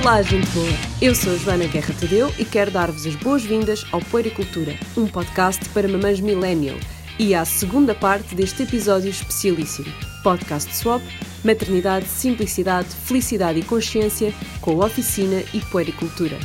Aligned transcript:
Olá, 0.00 0.22
gente 0.22 0.48
boa! 0.52 0.66
Eu 1.02 1.14
sou 1.14 1.34
a 1.34 1.36
Joana 1.36 1.66
Guerra 1.66 1.94
Tadeu 2.00 2.32
e 2.38 2.44
quero 2.44 2.70
dar-vos 2.70 3.04
as 3.04 3.14
boas-vindas 3.16 3.84
ao 3.92 4.00
Poericultura, 4.00 4.74
um 4.96 5.06
podcast 5.06 5.68
para 5.68 5.86
mamães 5.86 6.20
millennial 6.20 6.78
e 7.18 7.34
à 7.34 7.44
segunda 7.44 7.94
parte 7.94 8.34
deste 8.34 8.62
episódio 8.62 9.10
especialíssimo. 9.10 9.92
Podcast 10.24 10.74
Swap, 10.74 11.02
maternidade, 11.44 12.06
simplicidade, 12.06 12.88
felicidade 12.88 13.60
e 13.60 13.62
consciência 13.62 14.32
com 14.62 14.78
oficina 14.78 15.42
e 15.52 15.60
puericultura. 15.60 16.38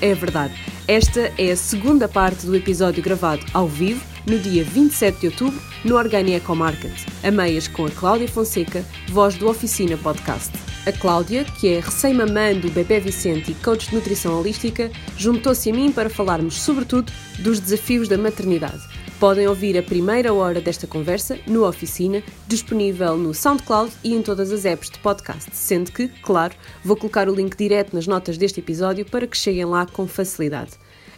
É 0.00 0.12
verdade, 0.12 0.54
esta 0.88 1.32
é 1.38 1.52
a 1.52 1.56
segunda 1.56 2.08
parte 2.08 2.44
do 2.44 2.56
episódio 2.56 3.04
gravado 3.04 3.46
ao 3.54 3.68
vivo 3.68 4.04
no 4.26 4.36
dia 4.36 4.64
27 4.64 5.20
de 5.20 5.26
outubro 5.28 5.62
no 5.84 5.94
Organi 5.94 6.34
Eco 6.34 6.56
Market, 6.56 7.06
a 7.22 7.30
meias 7.30 7.68
com 7.68 7.86
a 7.86 7.90
Cláudia 7.90 8.26
Fonseca, 8.26 8.84
voz 9.08 9.36
do 9.36 9.48
Oficina 9.48 9.96
Podcast. 9.96 10.75
A 10.86 10.92
Cláudia, 10.92 11.44
que 11.44 11.66
é 11.66 11.80
recém-mamã 11.80 12.54
do 12.54 12.70
bebê 12.70 13.00
Vicente 13.00 13.50
e 13.50 13.54
coach 13.56 13.88
de 13.90 13.96
nutrição 13.96 14.38
holística, 14.38 14.88
juntou-se 15.18 15.68
a 15.68 15.74
mim 15.74 15.90
para 15.90 16.08
falarmos, 16.08 16.62
sobretudo, 16.62 17.12
dos 17.40 17.58
desafios 17.58 18.06
da 18.06 18.16
maternidade. 18.16 18.80
Podem 19.18 19.48
ouvir 19.48 19.76
a 19.76 19.82
primeira 19.82 20.32
hora 20.32 20.60
desta 20.60 20.86
conversa 20.86 21.40
no 21.44 21.66
Oficina, 21.66 22.22
disponível 22.46 23.16
no 23.16 23.34
SoundCloud 23.34 23.92
e 24.04 24.14
em 24.14 24.22
todas 24.22 24.52
as 24.52 24.64
apps 24.64 24.88
de 24.88 25.00
podcast, 25.00 25.50
sendo 25.52 25.90
que, 25.90 26.06
claro, 26.06 26.54
vou 26.84 26.96
colocar 26.96 27.28
o 27.28 27.34
link 27.34 27.56
direto 27.56 27.92
nas 27.92 28.06
notas 28.06 28.38
deste 28.38 28.60
episódio 28.60 29.04
para 29.04 29.26
que 29.26 29.36
cheguem 29.36 29.64
lá 29.64 29.86
com 29.86 30.06
facilidade. 30.06 30.74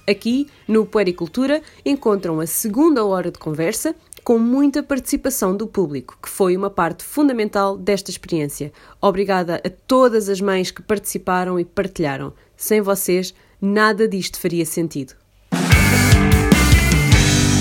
Aqui, 0.09 0.47
no 0.67 0.87
Puericultura, 0.87 1.61
encontram 1.85 2.41
a 2.41 2.47
segunda 2.47 3.05
hora 3.05 3.31
de 3.31 3.39
conversa 3.39 3.95
com 4.29 4.39
muita 4.39 4.83
participação 4.83 5.57
do 5.57 5.67
público, 5.67 6.19
que 6.23 6.29
foi 6.29 6.55
uma 6.55 6.69
parte 6.69 7.03
fundamental 7.03 7.79
desta 7.79 8.11
experiência. 8.11 8.71
Obrigada 9.01 9.59
a 9.65 9.71
todas 9.71 10.29
as 10.29 10.39
mães 10.39 10.71
que 10.71 10.83
participaram 10.83 11.59
e 11.59 11.65
partilharam. 11.65 12.35
Sem 12.55 12.83
vocês, 12.83 13.35
nada 13.59 14.07
disto 14.07 14.39
faria 14.39 14.67
sentido. 14.67 15.15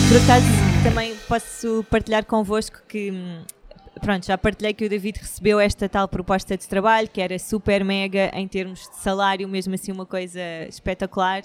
Por 0.09 0.17
acaso, 0.21 0.45
também 0.83 1.15
posso 1.25 1.85
partilhar 1.89 2.25
convosco 2.25 2.81
que 2.85 3.13
pronto, 4.02 4.25
já 4.25 4.37
partilhei 4.37 4.73
que 4.73 4.83
o 4.83 4.89
David 4.89 5.19
recebeu 5.21 5.61
esta 5.61 5.87
tal 5.87 6.09
proposta 6.09 6.57
de 6.57 6.67
trabalho, 6.67 7.07
que 7.07 7.21
era 7.21 7.39
super 7.39 7.81
mega 7.85 8.29
em 8.33 8.45
termos 8.45 8.89
de 8.89 8.97
salário, 8.97 9.47
mesmo 9.47 9.73
assim 9.73 9.93
uma 9.93 10.05
coisa 10.05 10.41
espetacular, 10.67 11.43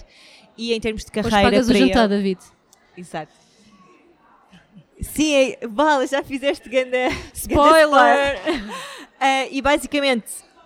e 0.57 0.73
em 0.73 0.81
termos 0.81 1.05
de 1.05 1.11
carreira. 1.11 1.37
Hoje 1.37 1.45
pagas 1.45 1.65
para 1.67 1.75
o 1.75 1.79
jantar, 1.79 2.11
ele. 2.11 2.17
David. 2.17 2.41
Exato. 2.97 3.42
Sim, 5.03 5.55
é, 5.61 5.67
Bala, 5.67 6.07
já 6.07 6.23
fizeste 6.23 6.69
ganda. 6.69 6.97
Spoiler! 7.33 8.37
uh, 8.37 9.47
e 9.51 9.61
basicamente 9.61 10.25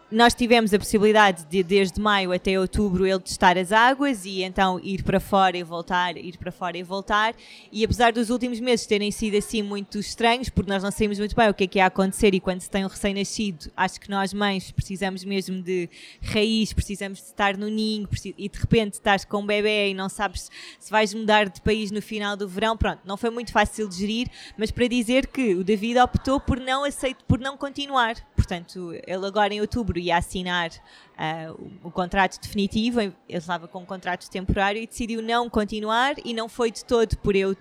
nós 0.09 0.33
tivemos 0.33 0.73
a 0.73 0.79
possibilidade 0.79 1.45
de, 1.45 1.61
desde 1.61 1.99
maio 1.99 2.31
até 2.31 2.57
outubro, 2.57 3.05
ele 3.05 3.19
testar 3.19 3.57
as 3.57 3.73
águas 3.73 4.23
e 4.23 4.41
então 4.41 4.79
ir 4.81 5.03
para 5.03 5.19
fora 5.19 5.57
e 5.57 5.63
voltar, 5.63 6.15
ir 6.15 6.37
para 6.37 6.51
fora 6.51 6.77
e 6.77 6.83
voltar. 6.83 7.35
E 7.71 7.83
apesar 7.83 8.13
dos 8.13 8.29
últimos 8.29 8.59
meses 8.61 8.85
terem 8.85 9.11
sido 9.11 9.35
assim 9.35 9.61
muito 9.61 9.99
estranhos, 9.99 10.49
porque 10.49 10.71
nós 10.71 10.81
não 10.81 10.91
sabemos 10.91 11.19
muito 11.19 11.35
bem 11.35 11.49
o 11.49 11.53
que 11.53 11.65
é 11.65 11.67
que 11.67 11.79
ia 11.79 11.85
acontecer 11.85 12.33
e 12.33 12.39
quando 12.39 12.61
se 12.61 12.69
tem 12.69 12.85
um 12.85 12.87
recém-nascido, 12.87 13.69
acho 13.75 13.99
que 13.99 14.09
nós 14.09 14.33
mães 14.33 14.71
precisamos 14.71 15.25
mesmo 15.25 15.61
de 15.61 15.89
raiz, 16.21 16.71
precisamos 16.71 17.19
de 17.19 17.25
estar 17.25 17.57
no 17.57 17.67
ninho 17.67 18.07
e 18.37 18.47
de 18.47 18.59
repente 18.59 18.93
estás 18.93 19.25
com 19.25 19.41
um 19.41 19.45
bebê 19.45 19.89
e 19.89 19.93
não 19.93 20.07
sabes 20.07 20.49
se 20.79 20.89
vais 20.89 21.13
mudar 21.13 21.49
de 21.49 21.59
país 21.59 21.91
no 21.91 22.01
final 22.01 22.37
do 22.37 22.47
verão. 22.47 22.77
Pronto, 22.77 23.01
não 23.05 23.17
foi 23.17 23.29
muito 23.29 23.51
fácil 23.51 23.89
de 23.89 23.97
gerir, 23.97 24.29
mas 24.57 24.71
para 24.71 24.87
dizer 24.87 25.27
que 25.27 25.53
o 25.53 25.65
David 25.65 25.99
optou 25.99 26.39
por 26.39 26.59
não 26.59 26.85
aceitar, 26.85 27.23
por 27.27 27.39
não 27.39 27.57
continuar. 27.57 28.15
Portanto, 28.35 28.93
ele 29.05 29.25
agora 29.25 29.53
em 29.53 29.59
outubro 29.59 29.96
outubro 29.97 29.99
ia 29.99 30.17
assinar 30.17 30.69
uh, 30.69 31.79
o, 31.83 31.87
o, 31.87 31.91
contrato 31.91 32.39
definitivo, 32.39 33.01
ele 33.01 33.13
estava 33.27 33.67
com 33.67 33.79
um 33.79 33.85
contrato 33.85 34.29
temporário 34.29 34.81
e 34.81 34.87
decidiu 34.87 35.21
não 35.21 35.49
continuar 35.49 36.15
e 36.23 36.33
não 36.33 36.47
foi 36.47 36.71
de 36.71 36.85
todo 36.85 37.17
por 37.17 37.35
eu 37.35 37.55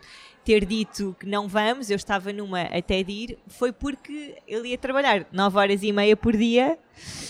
ter 0.45 0.65
dito 0.65 1.17
que 1.19 1.27
não 1.27 1.49
vamos, 1.49 1.91
eu 1.91 1.97
estava 1.97 2.33
numa 2.33 2.63
até 2.63 3.03
de 3.03 3.13
ir, 3.13 3.39
foi 3.49 3.73
porque 3.73 4.37
ele 4.47 4.69
ia 4.69 4.79
trabalhar 4.79 5.27
9 5.33 5.59
horas 5.59 5.83
e 5.83 5.91
meia 5.91 6.17
por 6.17 6.37
dia. 6.37 6.79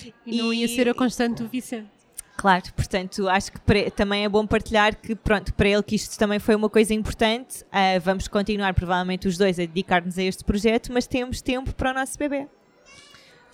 E, 0.04 0.12
e 0.26 0.42
não 0.42 0.52
ia 0.52 0.68
ser 0.68 0.88
a 0.88 0.94
constante 0.94 1.42
do 1.42 1.48
Vicente. 1.48 1.88
Claro, 2.36 2.64
portanto, 2.74 3.26
acho 3.30 3.50
que 3.50 3.58
para, 3.60 3.90
também 3.90 4.24
é 4.24 4.28
bom 4.28 4.46
partilhar 4.46 4.94
que, 4.94 5.14
pronto, 5.14 5.54
para 5.54 5.66
ele 5.70 5.82
que 5.82 5.94
isto 5.94 6.18
também 6.18 6.38
foi 6.38 6.54
uma 6.54 6.68
coisa 6.68 6.92
importante. 6.92 7.62
Uh, 7.64 7.98
vamos 8.02 8.28
continuar, 8.28 8.74
provavelmente, 8.74 9.26
os 9.26 9.38
dois 9.38 9.58
a 9.58 9.62
dedicar-nos 9.62 10.18
a 10.18 10.22
este 10.22 10.44
projeto, 10.44 10.92
mas 10.92 11.06
temos 11.06 11.40
tempo 11.40 11.74
para 11.74 11.92
o 11.92 11.94
nosso 11.94 12.18
bebê. 12.18 12.46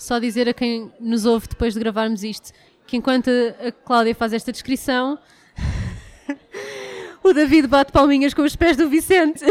Só 0.02 0.18
dizer 0.18 0.48
a 0.48 0.52
quem 0.52 0.92
nos 0.98 1.24
ouve 1.24 1.46
depois 1.46 1.74
de 1.74 1.78
gravarmos 1.78 2.24
isto 2.24 2.50
que 2.88 2.96
enquanto 2.96 3.30
a 3.64 3.70
Cláudia 3.70 4.12
faz 4.16 4.32
esta 4.32 4.50
descrição, 4.50 5.16
o 7.22 7.32
David 7.32 7.68
bate 7.68 7.92
palminhas 7.92 8.34
com 8.34 8.42
os 8.42 8.56
pés 8.56 8.76
do 8.76 8.88
Vicente. 8.88 9.44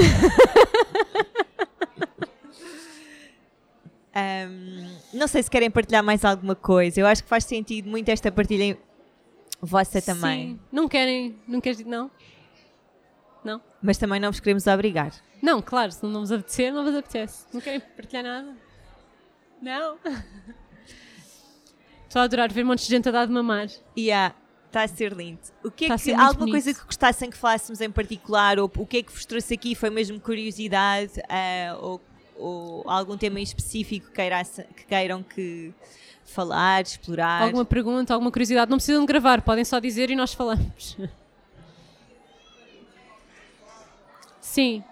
Um, 4.14 4.94
não 5.14 5.26
sei 5.26 5.42
se 5.42 5.50
querem 5.50 5.72
partilhar 5.72 6.04
mais 6.04 6.26
alguma 6.26 6.54
coisa. 6.54 7.00
Eu 7.00 7.08
acho 7.08 7.24
que 7.24 7.30
faz 7.30 7.46
sentido 7.46 7.90
muito 7.90 8.10
esta 8.10 8.30
partilha 8.30 8.78
vossa 9.62 10.02
também. 10.02 10.50
Sim. 10.50 10.60
Não 10.70 10.90
querem, 10.90 11.40
não 11.48 11.62
queres 11.62 11.80
não? 11.86 12.12
Não? 13.42 13.62
Mas 13.82 13.98
também 13.98 14.20
não 14.20 14.30
vos 14.30 14.42
queremos 14.42 14.68
obrigar. 14.68 15.14
Não, 15.42 15.62
claro, 15.62 15.94
se 15.94 16.06
não 16.06 16.20
vos 16.20 16.32
apetecer, 16.34 16.74
não 16.74 16.84
vos 16.84 16.94
apetece. 16.94 17.46
Não 17.54 17.62
querem 17.62 17.80
partilhar 17.80 18.26
nada? 18.26 18.71
Não. 19.62 19.98
Estou 22.08 22.22
a 22.22 22.26
adorar 22.26 22.52
ver 22.52 22.64
um 22.64 22.68
monte 22.68 22.84
de 22.84 22.90
gente 22.90 23.08
a 23.08 23.12
dar 23.12 23.26
de 23.26 23.32
mamar. 23.32 23.68
Yeah, 23.98 24.36
está 24.68 24.84
a 24.84 24.88
ser 24.88 25.14
lindo. 25.14 25.40
O 25.64 25.70
que 25.70 25.86
é 25.86 25.88
tá 25.90 25.98
que, 25.98 26.12
alguma 26.12 26.34
bonito. 26.34 26.52
coisa 26.52 26.74
que 26.74 26.86
gostassem 26.86 27.30
que 27.30 27.38
falássemos 27.38 27.80
em 27.80 27.92
particular, 27.92 28.60
ou 28.60 28.70
o 28.76 28.86
que 28.86 28.98
é 28.98 29.04
que 29.04 29.12
vos 29.12 29.26
trouxe 29.26 29.54
aqui? 29.54 29.76
Foi 29.76 29.90
mesmo 29.90 30.20
curiosidade, 30.20 31.20
uh, 31.20 31.78
ou, 31.80 32.02
ou, 32.36 32.90
algum 32.90 33.18
tema 33.18 33.40
em 33.40 33.44
específico 33.44 34.08
que, 34.08 34.14
queirasse, 34.14 34.64
que 34.76 34.86
queiram 34.86 35.24
que 35.24 35.74
falar, 36.26 36.82
explorar? 36.82 37.44
Alguma 37.44 37.64
pergunta, 37.64 38.14
alguma 38.14 38.32
curiosidade? 38.32 38.70
Não 38.70 38.78
precisam 38.78 39.02
de 39.02 39.08
gravar, 39.08 39.42
podem 39.42 39.64
só 39.64 39.80
dizer 39.80 40.10
e 40.10 40.16
nós 40.16 40.34
falamos. 40.34 40.98
Sim. 44.42 44.84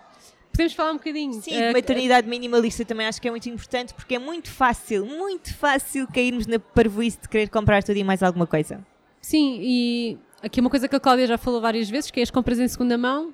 Podemos 0.59 0.73
falar 0.73 0.91
um 0.91 0.97
bocadinho. 0.97 1.41
Sim, 1.41 1.55
uh, 1.57 1.71
maternidade 1.71 2.27
minimalista 2.27 2.83
também 2.83 3.07
acho 3.07 3.21
que 3.21 3.29
é 3.29 3.31
muito 3.31 3.47
importante 3.47 3.93
porque 3.93 4.15
é 4.15 4.19
muito 4.19 4.51
fácil, 4.51 5.05
muito 5.05 5.55
fácil 5.55 6.05
cairmos 6.05 6.45
na 6.47 6.59
parvoíce 6.59 7.17
de 7.17 7.29
querer 7.29 7.47
comprar 7.47 7.81
tudo 7.81 7.95
e 7.95 8.03
mais 8.03 8.21
alguma 8.21 8.45
coisa. 8.45 8.85
Sim, 9.21 9.57
e 9.61 10.17
aqui 10.43 10.59
uma 10.59 10.69
coisa 10.69 10.89
que 10.89 10.93
a 10.97 10.99
Cláudia 10.99 11.27
já 11.27 11.37
falou 11.37 11.61
várias 11.61 11.89
vezes, 11.89 12.11
que 12.11 12.19
é 12.19 12.23
as 12.23 12.29
compras 12.29 12.59
em 12.59 12.67
segunda 12.67 12.97
mão, 12.97 13.33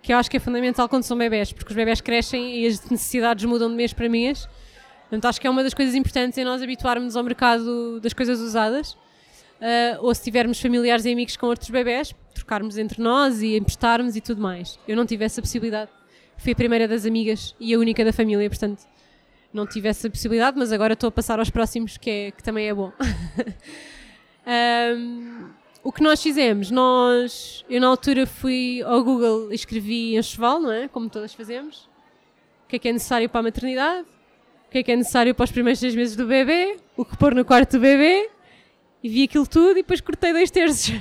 que 0.00 0.12
eu 0.12 0.16
acho 0.16 0.30
que 0.30 0.36
é 0.36 0.40
fundamental 0.40 0.88
quando 0.88 1.02
são 1.02 1.18
bebés, 1.18 1.52
porque 1.52 1.72
os 1.72 1.76
bebés 1.76 2.00
crescem 2.00 2.60
e 2.60 2.66
as 2.68 2.88
necessidades 2.88 3.44
mudam 3.44 3.68
de 3.68 3.74
mês 3.74 3.92
para 3.92 4.08
mês. 4.08 4.48
Portanto, 5.08 5.24
acho 5.24 5.40
que 5.40 5.48
é 5.48 5.50
uma 5.50 5.64
das 5.64 5.74
coisas 5.74 5.96
importantes 5.96 6.38
é 6.38 6.44
nós 6.44 6.62
habituarmos 6.62 7.16
ao 7.16 7.24
mercado 7.24 7.98
das 7.98 8.12
coisas 8.12 8.38
usadas. 8.38 8.92
Uh, 8.92 9.98
ou 10.02 10.14
se 10.14 10.22
tivermos 10.22 10.60
familiares 10.60 11.04
e 11.04 11.10
amigos 11.12 11.36
com 11.36 11.46
outros 11.46 11.68
bebés, 11.68 12.14
trocarmos 12.32 12.78
entre 12.78 13.02
nós 13.02 13.42
e 13.42 13.56
emprestarmos 13.56 14.14
e 14.14 14.20
tudo 14.20 14.40
mais. 14.40 14.78
Eu 14.86 14.96
não 14.96 15.04
tive 15.04 15.24
essa 15.24 15.42
possibilidade 15.42 15.90
fui 16.40 16.52
a 16.52 16.56
primeira 16.56 16.88
das 16.88 17.04
amigas 17.04 17.54
e 17.60 17.74
a 17.74 17.78
única 17.78 18.04
da 18.04 18.12
família, 18.12 18.48
portanto 18.48 18.82
não 19.52 19.66
tive 19.66 19.88
essa 19.88 20.08
possibilidade, 20.08 20.56
mas 20.56 20.72
agora 20.72 20.92
estou 20.92 21.08
a 21.08 21.10
passar 21.10 21.38
aos 21.38 21.50
próximos, 21.50 21.96
que, 21.96 22.10
é, 22.10 22.30
que 22.30 22.42
também 22.42 22.68
é 22.68 22.74
bom. 22.74 22.92
um, 24.96 25.48
o 25.82 25.90
que 25.90 26.02
nós 26.02 26.22
fizemos, 26.22 26.70
nós, 26.70 27.64
eu 27.68 27.80
na 27.80 27.88
altura 27.88 28.26
fui 28.26 28.82
ao 28.84 29.02
Google 29.02 29.50
e 29.50 29.54
escrevi 29.54 30.16
enxoval, 30.16 30.60
não 30.60 30.70
é? 30.70 30.88
Como 30.88 31.10
todas 31.10 31.34
fazemos. 31.34 31.88
O 32.64 32.68
que 32.68 32.76
é 32.76 32.78
que 32.78 32.88
é 32.88 32.92
necessário 32.92 33.28
para 33.28 33.40
a 33.40 33.42
maternidade? 33.42 34.06
O 34.68 34.70
que 34.70 34.78
é 34.78 34.82
que 34.84 34.92
é 34.92 34.96
necessário 34.96 35.34
para 35.34 35.44
os 35.44 35.50
primeiros 35.50 35.80
seis 35.80 35.96
meses 35.96 36.14
do 36.14 36.26
bebê? 36.26 36.76
O 36.96 37.04
que 37.04 37.16
pôr 37.16 37.34
no 37.34 37.44
quarto 37.44 37.72
do 37.72 37.80
bebê? 37.80 38.30
E 39.02 39.08
vi 39.08 39.24
aquilo 39.24 39.46
tudo 39.46 39.72
e 39.72 39.74
depois 39.76 40.00
cortei 40.00 40.32
dois 40.32 40.50
terços. 40.50 40.92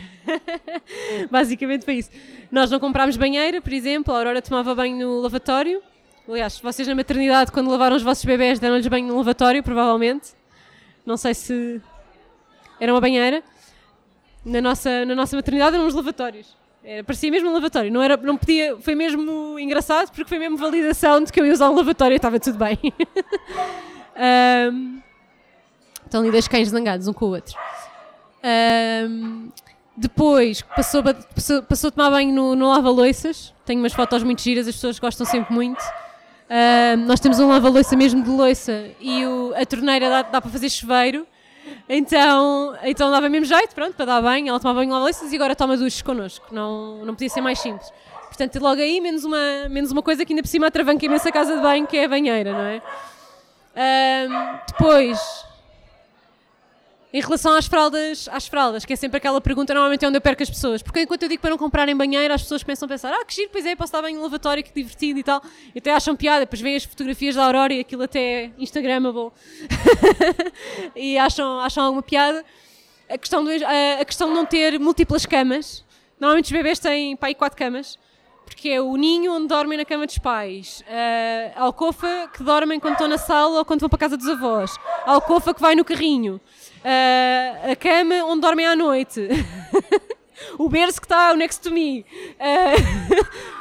Basicamente 1.30 1.84
foi 1.84 1.96
isso. 1.96 2.10
Nós 2.50 2.72
não 2.72 2.80
comprámos 2.80 3.18
banheira, 3.18 3.62
por 3.62 3.74
exemplo, 3.74 4.14
a 4.14 4.18
Aurora 4.18 4.42
tomava 4.42 4.74
banho 4.74 4.98
no 4.98 5.20
lavatório. 5.20 5.82
Aliás, 6.28 6.60
vocês 6.60 6.88
na 6.88 6.96
maternidade, 6.96 7.52
quando 7.52 7.70
lavaram 7.70 7.96
os 7.96 8.04
vossos 8.04 8.24
bebés, 8.24 8.60
deram-lhes 8.60 8.88
banho 8.88 9.08
no 9.08 9.18
lavatório, 9.18 9.62
provavelmente. 9.64 10.30
Não 11.06 11.18
sei 11.18 11.34
se 11.34 11.82
era 12.80 12.94
uma 12.94 13.02
banheira. 13.02 13.44
Na 14.46 14.62
nossa, 14.62 15.06
na 15.06 15.16
nossa 15.16 15.36
maternidade 15.36 15.76
eram 15.76 15.86
uns 15.86 15.94
lavatórios. 15.94 16.56
Era, 16.84 17.04
parecia 17.04 17.30
mesmo 17.30 17.50
um 17.50 17.54
lavatório. 17.54 17.92
Não, 17.92 18.02
era, 18.02 18.16
não 18.16 18.38
podia, 18.38 18.78
foi 18.78 18.96
mesmo 18.96 19.60
engraçado 19.60 20.12
porque 20.12 20.26
foi 20.26 20.40
mesmo 20.40 20.56
validação 20.56 21.22
de 21.22 21.32
que 21.34 21.42
eu 21.42 21.46
ia 21.46 21.52
usar 21.52 21.70
um 21.70 21.76
lavatório 21.76 22.14
e 22.14 22.18
estava 22.18 22.40
tudo 22.40 22.58
bem. 22.58 22.78
um, 24.72 25.02
estão 26.06 26.22
ali 26.22 26.32
dois 26.32 26.48
cães 26.48 26.70
zangados 26.70 27.08
um 27.08 27.14
com 27.14 27.26
o 27.26 27.30
outro. 27.30 27.56
Um, 28.44 29.50
depois 29.96 30.62
passou, 30.62 31.04
passou, 31.04 31.64
passou 31.64 31.88
a 31.90 31.92
tomar 31.92 32.10
banho 32.10 32.34
no, 32.34 32.56
no 32.56 32.70
lava-loiças. 32.70 33.54
Tenho 33.66 33.80
umas 33.80 33.94
fotos 33.94 34.24
muito 34.24 34.42
giras, 34.42 34.68
as 34.68 34.76
pessoas 34.76 34.98
gostam 34.98 35.26
sempre 35.26 35.54
muito. 35.54 35.84
Nós 37.06 37.20
temos 37.20 37.40
um 37.40 37.48
lava-loiça 37.48 37.96
mesmo 37.96 38.24
de 38.24 38.30
loiça 38.30 38.90
e 39.00 39.26
o, 39.26 39.54
a 39.56 39.66
torneira 39.66 40.10
dá, 40.10 40.22
dá, 40.24 40.42
para 40.42 40.50
fazer 40.50 40.70
chuveiro. 40.70 41.28
Então, 41.88 42.76
então 42.84 43.12
dava 43.12 43.30
mesmo 43.30 43.46
jeito, 43.46 43.76
pronto, 43.76 43.94
para 43.94 44.06
dar 44.06 44.22
banho. 44.22 44.48
Ela 44.50 44.60
tomava 44.60 44.80
banho 44.80 44.92
lá 44.92 45.10
e 45.10 45.36
agora 45.36 45.56
toma 45.56 45.78
duches 45.78 46.02
connosco. 46.02 46.48
Não, 46.52 47.06
não 47.06 47.14
podia 47.14 47.30
ser 47.30 47.42
mais 47.42 47.60
simples. 47.60 47.92
Portanto, 48.28 48.60
logo 48.60 48.82
aí, 48.82 49.02
menos 49.02 49.26
uma, 49.26 49.70
menos 49.70 49.92
uma 49.92 50.02
coisa 50.02 50.24
que 50.24 50.32
ainda 50.32 50.42
por 50.42 50.48
cima 50.48 50.68
atravanca 50.68 51.06
imensa 51.06 51.32
casa 51.32 51.56
de 51.56 51.62
banho, 51.62 51.86
que 51.86 51.98
é 51.98 52.06
a 52.06 52.08
banheira, 52.08 52.54
não 52.54 52.62
é? 52.62 52.82
Depois, 54.68 55.20
em 57.12 57.22
relação 57.22 57.56
às 57.56 57.66
fraldas, 57.66 58.30
às 58.32 58.48
fraldas, 58.48 58.86
que 58.86 58.94
é 58.94 58.96
sempre 58.96 59.18
aquela 59.18 59.42
pergunta, 59.42 59.74
normalmente 59.74 60.06
é 60.06 60.08
onde 60.08 60.18
eu 60.18 60.22
perco 60.22 60.44
as 60.44 60.50
pessoas. 60.50 60.84
Porque 60.84 61.02
enquanto 61.02 61.24
eu 61.24 61.30
digo 61.30 61.42
para 61.42 61.50
não 61.50 61.58
comprarem 61.58 61.96
banheiro, 61.96 62.34
as 62.34 62.44
pessoas 62.44 62.62
começam 62.62 62.86
a 62.86 62.90
pensar: 62.90 63.12
ah, 63.12 63.26
que 63.26 63.34
giro, 63.34 63.50
pois 63.52 63.66
é, 63.66 63.76
posso 63.76 63.92
dar 63.92 64.02
banho 64.02 64.18
no 64.18 64.24
lavatório, 64.24 64.64
que 64.64 64.72
divertido 64.72 65.20
e 65.20 65.24
tal. 65.24 65.42
E 65.74 65.80
até 65.80 65.92
acham 65.92 66.16
piada, 66.16 66.42
depois 66.42 66.62
veem 66.62 66.76
as 66.76 66.84
fotografias 66.84 67.36
da 67.36 67.46
Aurora 67.46 67.74
e 67.74 67.80
aquilo 67.80 68.04
até 68.04 68.20
é 68.20 68.52
Instagramable. 68.60 69.32
e 70.96 71.18
acham, 71.18 71.60
acham 71.60 71.84
alguma 71.84 72.04
piada. 72.04 72.46
A 73.10 73.18
questão, 73.18 73.44
do, 73.44 73.50
a, 73.50 74.02
a, 74.02 74.06
questão 74.06 74.28
de 74.30 74.36
não 74.36 74.46
ter 74.46 74.80
múltiplas 74.80 75.26
camas. 75.26 75.84
Normalmente 76.20 76.46
os 76.46 76.52
bebês 76.52 76.78
têm 76.78 77.16
pai 77.16 77.34
quatro 77.34 77.58
camas. 77.58 77.98
Porque 78.46 78.70
é 78.70 78.82
o 78.82 78.96
ninho 78.98 79.32
onde 79.32 79.48
dormem 79.48 79.78
na 79.78 79.86
cama 79.86 80.08
dos 80.08 80.18
pais, 80.18 80.84
a 81.56 81.62
alcofa 81.62 82.28
que 82.34 82.42
dormem 82.42 82.80
quando 82.80 82.94
estão 82.94 83.08
na 83.08 83.18
sala 83.18 83.60
ou 83.60 83.64
quando 83.64 83.82
vão 83.82 83.90
para 83.90 83.98
a 83.98 84.00
casa 84.00 84.18
dos 84.18 84.28
avós, 84.28 84.76
a 85.06 85.12
alcofa 85.12 85.54
que 85.54 85.62
vai 85.62 85.76
no 85.76 85.86
carrinho, 85.86 86.42
uh, 86.84 87.72
a 87.72 87.76
cama 87.76 88.16
onde 88.26 88.42
dormem 88.42 88.66
à 88.66 88.76
noite, 88.76 89.28
o 90.58 90.70
berço 90.70 91.00
que 91.00 91.06
está 91.06 91.34
next 91.36 91.62
to 91.62 91.72
me. 91.72 92.06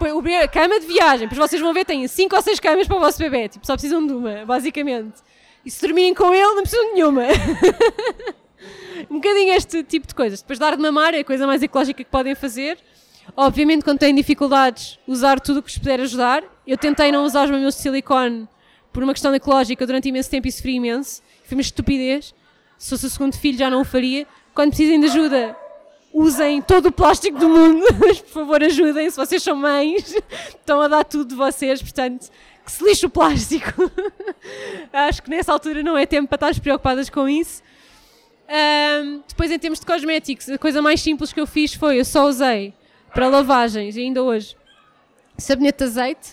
Uh, 0.00 0.42
a 0.42 0.48
cama 0.48 0.80
de 0.80 0.86
viagem, 0.86 1.28
pois 1.28 1.36
vocês 1.36 1.60
vão 1.60 1.74
ver, 1.74 1.84
tem 1.84 2.08
5 2.08 2.34
ou 2.34 2.40
6 2.40 2.58
camas 2.58 2.86
para 2.86 2.96
o 2.96 3.00
vosso 3.00 3.18
bebê, 3.18 3.50
tipo, 3.50 3.66
só 3.66 3.74
precisam 3.74 4.06
de 4.06 4.14
uma, 4.14 4.46
basicamente. 4.46 5.20
E 5.62 5.70
se 5.70 5.78
dormirem 5.82 6.14
com 6.14 6.32
ele, 6.32 6.54
não 6.54 6.62
precisam 6.62 6.86
de 6.86 6.94
nenhuma. 6.94 7.24
um 9.10 9.16
bocadinho 9.16 9.52
este 9.52 9.82
tipo 9.82 10.06
de 10.06 10.14
coisas. 10.14 10.40
Depois 10.40 10.58
dar 10.58 10.74
de 10.74 10.82
mamar 10.82 11.12
é 11.12 11.18
a 11.18 11.24
coisa 11.24 11.46
mais 11.46 11.62
ecológica 11.62 12.02
que 12.02 12.10
podem 12.10 12.34
fazer. 12.34 12.78
Obviamente, 13.36 13.84
quando 13.84 13.98
têm 13.98 14.14
dificuldades, 14.14 14.98
usar 15.06 15.38
tudo 15.38 15.60
o 15.60 15.62
que 15.62 15.70
vos 15.70 15.78
puder 15.78 16.00
ajudar. 16.00 16.42
Eu 16.66 16.78
tentei 16.78 17.12
não 17.12 17.24
usar 17.24 17.44
os 17.44 17.50
meus 17.50 17.74
de 17.74 17.82
silicone 17.82 18.48
por 18.92 19.02
uma 19.02 19.12
questão 19.12 19.34
ecológica 19.34 19.86
durante 19.86 20.08
imenso 20.08 20.30
tempo 20.30 20.48
e 20.48 20.52
sofri 20.52 20.76
imenso. 20.76 21.22
Foi 21.44 21.56
uma 21.56 21.62
estupidez 21.62 22.34
se 22.80 22.88
fosse 22.88 23.06
o 23.06 23.10
segundo 23.10 23.36
filho 23.36 23.58
já 23.58 23.68
não 23.68 23.82
o 23.82 23.84
faria. 23.84 24.26
Quando 24.54 24.70
precisem 24.70 24.98
de 24.98 25.06
ajuda, 25.06 25.54
usem 26.14 26.62
todo 26.62 26.86
o 26.86 26.92
plástico 26.92 27.38
do 27.38 27.46
mundo, 27.46 27.84
mas 28.00 28.20
por 28.20 28.30
favor 28.30 28.64
ajudem, 28.64 29.10
se 29.10 29.16
vocês 29.18 29.42
são 29.42 29.54
mães, 29.54 30.16
estão 30.48 30.80
a 30.80 30.88
dar 30.88 31.04
tudo 31.04 31.28
de 31.28 31.34
vocês, 31.34 31.82
portanto, 31.82 32.30
que 32.64 32.72
se 32.72 32.82
lixe 32.82 33.04
o 33.04 33.10
plástico. 33.10 33.92
Acho 34.90 35.22
que 35.22 35.28
nessa 35.28 35.52
altura 35.52 35.82
não 35.82 35.96
é 35.96 36.06
tempo 36.06 36.26
para 36.26 36.48
estar 36.48 36.62
preocupadas 36.62 37.10
com 37.10 37.28
isso. 37.28 37.62
Um, 38.48 39.22
depois, 39.28 39.50
em 39.50 39.58
termos 39.58 39.78
de 39.78 39.84
cosméticos, 39.84 40.48
a 40.48 40.56
coisa 40.56 40.80
mais 40.80 41.02
simples 41.02 41.34
que 41.34 41.40
eu 41.40 41.46
fiz 41.46 41.74
foi: 41.74 42.00
eu 42.00 42.04
só 42.04 42.26
usei 42.26 42.72
para 43.12 43.28
lavagens, 43.28 43.94
ainda 43.94 44.22
hoje, 44.22 44.56
sabonete 45.36 45.78
de 45.78 45.84
azeite, 45.84 46.30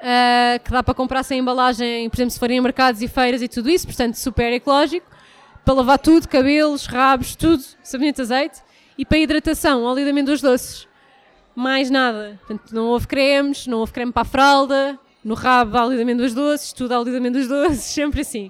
uh, 0.00 0.62
que 0.62 0.70
dá 0.70 0.82
para 0.82 0.92
comprar 0.92 1.22
sem 1.22 1.38
embalagem, 1.38 2.10
por 2.10 2.16
exemplo, 2.16 2.30
se 2.32 2.38
forem 2.38 2.58
a 2.58 2.62
mercados 2.62 3.00
e 3.00 3.08
feiras 3.08 3.40
e 3.40 3.48
tudo 3.48 3.70
isso, 3.70 3.86
portanto, 3.86 4.16
super 4.16 4.52
ecológico 4.52 5.07
para 5.68 5.74
lavar 5.74 5.98
tudo, 5.98 6.26
cabelos, 6.26 6.86
rabos, 6.86 7.36
tudo, 7.36 7.62
sabonete 7.82 8.22
azeite. 8.22 8.62
E 8.96 9.04
para 9.04 9.18
hidratação, 9.18 9.84
óleo 9.84 10.02
de 10.02 10.08
amêndoas 10.08 10.40
doces. 10.40 10.88
Mais 11.54 11.90
nada. 11.90 12.40
Portanto, 12.46 12.74
não 12.74 12.86
houve 12.86 13.06
cremes, 13.06 13.66
não 13.66 13.80
houve 13.80 13.92
creme 13.92 14.10
para 14.10 14.22
a 14.22 14.24
fralda, 14.24 14.98
no 15.22 15.34
rabo 15.34 15.76
óleo 15.76 15.96
de 15.96 16.02
amêndoas 16.04 16.32
doces, 16.32 16.72
tudo 16.72 16.92
óleo 16.92 17.10
de 17.10 17.18
amêndoas 17.18 17.48
doces, 17.48 17.84
sempre 17.84 18.22
assim. 18.22 18.46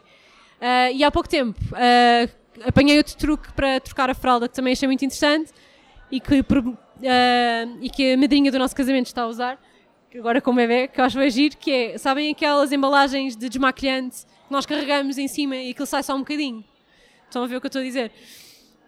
Uh, 0.61 0.95
e 0.95 1.03
há 1.03 1.11
pouco 1.11 1.29
tempo 1.29 1.59
uh, 1.73 2.31
apanhei 2.65 2.97
outro 2.99 3.17
truque 3.17 3.53
para 3.53 3.81
trocar 3.81 4.09
a 4.09 4.15
fralda 4.15 4.49
que 4.49 4.55
também 4.55 4.73
achei 4.75 4.87
muito 4.87 5.05
interessante 5.05 5.51
e 6.13 6.21
que, 6.21 6.39
uh, 6.39 6.45
e 7.81 7.91
que 7.91 8.13
a 8.13 8.17
madrinha 8.17 8.53
do 8.53 8.61
nosso 8.61 8.77
casamento 8.77 9.07
está 9.07 9.23
a 9.23 9.27
usar, 9.27 9.59
agora 10.15 10.41
com 10.41 10.53
o 10.53 10.55
bebê, 10.55 10.87
que 10.87 11.01
eu 11.01 11.05
acho 11.05 11.31
giro, 11.31 11.57
que 11.57 11.73
é, 11.73 11.99
sabem 11.99 12.31
aquelas 12.31 12.71
embalagens 12.71 13.37
de 13.37 13.49
desmaquilhante 13.49 14.19
que 14.25 14.53
nós 14.53 14.65
carregamos 14.65 15.19
em 15.19 15.27
cima 15.27 15.57
e 15.57 15.71
aquilo 15.71 15.85
sai 15.85 16.05
só 16.05 16.15
um 16.15 16.21
bocadinho? 16.21 16.65
Estão 17.29 17.45
a 17.45 17.47
ver 17.47 17.57
o 17.57 17.61
que 17.61 17.67
eu 17.67 17.69
estou 17.69 17.83
a 17.83 17.85
dizer? 17.85 18.11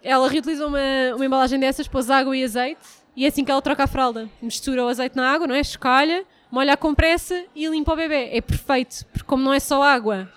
Ela 0.01 0.27
reutiliza 0.27 0.65
uma, 0.65 0.79
uma 1.15 1.23
embalagem 1.23 1.59
dessas, 1.59 1.87
pôs 1.87 2.09
água 2.09 2.35
e 2.35 2.43
azeite 2.43 2.81
e 3.15 3.23
é 3.23 3.27
assim 3.27 3.45
que 3.45 3.51
ela 3.51 3.61
troca 3.61 3.83
a 3.83 3.87
fralda. 3.87 4.27
Mistura 4.41 4.83
o 4.83 4.87
azeite 4.87 5.15
na 5.15 5.31
água, 5.31 5.45
não 5.45 5.53
é? 5.53 5.59
Escalha, 5.59 6.25
molha 6.49 6.73
a 6.73 6.77
compressa 6.77 7.45
e 7.55 7.67
limpa 7.67 7.93
o 7.93 7.95
bebê. 7.95 8.29
É 8.33 8.41
perfeito, 8.41 9.05
porque 9.13 9.25
como 9.27 9.43
não 9.43 9.53
é 9.53 9.59
só 9.59 9.83
água, 9.83 10.27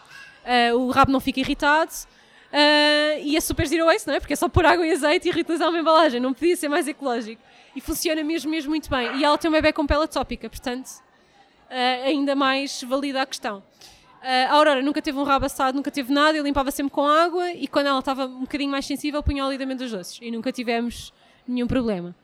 uh, 0.45 0.77
o 0.77 0.91
rabo 0.91 1.11
não 1.11 1.19
fica 1.19 1.41
irritado 1.41 1.91
uh, 2.53 3.23
e 3.23 3.39
é 3.39 3.41
super 3.41 3.67
zero 3.67 3.87
waste, 3.87 4.07
não 4.07 4.15
é? 4.15 4.21
Porque 4.21 4.35
é 4.35 4.37
só 4.37 4.51
pôr 4.51 4.67
água 4.67 4.87
e 4.87 4.93
azeite 4.93 5.27
e 5.29 5.33
reutilizar 5.33 5.71
uma 5.71 5.79
embalagem. 5.79 6.21
Não 6.21 6.35
podia 6.35 6.57
ser 6.57 6.69
mais 6.69 6.87
ecológico. 6.87 7.41
E 7.75 7.81
funciona 7.81 8.23
mesmo, 8.23 8.51
mesmo 8.51 8.69
muito 8.69 8.91
bem. 8.91 9.17
E 9.17 9.25
ela 9.25 9.39
tem 9.39 9.49
um 9.49 9.53
bebê 9.53 9.73
com 9.73 9.87
pele 9.87 10.05
atópica, 10.05 10.51
portanto, 10.51 10.89
uh, 10.89 12.05
ainda 12.05 12.35
mais 12.35 12.83
valida 12.83 13.23
a 13.23 13.27
questão. 13.27 13.63
Uh, 14.25 14.49
a 14.49 14.55
Aurora 14.55 14.81
nunca 14.81 15.03
teve 15.03 15.19
um 15.19 15.23
rabo 15.23 15.45
assado, 15.45 15.77
nunca 15.77 15.91
teve 15.91 16.11
nada, 16.11 16.39
eu 16.39 16.43
limpava 16.43 16.71
sempre 16.71 16.91
com 16.91 17.07
água 17.07 17.53
e 17.53 17.69
quando 17.69 17.89
ela 17.89 17.99
estava 17.99 18.25
um 18.25 18.41
bocadinho 18.41 18.71
mais 18.71 18.87
sensível 18.87 19.23
punha 19.23 19.45
o 19.45 19.49
óleo 19.49 19.77
dos 19.77 19.91
doces 19.91 20.19
e 20.23 20.31
nunca 20.31 20.51
tivemos 20.51 21.13
nenhum 21.47 21.67
problema. 21.67 22.17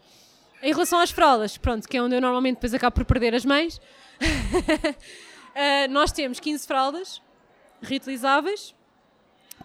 Em 0.62 0.72
relação 0.72 0.98
às 0.98 1.10
fraldas, 1.10 1.58
pronto, 1.58 1.86
que 1.86 1.98
é 1.98 2.02
onde 2.02 2.14
eu 2.14 2.20
normalmente 2.22 2.54
depois 2.54 2.72
acabo 2.72 2.94
por 2.94 3.04
perder 3.04 3.34
as 3.34 3.44
mães, 3.44 3.76
uh, 3.76 3.82
nós 5.92 6.10
temos 6.10 6.40
15 6.40 6.66
fraldas 6.66 7.20
reutilizáveis 7.82 8.74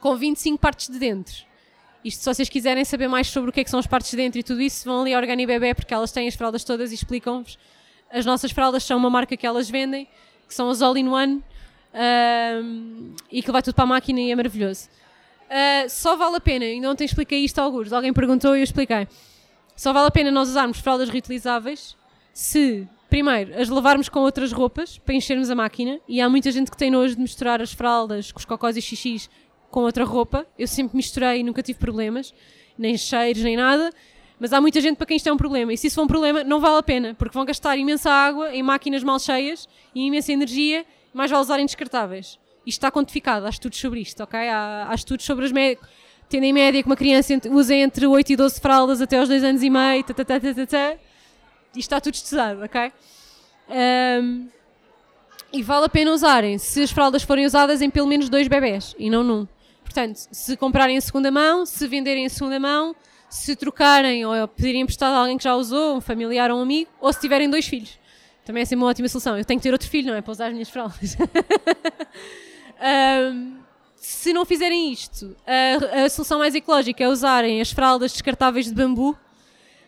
com 0.01 0.17
25 0.17 0.59
partes 0.59 0.89
de 0.89 0.99
dentro. 0.99 1.35
Isto, 2.03 2.19
se 2.19 2.25
vocês 2.25 2.49
quiserem 2.49 2.83
saber 2.83 3.07
mais 3.07 3.27
sobre 3.27 3.49
o 3.49 3.53
que, 3.53 3.61
é 3.61 3.63
que 3.63 3.69
são 3.69 3.79
as 3.79 3.87
partes 3.87 4.11
de 4.11 4.17
dentro 4.17 4.37
e 4.37 4.43
tudo 4.43 4.61
isso, 4.61 4.83
vão 4.83 5.03
ali 5.03 5.13
ao 5.13 5.21
Organi 5.21 5.45
Bebé 5.45 5.73
porque 5.73 5.93
elas 5.93 6.11
têm 6.11 6.27
as 6.27 6.35
fraldas 6.35 6.65
todas 6.65 6.91
e 6.91 6.95
explicam-vos. 6.95 7.57
As 8.11 8.25
nossas 8.25 8.51
fraldas 8.51 8.83
são 8.83 8.97
uma 8.97 9.09
marca 9.09 9.37
que 9.37 9.47
elas 9.47 9.69
vendem, 9.69 10.05
que 10.45 10.53
são 10.53 10.69
as 10.69 10.81
All-in-One, 10.81 11.41
um, 11.95 13.13
e 13.31 13.41
que 13.41 13.51
vai 13.51 13.61
tudo 13.61 13.73
para 13.73 13.85
a 13.85 13.87
máquina 13.87 14.19
e 14.19 14.31
é 14.31 14.35
maravilhoso. 14.35 14.89
Uh, 15.45 15.89
só 15.89 16.15
vale 16.15 16.37
a 16.37 16.39
pena, 16.41 16.65
ainda 16.65 16.89
ontem 16.89 17.05
expliquei 17.05 17.39
isto 17.39 17.59
a 17.59 17.63
alguns, 17.63 17.93
alguém 17.93 18.11
perguntou 18.11 18.55
e 18.55 18.59
eu 18.59 18.63
expliquei. 18.63 19.07
Só 19.75 19.93
vale 19.93 20.07
a 20.07 20.11
pena 20.11 20.31
nós 20.31 20.49
usarmos 20.49 20.79
fraldas 20.79 21.09
reutilizáveis 21.09 21.95
se, 22.33 22.87
primeiro, 23.09 23.59
as 23.59 23.69
lavarmos 23.69 24.09
com 24.09 24.19
outras 24.21 24.51
roupas 24.51 24.97
para 24.97 25.13
enchermos 25.13 25.49
a 25.49 25.55
máquina. 25.55 25.99
E 26.07 26.21
há 26.21 26.29
muita 26.29 26.51
gente 26.51 26.71
que 26.71 26.77
tem 26.77 26.89
nojo 26.89 27.15
de 27.15 27.21
misturar 27.21 27.61
as 27.61 27.73
fraldas 27.73 28.31
com 28.31 28.39
os 28.39 28.45
cocós 28.45 28.77
e 28.77 28.81
xixis 28.81 29.29
com 29.69 29.81
outra 29.81 30.05
roupa. 30.05 30.45
Eu 30.57 30.67
sempre 30.67 30.95
misturei 30.95 31.39
e 31.39 31.43
nunca 31.43 31.61
tive 31.61 31.77
problemas, 31.77 32.33
nem 32.77 32.97
cheiros, 32.97 33.43
nem 33.43 33.57
nada. 33.57 33.91
Mas 34.39 34.53
há 34.53 34.59
muita 34.59 34.79
gente 34.81 34.97
para 34.97 35.05
quem 35.05 35.17
isto 35.17 35.27
é 35.27 35.33
um 35.33 35.37
problema. 35.37 35.73
E 35.73 35.77
se 35.77 35.87
isso 35.87 35.95
for 35.95 36.03
um 36.03 36.07
problema, 36.07 36.43
não 36.43 36.59
vale 36.59 36.77
a 36.77 36.83
pena, 36.83 37.13
porque 37.15 37.33
vão 37.33 37.45
gastar 37.45 37.77
imensa 37.77 38.09
água 38.09 38.53
em 38.53 38.63
máquinas 38.63 39.03
mal 39.03 39.19
cheias 39.19 39.67
e 39.93 40.07
imensa 40.07 40.31
energia 40.31 40.85
mais 41.15 41.31
vale 41.31 41.41
usarem 41.41 41.65
descartáveis. 41.65 42.37
Isto 42.65 42.79
está 42.79 42.91
quantificado, 42.91 43.45
há 43.45 43.49
estudos 43.49 43.79
sobre 43.79 44.01
isto, 44.01 44.21
ok? 44.21 44.37
Há, 44.49 44.87
há 44.89 44.95
estudos 44.95 45.25
sobre 45.25 45.45
as 45.45 45.51
médias, 45.51 45.79
tendo 46.27 46.43
em 46.43 46.51
média 46.51 46.83
que 46.83 46.89
uma 46.89 46.95
criança 46.95 47.39
usa 47.49 47.73
entre 47.73 48.05
8 48.05 48.33
e 48.33 48.35
12 48.35 48.59
fraldas 48.59 49.01
até 49.01 49.17
aos 49.17 49.29
2 49.29 49.43
anos 49.43 49.63
e 49.63 49.69
meio, 49.69 50.03
tata, 50.03 50.25
tata, 50.25 50.53
tata, 50.53 50.99
isto 51.69 51.77
está 51.77 52.01
tudo 52.01 52.15
estudado, 52.15 52.63
ok? 52.63 52.91
Um, 53.69 54.47
e 55.53 55.63
vale 55.63 55.85
a 55.85 55.89
pena 55.89 56.11
usarem 56.11 56.57
se 56.57 56.81
as 56.81 56.91
fraldas 56.91 57.23
forem 57.23 57.45
usadas 57.45 57.81
em 57.81 57.89
pelo 57.89 58.07
menos 58.07 58.27
dois 58.27 58.47
bebés 58.49 58.93
e 58.99 59.09
não 59.09 59.23
num. 59.23 59.47
Portanto, 59.83 60.17
se 60.17 60.57
comprarem 60.57 60.97
em 60.97 61.01
segunda 61.01 61.31
mão, 61.31 61.65
se 61.65 61.87
venderem 61.87 62.25
em 62.25 62.29
segunda 62.29 62.59
mão, 62.59 62.93
se 63.29 63.55
trocarem 63.55 64.25
ou 64.25 64.47
pedirem 64.49 64.81
emprestado 64.81 65.13
a 65.13 65.19
alguém 65.19 65.37
que 65.37 65.43
já 65.45 65.55
usou, 65.55 65.95
um 65.95 66.01
familiar 66.01 66.51
ou 66.51 66.59
um 66.59 66.61
amigo, 66.61 66.89
ou 66.99 67.13
se 67.13 67.21
tiverem 67.21 67.49
dois 67.49 67.65
filhos. 67.65 67.97
Também 68.45 68.61
é 68.61 68.65
sempre 68.65 68.83
uma 68.83 68.89
ótima 68.89 69.09
solução. 69.09 69.35
Eu 69.37 69.43
tenho 69.43 69.59
que 69.59 69.63
ter 69.63 69.71
outro 69.71 69.89
filho, 69.89 70.09
não 70.09 70.15
é? 70.15 70.21
Para 70.21 70.31
usar 70.31 70.47
as 70.47 70.53
minhas 70.53 70.69
fraldas. 70.69 71.17
um, 73.33 73.57
se 73.95 74.31
não 74.31 74.45
fizerem 74.45 74.91
isto, 74.91 75.35
a, 75.47 76.03
a, 76.05 76.09
solução 76.09 76.37
mais 76.37 76.53
ecológica 76.53 77.03
é 77.03 77.09
usarem 77.09 77.59
as 77.59 77.71
fraldas 77.71 78.11
descartáveis 78.11 78.67
de 78.67 78.73
bambu, 78.73 79.17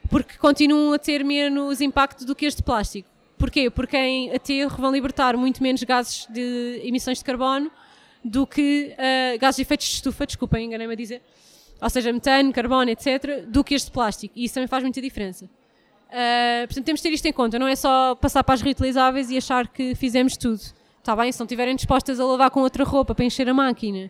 porque 0.10 0.38
continuam 0.40 0.92
a 0.92 0.98
ter 0.98 1.24
menos 1.24 1.82
impacto 1.82 2.26
do 2.26 2.36
que 2.36 2.48
as 2.48 2.56
de 2.56 2.64
plástico. 2.64 3.08
Porquê? 3.38 3.70
Porque 3.70 3.96
em 3.96 4.34
aterro 4.34 4.76
vão 4.78 4.92
libertar 4.92 5.38
muito 5.38 5.62
menos 5.62 5.84
gases 5.84 6.26
de 6.28 6.82
emissões 6.84 7.20
de 7.20 7.24
carbono 7.24 7.70
do 8.26 8.48
que 8.48 8.96
uh, 8.96 9.38
gases 9.40 9.58
de 9.58 9.62
efeitos 9.62 9.86
de 9.86 9.94
estufa, 9.94 10.26
desculpem, 10.26 10.66
enganei-me 10.66 10.94
a 10.94 10.98
dizer, 10.98 11.22
ou 11.80 11.90
seja, 11.92 12.12
metano, 12.12 12.52
carbono, 12.52 12.90
etc., 12.90 13.46
do 13.48 13.64
que 13.64 13.76
as 13.76 13.86
de 13.86 13.92
plástico. 13.92 14.34
E 14.36 14.46
isso 14.46 14.56
também 14.56 14.68
faz 14.68 14.82
muita 14.82 15.00
diferença. 15.00 15.48
Uh, 16.08 16.68
portanto, 16.68 16.86
temos 16.86 17.02
de 17.02 17.10
ter 17.10 17.14
isto 17.14 17.26
em 17.26 17.34
conta, 17.34 17.60
não 17.60 17.68
é 17.68 17.76
só 17.76 18.16
passar 18.16 18.44
para 18.44 18.56
as 18.56 18.62
reutilizáveis 18.62 19.30
e 19.30 19.38
achar 19.38 19.68
que 19.68 19.94
fizemos 19.96 20.38
tudo. 20.38 20.62
Está 21.00 21.16
bem? 21.16 21.32
Se 21.32 21.40
não 21.40 21.46
estiverem 21.46 21.76
dispostas 21.76 22.20
a 22.20 22.26
lavar 22.26 22.50
com 22.50 22.62
outra 22.62 22.84
roupa 22.84 23.14
para 23.14 23.26
encher 23.26 23.48
a 23.50 23.54
máquina, 23.54 24.10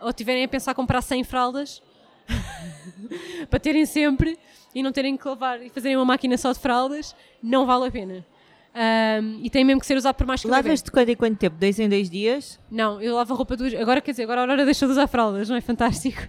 ou 0.00 0.10
estiverem 0.10 0.44
a 0.44 0.48
pensar 0.48 0.74
comprar 0.74 1.02
100 1.02 1.24
fraldas 1.24 1.82
para 3.48 3.58
terem 3.58 3.84
sempre 3.86 4.38
e 4.74 4.82
não 4.82 4.92
terem 4.92 5.16
que 5.16 5.28
lavar 5.28 5.62
e 5.62 5.68
fazerem 5.68 5.96
uma 5.96 6.04
máquina 6.04 6.36
só 6.36 6.52
de 6.52 6.58
fraldas, 6.58 7.14
não 7.42 7.66
vale 7.66 7.88
a 7.88 7.90
pena. 7.90 8.24
Ahm, 8.72 9.40
e 9.42 9.50
tem 9.50 9.64
mesmo 9.64 9.80
que 9.80 9.86
ser 9.86 9.96
usado 9.96 10.14
por 10.14 10.26
mais 10.26 10.40
que 10.40 10.46
um. 10.46 10.50
Lavas 10.50 10.82
de 10.82 10.90
quanto 10.90 11.08
em 11.08 11.16
quanto 11.16 11.36
tempo? 11.36 11.56
Dois 11.58 11.78
em 11.78 11.88
dois 11.88 12.08
dias? 12.08 12.58
Não, 12.70 13.00
eu 13.02 13.16
lavo 13.16 13.34
a 13.34 13.36
roupa 13.36 13.56
duas. 13.56 13.74
Agora 13.74 14.00
quer 14.00 14.12
dizer, 14.12 14.22
agora 14.22 14.40
a 14.40 14.42
Aurora 14.44 14.64
deixou 14.64 14.86
de 14.86 14.92
usar 14.92 15.06
fraldas, 15.08 15.48
não 15.48 15.56
é 15.56 15.60
fantástico? 15.60 16.22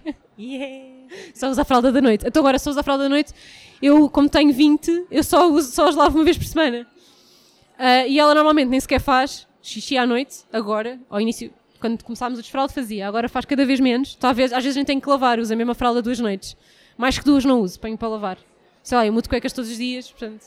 Só 1.34 1.50
usa 1.50 1.62
a 1.62 1.64
fralda 1.64 1.92
da 1.92 2.00
noite. 2.00 2.26
Então 2.26 2.40
agora, 2.40 2.56
eu 2.56 2.70
uso 2.70 2.80
a 2.80 2.82
fralda 2.82 3.04
da 3.04 3.08
noite, 3.08 3.32
eu, 3.80 4.08
como 4.08 4.28
tenho 4.28 4.52
20, 4.52 5.06
eu 5.10 5.22
só, 5.22 5.48
uso, 5.50 5.70
só 5.70 5.88
as 5.88 5.94
lavo 5.94 6.18
uma 6.18 6.24
vez 6.24 6.36
por 6.36 6.46
semana. 6.46 6.86
Ah, 7.78 8.06
e 8.06 8.18
ela 8.18 8.34
normalmente 8.34 8.68
nem 8.68 8.80
sequer 8.80 9.00
faz 9.00 9.46
xixi 9.60 9.96
à 9.96 10.06
noite, 10.06 10.38
agora, 10.52 10.98
ao 11.08 11.20
início, 11.20 11.52
quando 11.80 12.02
começámos 12.02 12.38
o 12.38 12.42
desfraldo 12.42 12.72
fazia, 12.72 13.06
agora 13.06 13.28
faz 13.28 13.44
cada 13.44 13.64
vez 13.64 13.78
menos. 13.78 14.14
Talvez, 14.14 14.52
às 14.52 14.62
vezes 14.64 14.76
a 14.76 14.80
gente 14.80 14.86
tem 14.86 14.98
que 15.00 15.08
lavar, 15.08 15.38
usa 15.38 15.54
a 15.54 15.56
mesma 15.56 15.74
fralda 15.74 16.02
duas 16.02 16.18
noites. 16.18 16.56
Mais 16.96 17.18
que 17.18 17.24
duas 17.24 17.44
não 17.44 17.60
uso, 17.60 17.78
ponho 17.78 17.96
para 17.96 18.08
lavar. 18.08 18.38
Sei 18.82 18.96
lá, 18.96 19.06
eu 19.06 19.12
mudo 19.12 19.28
cuecas 19.28 19.52
todos 19.52 19.70
os 19.70 19.76
dias, 19.76 20.10
portanto, 20.10 20.44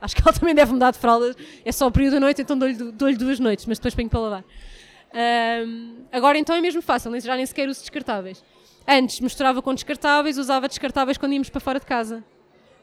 acho 0.00 0.16
que 0.16 0.22
ela 0.22 0.32
também 0.32 0.54
deve 0.54 0.72
mudar 0.72 0.90
de 0.90 0.98
fraldas. 0.98 1.36
É 1.64 1.72
só 1.72 1.86
o 1.86 1.90
período 1.90 2.14
da 2.14 2.20
noite, 2.20 2.42
então 2.42 2.58
dou-lhe 2.58 2.74
dou 2.74 3.16
duas 3.16 3.38
noites, 3.40 3.66
mas 3.66 3.78
depois 3.78 3.94
ponho 3.94 4.08
para 4.08 4.20
lavar. 4.20 4.44
Ahm, 5.12 6.04
agora 6.12 6.38
então 6.38 6.54
é 6.54 6.60
mesmo 6.60 6.82
fácil, 6.82 7.18
já 7.20 7.36
nem 7.36 7.46
sequer 7.46 7.68
uso 7.68 7.80
descartáveis. 7.80 8.42
Antes 8.86 9.20
misturava 9.20 9.60
com 9.60 9.74
descartáveis, 9.74 10.38
usava 10.38 10.68
descartáveis 10.68 11.18
quando 11.18 11.32
íamos 11.32 11.50
para 11.50 11.60
fora 11.60 11.78
de 11.78 11.86
casa. 11.86 12.24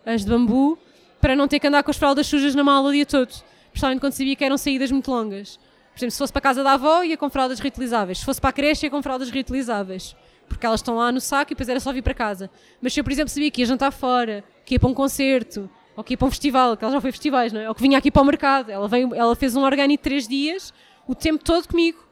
As 0.05 0.23
de 0.23 0.29
bambu, 0.29 0.77
para 1.19 1.35
não 1.35 1.47
ter 1.47 1.59
que 1.59 1.65
andar 1.67 1.83
com 1.83 1.89
as 1.89 1.97
fraldas 1.97 2.27
sujas 2.27 2.53
na 2.53 2.63
mala 2.63 2.89
o 2.89 2.91
dia 2.91 3.05
todo. 3.05 3.33
Principalmente 3.71 3.99
quando 3.99 4.13
sabia 4.13 4.35
que 4.35 4.45
eram 4.45 4.57
saídas 4.57 4.91
muito 4.91 5.09
longas. 5.09 5.57
Por 5.91 5.99
exemplo, 5.99 6.11
se 6.11 6.17
fosse 6.17 6.31
para 6.31 6.39
a 6.39 6.43
casa 6.43 6.63
da 6.63 6.73
avó, 6.73 7.03
ia 7.03 7.17
com 7.17 7.29
fraldas 7.29 7.59
reutilizáveis. 7.59 8.19
Se 8.19 8.25
fosse 8.25 8.39
para 8.39 8.51
a 8.51 8.53
creche, 8.53 8.85
ia 8.85 8.89
com 8.91 9.01
fraldas 9.01 9.29
reutilizáveis. 9.29 10.15
Porque 10.47 10.65
elas 10.65 10.81
estão 10.81 10.97
lá 10.97 11.11
no 11.11 11.19
saco 11.19 11.51
e 11.51 11.55
depois 11.55 11.67
era 11.67 11.79
só 11.79 11.91
vir 11.91 12.03
para 12.03 12.13
casa. 12.13 12.51
Mas 12.81 12.93
se 12.93 12.99
eu, 12.99 13.03
por 13.03 13.11
exemplo, 13.11 13.29
sabia 13.29 13.49
que 13.49 13.61
ia 13.61 13.65
jantar 13.65 13.91
fora, 13.91 14.43
que 14.63 14.75
ia 14.75 14.79
para 14.79 14.89
um 14.89 14.93
concerto, 14.93 15.69
ou 15.95 16.03
que 16.03 16.13
ia 16.13 16.17
para 16.17 16.27
um 16.27 16.31
festival, 16.31 16.75
que 16.75 16.83
ela 16.83 16.93
já 16.93 17.01
foi 17.01 17.09
a 17.09 17.13
festivais, 17.13 17.53
não 17.53 17.61
é? 17.61 17.69
Ou 17.69 17.75
que 17.75 17.81
vinha 17.81 17.97
aqui 17.97 18.11
para 18.11 18.21
o 18.21 18.25
mercado. 18.25 18.69
Ela, 18.69 18.87
veio, 18.87 19.13
ela 19.13 19.35
fez 19.35 19.55
um 19.55 19.63
orgânico 19.63 20.01
de 20.01 20.03
três 20.03 20.27
dias, 20.27 20.73
o 21.07 21.15
tempo 21.15 21.43
todo 21.43 21.67
comigo. 21.67 22.03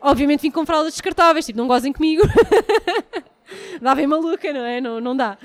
Obviamente 0.00 0.40
vim 0.40 0.50
com 0.50 0.64
fraldas 0.64 0.94
descartáveis, 0.94 1.46
tipo, 1.46 1.58
não 1.58 1.66
gozem 1.66 1.92
comigo. 1.92 2.22
dá 3.80 3.94
bem 3.94 4.06
maluca, 4.06 4.52
não 4.52 4.64
é? 4.64 4.80
Não, 4.80 5.00
não 5.00 5.16
dá. 5.16 5.38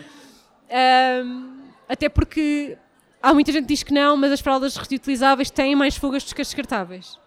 Ahm, 0.70 1.60
até 1.88 2.10
porque 2.10 2.78
há 3.22 3.34
muita 3.34 3.52
gente 3.52 3.64
que 3.64 3.74
diz 3.74 3.84
que 3.84 3.94
não, 3.94 4.18
mas 4.18 4.32
as 4.32 4.40
fraldas 4.40 4.76
reutilizáveis 4.78 5.52
têm 5.52 5.76
mais 5.76 5.96
fugas 5.96 6.24
do 6.24 6.34
que 6.34 6.42
as 6.42 6.48
descartáveis. 6.48 7.20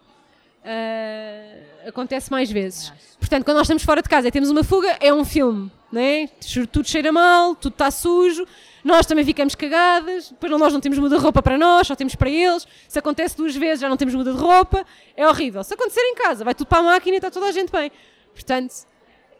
Ah, 0.65 1.89
acontece 1.89 2.31
mais 2.31 2.51
vezes. 2.51 2.93
Portanto, 3.19 3.45
quando 3.45 3.57
nós 3.57 3.65
estamos 3.65 3.83
fora 3.83 4.03
de 4.03 4.09
casa 4.09 4.29
e 4.29 4.31
temos 4.31 4.51
uma 4.51 4.63
fuga, 4.63 4.97
é 5.01 5.13
um 5.13 5.25
filme, 5.25 5.71
não 5.91 6.01
é? 6.01 6.29
Tudo 6.71 6.87
cheira 6.87 7.11
mal, 7.11 7.55
tudo 7.55 7.73
está 7.73 7.91
sujo, 7.91 8.47
nós 8.89 9.05
também 9.05 9.23
ficamos 9.23 9.55
cagadas, 9.55 10.31
depois 10.31 10.51
nós 10.51 10.73
não 10.73 10.81
temos 10.81 10.99
muda 10.99 11.19
de 11.19 11.23
roupa 11.23 11.43
para 11.43 11.59
nós, 11.59 11.87
só 11.87 11.95
temos 11.95 12.15
para 12.15 12.31
eles. 12.31 12.67
Se 12.89 12.99
acontece 12.99 13.37
duas 13.37 13.55
vezes, 13.55 13.81
já 13.81 13.89
não 13.89 13.99
temos 13.99 14.15
muda 14.15 14.33
de 14.33 14.39
roupa, 14.39 14.85
é 15.15 15.29
horrível. 15.29 15.63
Se 15.63 15.75
acontecer 15.75 16.01
em 16.01 16.15
casa, 16.15 16.43
vai 16.43 16.55
tudo 16.55 16.69
para 16.69 16.79
a 16.79 16.83
máquina 16.83 17.17
e 17.17 17.19
está 17.19 17.31
toda 17.31 17.47
a 17.47 17.53
gente 17.53 17.71
bem. 17.71 17.93
Portanto, 18.33 18.75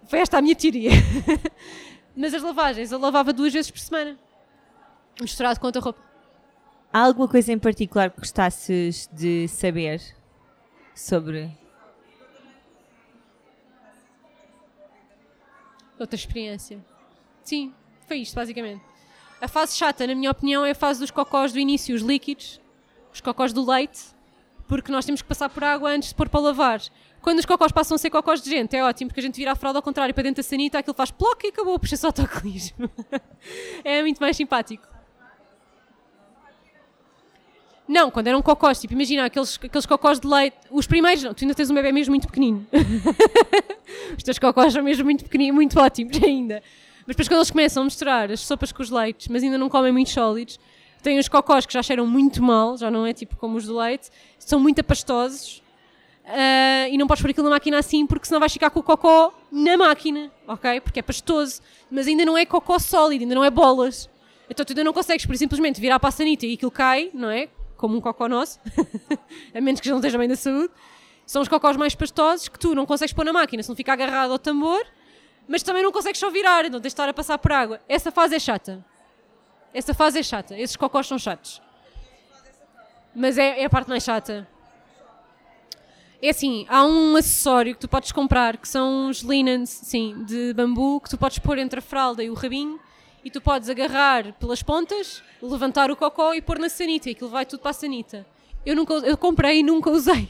foi 0.07 0.19
esta 0.19 0.37
a 0.37 0.43
minha 0.43 0.55
teoria. 0.55 0.91
Mas 2.15 2.35
as 2.35 2.43
lavagens, 2.43 2.93
eu 2.93 2.99
lavava 2.99 3.33
duas 3.33 3.51
vezes 3.51 3.71
por 3.71 3.81
semana, 3.81 4.19
misturado 5.19 5.59
com 5.59 5.67
outra 5.67 5.81
roupa. 5.81 6.01
Há 6.93 7.01
alguma 7.01 7.27
coisa 7.27 7.51
em 7.51 7.59
particular 7.59 8.11
que 8.11 8.21
gostasses 8.21 9.09
de 9.11 9.49
saber 9.49 10.03
sobre. 10.95 11.51
Outra 15.99 16.17
experiência. 16.17 16.85
Sim, 17.43 17.73
foi 18.07 18.19
isto, 18.19 18.35
basicamente. 18.35 18.98
A 19.41 19.47
fase 19.47 19.77
chata, 19.77 20.07
na 20.07 20.15
minha 20.15 20.31
opinião, 20.31 20.65
é 20.65 20.73
a 20.73 20.75
fase 20.75 20.99
dos 20.99 21.11
cocós 21.11 21.53
do 21.53 21.59
início, 21.59 21.95
os 21.95 22.03
líquidos, 22.03 22.61
os 23.13 23.21
cocós 23.21 23.53
do 23.53 23.65
leite, 23.65 24.01
porque 24.67 24.91
nós 24.91 25.05
temos 25.05 25.23
que 25.23 25.29
passar 25.29 25.49
por 25.49 25.63
água 25.63 25.91
antes 25.91 26.09
de 26.09 26.15
pôr 26.15 26.29
para 26.29 26.41
lavar. 26.41 26.81
Quando 27.23 27.39
os 27.39 27.47
cocós 27.47 27.71
passam 27.71 27.95
a 27.95 27.99
ser 27.99 28.11
cocós 28.11 28.43
de 28.43 28.51
gente, 28.51 28.75
é 28.77 28.85
ótimo, 28.85 29.09
porque 29.09 29.21
a 29.21 29.23
gente 29.23 29.37
vira 29.37 29.53
a 29.53 29.57
fralda 29.57 29.79
ao 29.79 29.83
contrário 29.83 30.13
para 30.13 30.25
dentro 30.25 30.43
da 30.43 30.49
sanita, 30.49 30.79
aquilo 30.79 30.95
faz 30.95 31.11
ploc 31.11 31.43
e 31.45 31.49
acabou, 31.49 31.79
puxa 31.79 31.97
só 31.97 32.09
autocolismo. 32.09 32.91
é 33.85 34.03
muito 34.03 34.19
mais 34.19 34.37
simpático. 34.37 34.87
Não, 37.87 38.11
quando 38.11 38.27
eram 38.27 38.43
cocós, 38.43 38.79
tipo, 38.81 38.93
imagina 38.93 39.25
aqueles, 39.25 39.59
aqueles 39.63 39.87
cocós 39.87 40.21
de 40.21 40.27
leite, 40.27 40.57
os 40.71 40.87
primeiros 40.87 41.23
não, 41.23 41.33
tu 41.33 41.43
ainda 41.43 41.55
tens 41.55 41.71
um 41.71 41.75
bebê 41.75 41.91
mesmo 41.91 42.13
muito 42.13 42.27
pequenino. 42.27 42.67
os 44.17 44.23
teus 44.23 44.39
cocós 44.39 44.75
são 44.75 44.83
mesmo 44.83 45.05
muito 45.05 45.25
pequeninos, 45.25 45.55
muito 45.55 45.81
ótimos 45.81 46.17
ainda. 46.23 46.63
Mas 47.09 47.17
depois 47.17 47.27
quando 47.27 47.39
eles 47.39 47.51
começam 47.51 47.81
a 47.81 47.85
misturar 47.87 48.31
as 48.31 48.41
sopas 48.41 48.71
com 48.71 48.83
os 48.83 48.91
leites, 48.91 49.29
mas 49.29 49.43
ainda 49.43 49.57
não 49.57 49.71
comem 49.71 49.91
muito 49.91 50.11
sólidos, 50.11 50.61
têm 51.03 51.19
os 51.19 51.27
cocós 51.27 51.65
que 51.65 51.73
já 51.73 51.83
cheiram 51.83 52.07
muito 52.07 52.43
mal, 52.43 52.77
já 52.77 52.91
não 52.91 53.07
é 53.07 53.15
tipo 53.15 53.35
como 53.37 53.57
os 53.57 53.65
do 53.65 53.79
leite, 53.79 54.11
são 54.39 54.61
muito 54.61 54.81
apastosos 54.83 55.63
ah, 56.27 56.87
e 56.87 56.99
não 56.99 57.07
podes 57.07 57.23
pôr 57.23 57.31
aquilo 57.31 57.45
na 57.45 57.55
máquina 57.55 57.79
assim 57.79 58.07
porque 58.07 58.27
senão 58.27 58.39
vais 58.39 58.53
ficar 58.53 58.69
com 58.69 58.81
o 58.81 58.83
cocó 58.83 59.33
na 59.51 59.79
máquina, 59.79 60.31
ok? 60.47 60.83
Porque 60.83 60.99
é 60.99 61.03
pastoso, 61.03 61.63
mas 61.91 62.07
ainda 62.07 62.27
não 62.27 62.37
é 62.37 62.45
cocó 62.45 62.79
sólido, 62.79 63.23
ainda 63.23 63.35
não 63.35 63.43
é 63.43 63.51
bolas. 63.51 64.07
Então 64.51 64.67
tu 64.67 64.73
ainda 64.73 64.85
não 64.85 64.93
consegues, 64.93 65.25
por 65.25 65.35
simplesmente 65.35 65.81
virar 65.81 65.99
a 66.03 66.11
sanita 66.11 66.45
e 66.45 66.53
aquilo 66.53 66.71
cai, 66.71 67.11
não 67.15 67.31
é? 67.31 67.49
Como 67.79 67.97
um 67.97 68.03
cocó 68.03 68.29
nosso, 68.29 68.61
a 69.55 69.61
menos 69.63 69.81
que 69.81 69.87
já 69.87 69.93
não 69.93 70.01
esteja 70.01 70.19
bem 70.19 70.29
da 70.29 70.37
saúde. 70.37 70.75
São 71.25 71.41
os 71.41 71.49
cocós 71.49 71.75
mais 71.75 71.95
pastosos 71.95 72.49
que 72.49 72.59
tu 72.59 72.75
não 72.75 72.85
consegues 72.85 73.15
pôr 73.15 73.25
na 73.25 73.33
máquina, 73.33 73.63
se 73.63 73.69
não 73.71 73.77
fica 73.77 73.95
agarrado 73.95 74.33
ao 74.33 74.39
tambor, 74.39 74.85
mas 75.49 75.63
também 75.63 75.83
não 75.83 75.91
consegues 75.91 76.21
só 76.21 76.31
virar, 76.31 76.67
então 76.67 76.79
tens 76.79 76.91
de 76.91 76.95
estar 76.95 77.09
a 77.09 77.15
passar 77.15 77.39
por 77.39 77.51
água. 77.51 77.81
Essa 77.89 78.13
fase 78.13 78.37
é 78.37 78.39
chata. 78.39 78.85
Essa 79.73 79.95
fase 79.95 80.19
é 80.19 80.23
chata. 80.23 80.59
Esses 80.59 80.77
cocós 80.77 81.07
são 81.07 81.19
chatos. 81.19 81.63
Mas 83.15 83.39
é, 83.39 83.63
é 83.63 83.65
a 83.65 83.71
parte 83.71 83.89
mais 83.89 84.05
chata. 84.05 84.47
É 86.21 86.31
assim, 86.31 86.67
há 86.69 86.85
um 86.85 87.17
acessório 87.17 87.75
que 87.75 87.81
tu 87.81 87.89
podes 87.89 88.13
comprar 88.13 88.57
que 88.57 88.69
são 88.69 89.09
os 89.09 89.21
linens, 89.21 89.71
sim, 89.71 90.25
de 90.25 90.53
bambu, 90.53 91.01
que 91.01 91.09
tu 91.09 91.17
podes 91.17 91.39
pôr 91.39 91.59
entre 91.59 91.79
a 91.79 91.83
fralda 91.83 92.23
e 92.23 92.29
o 92.29 92.35
rabinho 92.35 92.79
e 93.25 93.31
tu 93.31 93.41
podes 93.41 93.69
agarrar 93.69 94.33
pelas 94.35 94.63
pontas, 94.63 95.23
levantar 95.41 95.91
o 95.91 95.97
cocó 95.97 96.35
e 96.35 96.43
pôr 96.43 96.59
na 96.59 96.69
sanita 96.69 97.09
e 97.09 97.13
aquilo 97.13 97.31
vai 97.31 97.47
tudo 97.47 97.61
para 97.61 97.71
a 97.71 97.75
sanita. 97.75 98.27
Eu, 98.67 98.75
nunca, 98.75 98.95
eu 98.95 99.17
comprei 99.17 99.61
e 99.61 99.63
nunca 99.63 99.91
usei. 99.91 100.29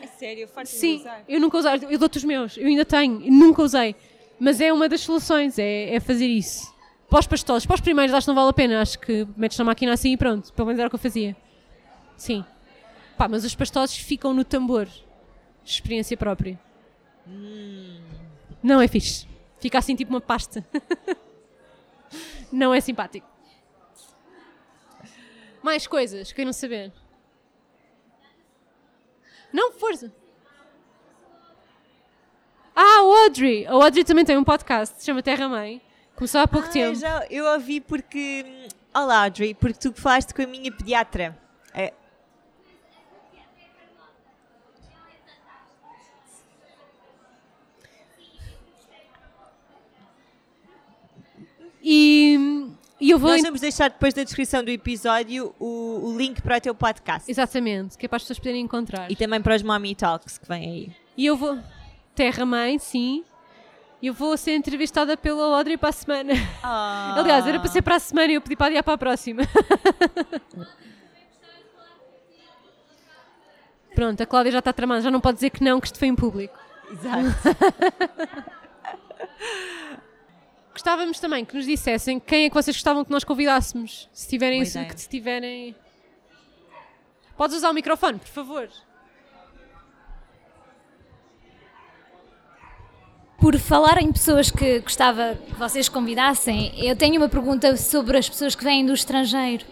É 0.00 0.06
sério, 0.06 0.42
eu 0.42 0.48
faço 0.48 0.76
Sim, 0.76 1.04
eu 1.28 1.40
nunca 1.40 1.58
usei. 1.58 1.72
Eu 1.90 1.98
dou-te 1.98 2.18
os 2.18 2.24
meus, 2.24 2.56
eu 2.56 2.66
ainda 2.66 2.84
tenho, 2.84 3.20
nunca 3.30 3.62
usei. 3.62 3.96
Mas 4.38 4.60
é 4.60 4.72
uma 4.72 4.88
das 4.88 5.00
soluções, 5.00 5.58
é, 5.58 5.94
é 5.94 6.00
fazer 6.00 6.26
isso. 6.26 6.72
Para 7.08 7.20
os 7.20 7.26
pastosos, 7.26 7.66
para 7.66 7.74
os 7.74 7.80
primeiros 7.80 8.14
acho 8.14 8.26
que 8.26 8.28
não 8.28 8.34
vale 8.34 8.50
a 8.50 8.52
pena, 8.52 8.80
acho 8.80 8.98
que 8.98 9.26
metes 9.36 9.56
na 9.58 9.64
máquina 9.64 9.92
assim 9.92 10.12
e 10.12 10.16
pronto, 10.16 10.52
pelo 10.52 10.66
menos 10.66 10.78
era 10.78 10.88
o 10.88 10.90
que 10.90 10.96
eu 10.96 11.00
fazia. 11.00 11.36
Sim. 12.16 12.44
Pá, 13.16 13.28
mas 13.28 13.44
os 13.44 13.54
pastosos 13.54 13.96
ficam 13.96 14.34
no 14.34 14.44
tambor. 14.44 14.88
Experiência 15.64 16.16
própria. 16.16 16.58
Não 18.62 18.80
é 18.80 18.88
fixe. 18.88 19.26
Fica 19.60 19.78
assim 19.78 19.94
tipo 19.94 20.10
uma 20.10 20.20
pasta. 20.20 20.66
não 22.50 22.74
é 22.74 22.80
simpático. 22.80 23.26
Mais 25.62 25.86
coisas, 25.86 26.32
queiram 26.32 26.52
saber? 26.52 26.92
Não, 29.52 29.72
força. 29.72 30.12
Ah, 32.74 33.02
o 33.04 33.12
Audrey. 33.24 33.66
A 33.66 33.72
Audrey 33.72 34.04
também 34.04 34.24
tem 34.24 34.36
um 34.36 34.44
podcast, 34.44 34.98
se 34.98 35.06
chama 35.06 35.22
Terra 35.22 35.48
Mãe. 35.48 35.80
Começou 36.16 36.40
há 36.40 36.46
pouco 36.48 36.68
Ah, 36.68 36.70
tempo. 36.70 36.94
já- 36.98 37.26
eu 37.30 37.44
ouvi 37.46 37.80
porque. 37.80 38.44
hum, 38.46 38.68
Olá, 38.94 39.24
Audrey, 39.24 39.54
porque 39.54 39.78
tu 39.78 39.92
falaste 40.00 40.32
com 40.32 40.42
a 40.42 40.46
minha 40.46 40.70
pediatra. 40.70 41.36
É, 41.74 41.92
E, 51.82 52.68
e 53.00 53.10
eu 53.10 53.18
vou. 53.18 53.30
Nós 53.30 53.42
vamos 53.42 53.60
deixar 53.60 53.90
depois 53.90 54.14
da 54.14 54.24
descrição 54.24 54.64
do 54.64 54.70
episódio 54.70 55.54
o, 55.58 56.00
o 56.12 56.16
link 56.18 56.40
para 56.40 56.56
o 56.56 56.60
teu 56.60 56.74
podcast. 56.74 57.30
Exatamente, 57.30 57.98
que 57.98 58.06
é 58.06 58.08
para 58.08 58.16
as 58.16 58.22
pessoas 58.22 58.38
poderem 58.38 58.62
encontrar. 58.62 59.10
E 59.10 59.16
também 59.16 59.40
para 59.42 59.54
os 59.54 59.62
Mommy 59.62 59.94
Talks 59.94 60.38
que 60.38 60.48
vêm 60.48 60.64
aí. 60.70 60.92
E 61.16 61.26
eu 61.26 61.36
vou. 61.36 61.58
Terra 62.14 62.46
Mãe, 62.46 62.78
sim. 62.78 63.24
E 64.00 64.06
eu 64.06 64.14
vou 64.14 64.36
ser 64.36 64.54
entrevistada 64.54 65.16
pela 65.16 65.56
Audrey 65.56 65.76
para 65.78 65.88
a 65.88 65.92
semana. 65.92 66.34
Ah. 66.62 67.14
Aliás, 67.18 67.46
era 67.46 67.58
para 67.58 67.70
ser 67.70 67.82
para 67.82 67.96
a 67.96 67.98
semana 67.98 68.32
e 68.32 68.34
eu 68.34 68.40
pedi 68.40 68.54
para 68.54 68.66
adiar 68.66 68.84
para 68.84 68.94
a 68.94 68.98
próxima. 68.98 69.42
Pronto, 73.94 74.20
a 74.22 74.26
Cláudia 74.26 74.52
já 74.52 74.58
está 74.58 74.72
tramada, 74.72 75.00
já 75.00 75.10
não 75.10 75.20
pode 75.20 75.36
dizer 75.36 75.50
que 75.50 75.62
não, 75.62 75.80
que 75.80 75.86
isto 75.86 75.98
foi 75.98 76.08
em 76.08 76.16
público. 76.16 76.58
Exato. 76.90 77.24
Gostávamos 80.72 81.20
também 81.20 81.44
que 81.44 81.54
nos 81.54 81.64
dissessem 81.64 82.18
quem 82.18 82.46
é 82.46 82.48
que 82.48 82.54
vocês 82.54 82.76
gostavam 82.76 83.04
que 83.04 83.10
nós 83.10 83.22
convidássemos. 83.22 84.08
Se 84.12 84.28
tiverem 84.28 84.62
ideia. 84.62 84.86
que 84.86 85.00
se 85.00 85.08
tiverem. 85.08 85.74
Podes 87.36 87.56
usar 87.56 87.70
o 87.70 87.72
microfone, 87.72 88.18
por 88.18 88.28
favor. 88.28 88.68
Por 93.38 93.58
falar 93.58 94.00
em 94.00 94.10
pessoas 94.12 94.50
que 94.50 94.80
gostava 94.80 95.38
que 95.46 95.54
vocês 95.54 95.88
convidassem, 95.88 96.72
eu 96.76 96.96
tenho 96.96 97.16
uma 97.16 97.28
pergunta 97.28 97.76
sobre 97.76 98.16
as 98.16 98.28
pessoas 98.28 98.54
que 98.54 98.64
vêm 98.64 98.86
do 98.86 98.94
estrangeiro. 98.94 99.64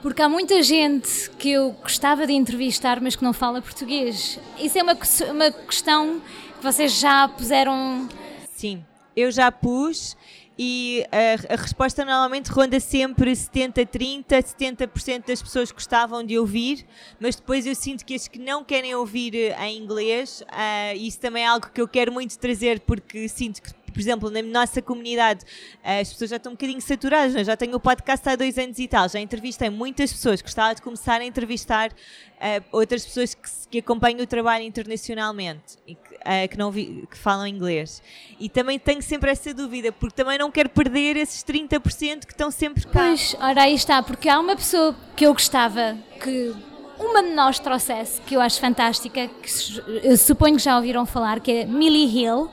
Porque 0.00 0.20
há 0.20 0.28
muita 0.28 0.62
gente 0.62 1.30
que 1.38 1.50
eu 1.50 1.72
gostava 1.82 2.26
de 2.26 2.32
entrevistar, 2.32 3.00
mas 3.00 3.16
que 3.16 3.24
não 3.24 3.32
fala 3.32 3.62
português. 3.62 4.38
Isso 4.58 4.78
é 4.78 4.82
uma, 4.82 4.96
uma 5.30 5.50
questão 5.50 6.20
que 6.58 6.62
vocês 6.62 6.92
já 6.92 7.26
puseram. 7.28 8.08
Sim, 8.54 8.84
eu 9.16 9.30
já 9.30 9.50
pus 9.50 10.16
e 10.58 11.04
a, 11.10 11.54
a, 11.54 11.56
resposta 11.56 12.04
normalmente 12.04 12.50
ronda 12.50 12.78
sempre 12.78 13.32
70-30, 13.32 14.24
70% 14.28 15.26
das 15.26 15.42
pessoas 15.42 15.72
gostavam 15.72 16.24
de 16.24 16.38
ouvir, 16.38 16.86
mas 17.18 17.36
depois 17.36 17.66
eu 17.66 17.74
sinto 17.74 18.04
que 18.04 18.14
as 18.14 18.28
que 18.28 18.38
não 18.38 18.62
querem 18.62 18.94
ouvir 18.94 19.34
eh, 19.34 19.56
em 19.66 19.78
inglês, 19.78 20.42
uh, 20.42 20.96
isso 20.96 21.18
também 21.18 21.42
é 21.42 21.46
algo 21.46 21.68
que 21.72 21.80
eu 21.80 21.88
quero 21.88 22.12
muito 22.12 22.38
trazer 22.38 22.80
porque 22.80 23.28
sinto 23.28 23.60
que 23.60 23.72
por 23.94 24.00
exemplo, 24.00 24.28
na 24.28 24.42
nossa 24.42 24.82
comunidade, 24.82 25.44
eh, 25.82 26.00
as 26.00 26.12
pessoas 26.12 26.30
já 26.30 26.36
estão 26.36 26.52
um 26.52 26.56
bocadinho 26.56 26.80
saturadas. 26.82 27.32
Né? 27.32 27.44
Já 27.44 27.56
tenho 27.56 27.76
o 27.76 27.80
podcast 27.80 28.28
há 28.28 28.34
dois 28.34 28.58
anos 28.58 28.78
e 28.78 28.88
tal. 28.88 29.08
Já 29.08 29.20
entrevistei 29.20 29.70
muitas 29.70 30.12
pessoas. 30.12 30.42
Gostava 30.42 30.74
de 30.74 30.82
começar 30.82 31.20
a 31.20 31.24
entrevistar 31.24 31.90
uh, 31.90 32.64
outras 32.72 33.04
pessoas 33.04 33.34
que, 33.34 33.48
que, 33.70 33.78
acompanham 33.78 34.20
o 34.20 34.26
trabalho 34.26 34.64
internacionalmente 34.64 35.78
e 35.86 35.94
que, 35.94 36.14
uh, 36.14 36.48
que, 36.50 36.58
não 36.58 36.72
vi, 36.72 37.06
que 37.08 37.16
falam 37.16 37.46
inglês. 37.46 38.02
E 38.40 38.48
também 38.48 38.78
tenho 38.78 39.00
sempre 39.00 39.30
essa 39.30 39.54
dúvida, 39.54 39.92
porque 39.92 40.16
também 40.16 40.36
não 40.38 40.50
quero 40.50 40.68
perder 40.68 41.16
esses 41.16 41.44
30% 41.44 42.26
que 42.26 42.32
estão 42.32 42.50
sempre 42.50 42.84
cá. 42.84 42.90
Pois, 42.92 43.36
ora 43.38 43.62
aí 43.62 43.74
está, 43.74 44.02
porque 44.02 44.28
há 44.28 44.40
uma 44.40 44.56
pessoa 44.56 44.96
que 45.14 45.24
eu 45.24 45.32
gostava 45.32 45.96
que 46.20 46.52
uma 46.98 47.22
de 47.22 47.30
nós 47.30 47.58
trouxesse, 47.58 48.20
que 48.22 48.34
eu 48.34 48.40
acho 48.40 48.60
fantástica, 48.60 49.28
que 49.28 50.16
suponho 50.16 50.56
que 50.56 50.62
já 50.62 50.76
ouviram 50.76 51.06
falar, 51.06 51.40
que 51.40 51.50
é 51.50 51.64
Millie 51.64 52.06
Hill 52.06 52.50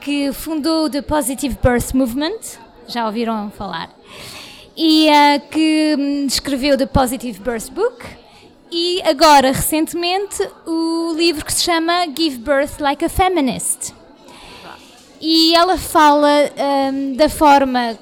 que 0.00 0.32
fundou 0.32 0.86
o 0.86 0.90
The 0.90 1.02
Positive 1.02 1.58
Birth 1.62 1.92
Movement, 1.94 2.38
já 2.86 3.06
ouviram 3.06 3.50
falar, 3.50 3.90
e 4.76 5.08
uh, 5.08 5.48
que 5.50 5.96
hum, 5.98 6.26
escreveu 6.26 6.76
The 6.76 6.86
Positive 6.86 7.38
Birth 7.40 7.70
Book, 7.70 8.04
e 8.70 9.00
agora, 9.02 9.50
recentemente, 9.50 10.46
o 10.66 11.14
livro 11.16 11.44
que 11.44 11.52
se 11.52 11.62
chama 11.64 12.06
Give 12.16 12.38
Birth 12.38 12.80
Like 12.80 13.04
a 13.04 13.08
Feminist. 13.08 13.94
E 15.20 15.54
ela 15.54 15.78
fala 15.78 16.28
um, 16.92 17.14
da 17.14 17.28
forma 17.28 17.98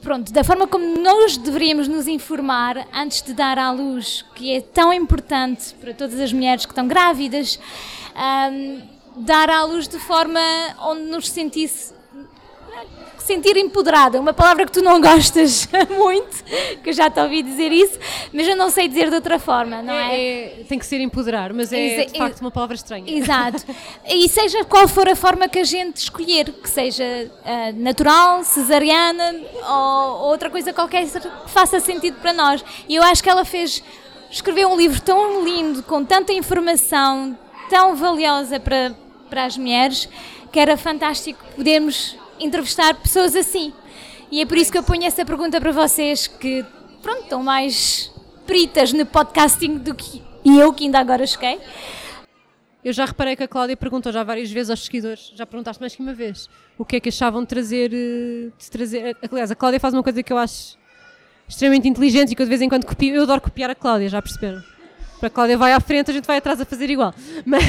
pronto, 0.00 0.32
da 0.32 0.42
forma 0.42 0.66
como 0.66 0.98
nós 0.98 1.36
deveríamos 1.36 1.86
nos 1.86 2.06
informar 2.06 2.86
antes 2.92 3.22
de 3.22 3.34
dar 3.34 3.58
à 3.58 3.70
luz, 3.70 4.24
que 4.34 4.54
é 4.54 4.60
tão 4.60 4.92
importante 4.92 5.74
para 5.80 5.92
todas 5.92 6.18
as 6.18 6.32
mulheres 6.32 6.64
que 6.64 6.72
estão 6.72 6.88
grávidas, 6.88 7.60
um, 8.16 8.80
dar 9.16 9.50
à 9.50 9.64
luz 9.64 9.88
de 9.88 9.98
forma 9.98 10.40
onde 10.80 11.02
nos 11.02 11.28
sentisse 11.28 11.94
sentir 13.30 13.56
empoderada, 13.56 14.18
uma 14.18 14.32
palavra 14.32 14.66
que 14.66 14.72
tu 14.72 14.82
não 14.82 14.98
gostas 15.00 15.68
muito, 15.96 16.42
que 16.82 16.90
eu 16.90 16.92
já 16.92 17.08
te 17.08 17.20
ouvi 17.20 17.42
dizer 17.42 17.70
isso, 17.70 17.98
mas 18.32 18.48
eu 18.48 18.56
não 18.56 18.70
sei 18.70 18.88
dizer 18.88 19.08
de 19.08 19.14
outra 19.14 19.38
forma, 19.38 19.80
não 19.82 19.94
é? 19.94 20.16
é, 20.16 20.60
é 20.60 20.64
tem 20.64 20.78
que 20.78 20.86
ser 20.86 21.00
empoderar, 21.00 21.52
mas 21.52 21.72
é 21.72 22.06
de 22.06 22.18
facto 22.18 22.40
uma 22.40 22.50
palavra 22.50 22.74
estranha. 22.74 23.04
Exato. 23.06 23.64
e 24.08 24.28
seja 24.28 24.64
qual 24.64 24.88
for 24.88 25.08
a 25.08 25.14
forma 25.14 25.48
que 25.48 25.60
a 25.60 25.64
gente 25.64 25.98
escolher, 25.98 26.52
que 26.52 26.68
seja 26.68 27.04
uh, 27.04 27.80
natural, 27.80 28.42
cesariana 28.42 29.36
ou, 29.68 30.22
ou 30.22 30.30
outra 30.30 30.50
coisa 30.50 30.72
qualquer 30.72 31.06
que 31.06 31.20
faça 31.50 31.78
sentido 31.78 32.16
para 32.20 32.32
nós. 32.32 32.64
E 32.88 32.96
eu 32.96 33.02
acho 33.02 33.22
que 33.22 33.30
ela 33.30 33.44
fez, 33.44 33.82
escreveu 34.30 34.68
um 34.68 34.76
livro 34.76 35.00
tão 35.00 35.44
lindo, 35.44 35.82
com 35.84 36.04
tanta 36.04 36.32
informação, 36.32 37.38
tão 37.70 37.94
valiosa 37.94 38.58
para, 38.58 38.94
para 39.30 39.44
as 39.44 39.56
mulheres 39.56 40.08
que 40.52 40.58
era 40.58 40.76
fantástico 40.76 41.42
podermos 41.54 42.16
entrevistar 42.40 42.94
pessoas 42.96 43.36
assim. 43.36 43.72
E 44.30 44.40
é 44.40 44.46
por 44.46 44.58
isso 44.58 44.70
que 44.70 44.76
eu 44.76 44.82
ponho 44.82 45.04
essa 45.04 45.24
pergunta 45.24 45.60
para 45.60 45.70
vocês 45.70 46.26
que, 46.26 46.64
pronto, 47.00 47.22
estão 47.22 47.42
mais 47.42 48.12
peritas 48.46 48.92
no 48.92 49.06
podcasting 49.06 49.78
do 49.78 49.94
que 49.94 50.22
eu, 50.44 50.72
que 50.72 50.84
ainda 50.84 50.98
agora 50.98 51.24
cheguei. 51.26 51.60
Eu 52.82 52.92
já 52.92 53.04
reparei 53.04 53.36
que 53.36 53.44
a 53.44 53.48
Cláudia 53.48 53.76
perguntou 53.76 54.10
já 54.10 54.24
várias 54.24 54.50
vezes 54.50 54.70
aos 54.70 54.84
seguidores, 54.84 55.32
já 55.36 55.46
perguntaste 55.46 55.80
mais 55.80 55.94
que 55.94 56.02
uma 56.02 56.14
vez, 56.14 56.48
o 56.78 56.84
que 56.84 56.96
é 56.96 57.00
que 57.00 57.10
achavam 57.10 57.42
de 57.42 57.48
trazer, 57.48 57.92
eh, 57.92 58.50
de 58.58 58.70
trazer. 58.70 59.16
Aliás, 59.30 59.50
a 59.50 59.54
Cláudia 59.54 59.78
faz 59.78 59.94
uma 59.94 60.02
coisa 60.02 60.22
que 60.22 60.32
eu 60.32 60.38
acho 60.38 60.76
extremamente 61.46 61.88
inteligente 61.88 62.32
e 62.32 62.34
que 62.34 62.42
eu 62.42 62.46
de 62.46 62.50
vez 62.50 62.62
em 62.62 62.68
quando 62.68 62.86
copio. 62.86 63.14
Eu 63.14 63.22
adoro 63.22 63.40
copiar 63.40 63.70
a 63.70 63.74
Cláudia, 63.74 64.08
já 64.08 64.22
perceberam? 64.22 64.62
Para 65.20 65.26
a 65.26 65.30
Cláudia 65.30 65.58
vai 65.58 65.72
à 65.72 65.80
frente, 65.80 66.10
a 66.10 66.14
gente 66.14 66.26
vai 66.26 66.38
atrás 66.38 66.58
a 66.62 66.64
fazer 66.64 66.88
igual. 66.88 67.14
Mas... 67.44 67.62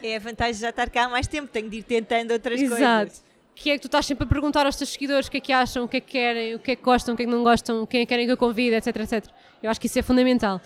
é 0.00 0.16
a 0.16 0.20
vantagem 0.20 0.54
de 0.54 0.60
já 0.60 0.70
estar 0.70 0.88
cá 0.88 1.04
há 1.04 1.08
mais 1.08 1.26
tempo, 1.26 1.48
tenho 1.48 1.68
de 1.68 1.78
ir 1.78 1.82
tentando 1.82 2.30
outras 2.30 2.60
Exato. 2.60 2.80
coisas. 2.80 3.12
Exato. 3.12 3.32
Que 3.56 3.70
é 3.70 3.74
que 3.74 3.80
tu 3.80 3.86
estás 3.86 4.06
sempre 4.06 4.24
a 4.24 4.26
perguntar 4.26 4.64
aos 4.64 4.76
teus 4.76 4.90
seguidores 4.90 5.26
o 5.26 5.30
que 5.30 5.38
é 5.38 5.40
que 5.40 5.52
acham, 5.52 5.84
o 5.84 5.88
que 5.88 5.96
é 5.96 6.00
que 6.00 6.12
querem, 6.12 6.54
o 6.54 6.60
que 6.60 6.70
é 6.70 6.76
que 6.76 6.82
gostam, 6.82 7.14
o 7.14 7.16
que 7.16 7.24
é 7.24 7.26
que 7.26 7.32
não 7.32 7.42
gostam, 7.42 7.84
quem 7.84 8.00
é 8.00 8.06
que 8.06 8.08
querem 8.08 8.24
que 8.24 8.32
eu 8.32 8.36
convide, 8.36 8.76
etc, 8.76 8.96
etc. 8.96 9.26
Eu 9.60 9.68
acho 9.68 9.80
que 9.80 9.88
isso 9.88 9.98
é 9.98 10.02
fundamental. 10.02 10.60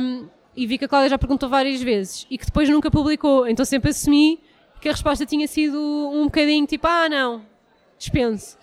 Um, 0.00 0.28
e 0.56 0.66
vi 0.66 0.78
que 0.78 0.84
a 0.84 0.88
Cláudia 0.88 1.10
já 1.10 1.18
perguntou 1.18 1.48
várias 1.48 1.80
vezes 1.80 2.26
e 2.28 2.36
que 2.36 2.44
depois 2.44 2.68
nunca 2.68 2.90
publicou, 2.90 3.48
então 3.48 3.64
sempre 3.64 3.90
assumi 3.90 4.40
que 4.80 4.88
a 4.88 4.92
resposta 4.92 5.24
tinha 5.24 5.46
sido 5.46 5.78
um 6.12 6.24
bocadinho 6.24 6.66
tipo, 6.66 6.86
ah 6.88 7.08
não, 7.08 7.42
dispense. 7.96 8.56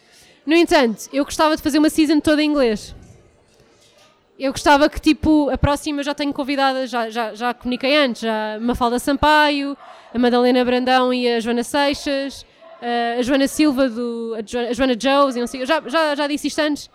No 0.45 0.56
entanto, 0.56 1.10
eu 1.13 1.23
gostava 1.23 1.56
de 1.56 1.62
fazer 1.62 1.80
uma 1.80 1.89
season 1.89 2.19
toda 2.19 2.43
em 2.43 2.50
inglês. 2.50 2.93
Eu 4.39 4.52
gostava 4.52 4.88
que, 4.88 5.02
tipo, 5.02 5.50
a 5.50 5.58
próxima 5.58 6.04
já 6.04 6.13
tenho 6.13 6.32
convidadas, 6.32 6.91
já, 6.91 7.10
já, 7.10 7.34
já 7.34 7.54
comuniquei 7.56 7.97
antes, 7.97 8.21
já 8.21 8.60
Mafalda 8.62 9.00
Sampaio, 9.00 9.76
a 10.13 10.19
Madalena 10.19 10.63
Brandão 10.63 11.12
e 11.12 11.28
a 11.28 11.39
Joana 11.39 11.63
Seixas, 11.63 12.45
a 13.17 13.21
Joana 13.23 13.47
Silva, 13.47 13.89
do, 13.89 14.36
a 14.38 14.73
Joana 14.73 14.95
Jones, 14.95 15.36
e 15.36 15.39
não 15.39 15.47
sei, 15.47 15.65
já, 15.65 15.82
já, 15.88 16.13
já 16.13 16.28
disse 16.28 16.47
isto 16.47 16.60
antes, 16.60 16.88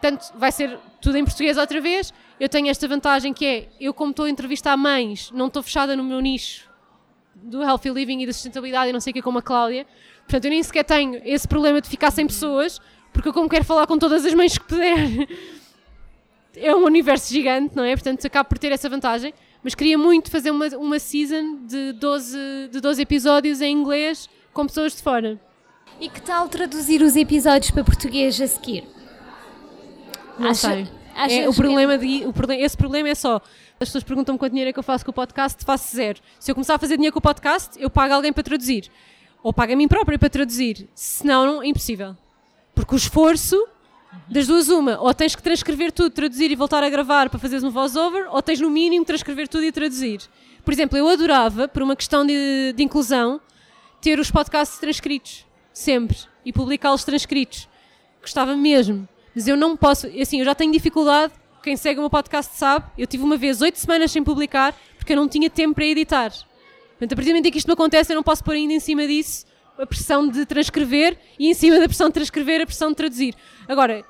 portanto 0.00 0.32
vai 0.34 0.50
ser 0.50 0.78
tudo 1.00 1.16
em 1.16 1.24
português 1.24 1.56
outra 1.56 1.80
vez. 1.80 2.12
Eu 2.40 2.48
tenho 2.48 2.68
esta 2.68 2.88
vantagem 2.88 3.32
que 3.32 3.46
é, 3.46 3.68
eu 3.80 3.94
como 3.94 4.10
estou 4.10 4.24
a 4.24 4.30
entrevistar 4.30 4.76
mães, 4.76 5.30
não 5.32 5.46
estou 5.46 5.62
fechada 5.62 5.94
no 5.94 6.02
meu 6.02 6.20
nicho 6.20 6.68
do 7.34 7.62
healthy 7.62 7.90
living 7.90 8.20
e 8.22 8.26
da 8.26 8.32
sustentabilidade 8.32 8.90
e 8.90 8.92
não 8.92 9.00
sei 9.00 9.12
o 9.12 9.14
que 9.14 9.22
como 9.22 9.38
a 9.38 9.42
Cláudia, 9.42 9.86
portanto 10.22 10.44
eu 10.46 10.50
nem 10.50 10.62
sequer 10.62 10.84
tenho 10.84 11.20
esse 11.24 11.46
problema 11.46 11.80
de 11.80 11.88
ficar 11.88 12.10
sem 12.10 12.26
pessoas, 12.26 12.80
porque 13.12 13.28
eu 13.28 13.32
como 13.32 13.48
quero 13.48 13.64
falar 13.64 13.86
com 13.86 13.96
todas 13.96 14.24
as 14.24 14.34
mães 14.34 14.58
que 14.58 14.64
puder 14.64 15.28
é 16.56 16.74
um 16.74 16.84
universo 16.84 17.32
gigante, 17.32 17.76
não 17.76 17.84
é? 17.84 17.94
Portanto, 17.94 18.26
acabo 18.26 18.48
por 18.48 18.58
ter 18.58 18.72
essa 18.72 18.88
vantagem. 18.88 19.32
Mas 19.62 19.74
queria 19.74 19.98
muito 19.98 20.30
fazer 20.30 20.50
uma, 20.50 20.66
uma 20.76 20.98
season 20.98 21.66
de 21.66 21.92
12, 21.92 22.68
de 22.72 22.80
12 22.80 23.02
episódios 23.02 23.60
em 23.60 23.72
inglês 23.72 24.28
com 24.52 24.66
pessoas 24.66 24.96
de 24.96 25.02
fora. 25.02 25.38
E 26.00 26.08
que 26.08 26.22
tal 26.22 26.48
traduzir 26.48 27.02
os 27.02 27.14
episódios 27.14 27.70
para 27.70 27.84
português 27.84 28.40
a 28.40 28.46
seguir? 28.46 28.84
Não 30.38 30.50
Acho, 30.50 30.66
sei. 30.66 30.88
É, 31.14 31.46
o 31.48 31.52
problema 31.52 31.98
de, 31.98 32.24
o, 32.24 32.52
esse 32.52 32.76
problema 32.76 33.10
é 33.10 33.14
só. 33.14 33.36
As 33.78 33.88
pessoas 33.88 34.04
perguntam-me 34.04 34.38
quanto 34.38 34.52
dinheiro 34.52 34.70
é 34.70 34.72
que 34.72 34.78
eu 34.78 34.82
faço 34.82 35.04
com 35.04 35.10
o 35.10 35.14
podcast, 35.14 35.62
faço 35.64 35.94
zero. 35.94 36.20
Se 36.38 36.50
eu 36.50 36.54
começar 36.54 36.76
a 36.76 36.78
fazer 36.78 36.96
dinheiro 36.96 37.12
com 37.12 37.18
o 37.18 37.22
podcast, 37.22 37.78
eu 37.78 37.90
pago 37.90 38.14
alguém 38.14 38.32
para 38.32 38.42
traduzir. 38.42 38.90
Ou 39.42 39.52
pago 39.52 39.72
a 39.72 39.76
mim 39.76 39.88
própria 39.88 40.18
para 40.18 40.30
traduzir. 40.30 40.88
Senão, 40.94 41.44
não, 41.46 41.62
é 41.62 41.66
impossível. 41.66 42.16
Porque 42.74 42.94
o 42.94 42.96
esforço 42.96 43.62
das 44.28 44.46
duas, 44.46 44.68
uma, 44.68 45.00
ou 45.00 45.12
tens 45.14 45.34
que 45.34 45.42
transcrever 45.42 45.92
tudo, 45.92 46.10
traduzir 46.10 46.50
e 46.50 46.56
voltar 46.56 46.82
a 46.82 46.88
gravar 46.88 47.28
para 47.28 47.38
fazeres 47.38 47.64
um 47.64 47.70
voice-over, 47.70 48.26
ou 48.30 48.42
tens 48.42 48.60
no 48.60 48.70
mínimo 48.70 49.04
transcrever 49.04 49.48
tudo 49.48 49.64
e 49.64 49.72
traduzir. 49.72 50.20
Por 50.64 50.72
exemplo, 50.72 50.98
eu 50.98 51.08
adorava, 51.08 51.68
por 51.68 51.82
uma 51.82 51.96
questão 51.96 52.24
de, 52.24 52.72
de 52.74 52.82
inclusão, 52.82 53.40
ter 54.00 54.18
os 54.18 54.30
podcasts 54.30 54.78
transcritos, 54.78 55.46
sempre, 55.72 56.16
e 56.44 56.52
publicá-los 56.52 57.04
transcritos. 57.04 57.68
Gostava 58.20 58.56
mesmo, 58.56 59.08
mas 59.34 59.48
eu 59.48 59.56
não 59.56 59.76
posso, 59.76 60.06
assim, 60.20 60.40
eu 60.40 60.44
já 60.44 60.54
tenho 60.54 60.72
dificuldade, 60.72 61.32
quem 61.62 61.76
segue 61.76 61.98
o 61.98 62.02
meu 62.02 62.10
podcast 62.10 62.56
sabe, 62.56 62.86
eu 62.96 63.06
tive 63.06 63.22
uma 63.22 63.36
vez 63.36 63.60
oito 63.62 63.78
semanas 63.78 64.10
sem 64.10 64.22
publicar, 64.24 64.74
porque 64.96 65.12
eu 65.12 65.16
não 65.16 65.28
tinha 65.28 65.48
tempo 65.48 65.74
para 65.74 65.84
editar. 65.86 66.30
Portanto, 66.30 67.12
a 67.12 67.16
partir 67.16 67.30
do 67.30 67.32
momento 67.32 67.46
em 67.46 67.50
que 67.50 67.58
isto 67.58 67.66
me 67.66 67.74
acontece, 67.74 68.12
eu 68.12 68.16
não 68.16 68.22
posso 68.22 68.42
pôr 68.42 68.54
ainda 68.54 68.72
em 68.72 68.80
cima 68.80 69.06
disso 69.06 69.46
a 69.80 69.86
pressão 69.86 70.28
de 70.28 70.44
transcrever 70.44 71.16
e 71.38 71.48
em 71.48 71.54
cima 71.54 71.80
da 71.80 71.86
pressão 71.86 72.08
de 72.08 72.14
transcrever 72.14 72.60
a 72.60 72.66
pressão 72.66 72.90
de 72.90 72.96
traduzir. 72.96 73.34
Agora, 73.66 74.04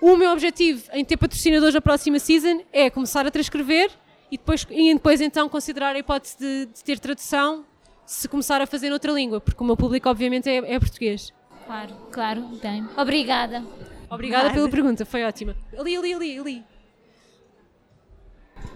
o 0.00 0.16
meu 0.16 0.32
objetivo 0.32 0.82
em 0.92 1.04
ter 1.04 1.16
patrocinadores 1.16 1.74
na 1.74 1.80
próxima 1.80 2.18
season 2.18 2.62
é 2.72 2.88
começar 2.88 3.26
a 3.26 3.30
transcrever 3.30 3.90
e 4.30 4.38
depois, 4.38 4.66
e 4.70 4.94
depois 4.94 5.20
então 5.20 5.48
considerar 5.48 5.94
a 5.94 5.98
hipótese 5.98 6.38
de, 6.38 6.66
de 6.66 6.84
ter 6.84 6.98
tradução 6.98 7.64
se 8.06 8.26
começar 8.26 8.60
a 8.60 8.66
fazer 8.66 8.88
noutra 8.88 9.12
língua, 9.12 9.40
porque 9.40 9.62
o 9.62 9.66
meu 9.66 9.76
público 9.76 10.08
obviamente 10.08 10.48
é, 10.48 10.56
é 10.56 10.78
português. 10.80 11.32
Claro, 11.66 11.94
claro, 12.10 12.42
bem. 12.60 12.88
Obrigada. 12.96 13.62
Obrigada 14.08 14.50
pela 14.50 14.68
pergunta, 14.68 15.04
foi 15.04 15.22
ótima. 15.22 15.54
Ali, 15.78 15.96
ali, 15.96 16.14
ali, 16.14 16.38
ali. 16.38 16.64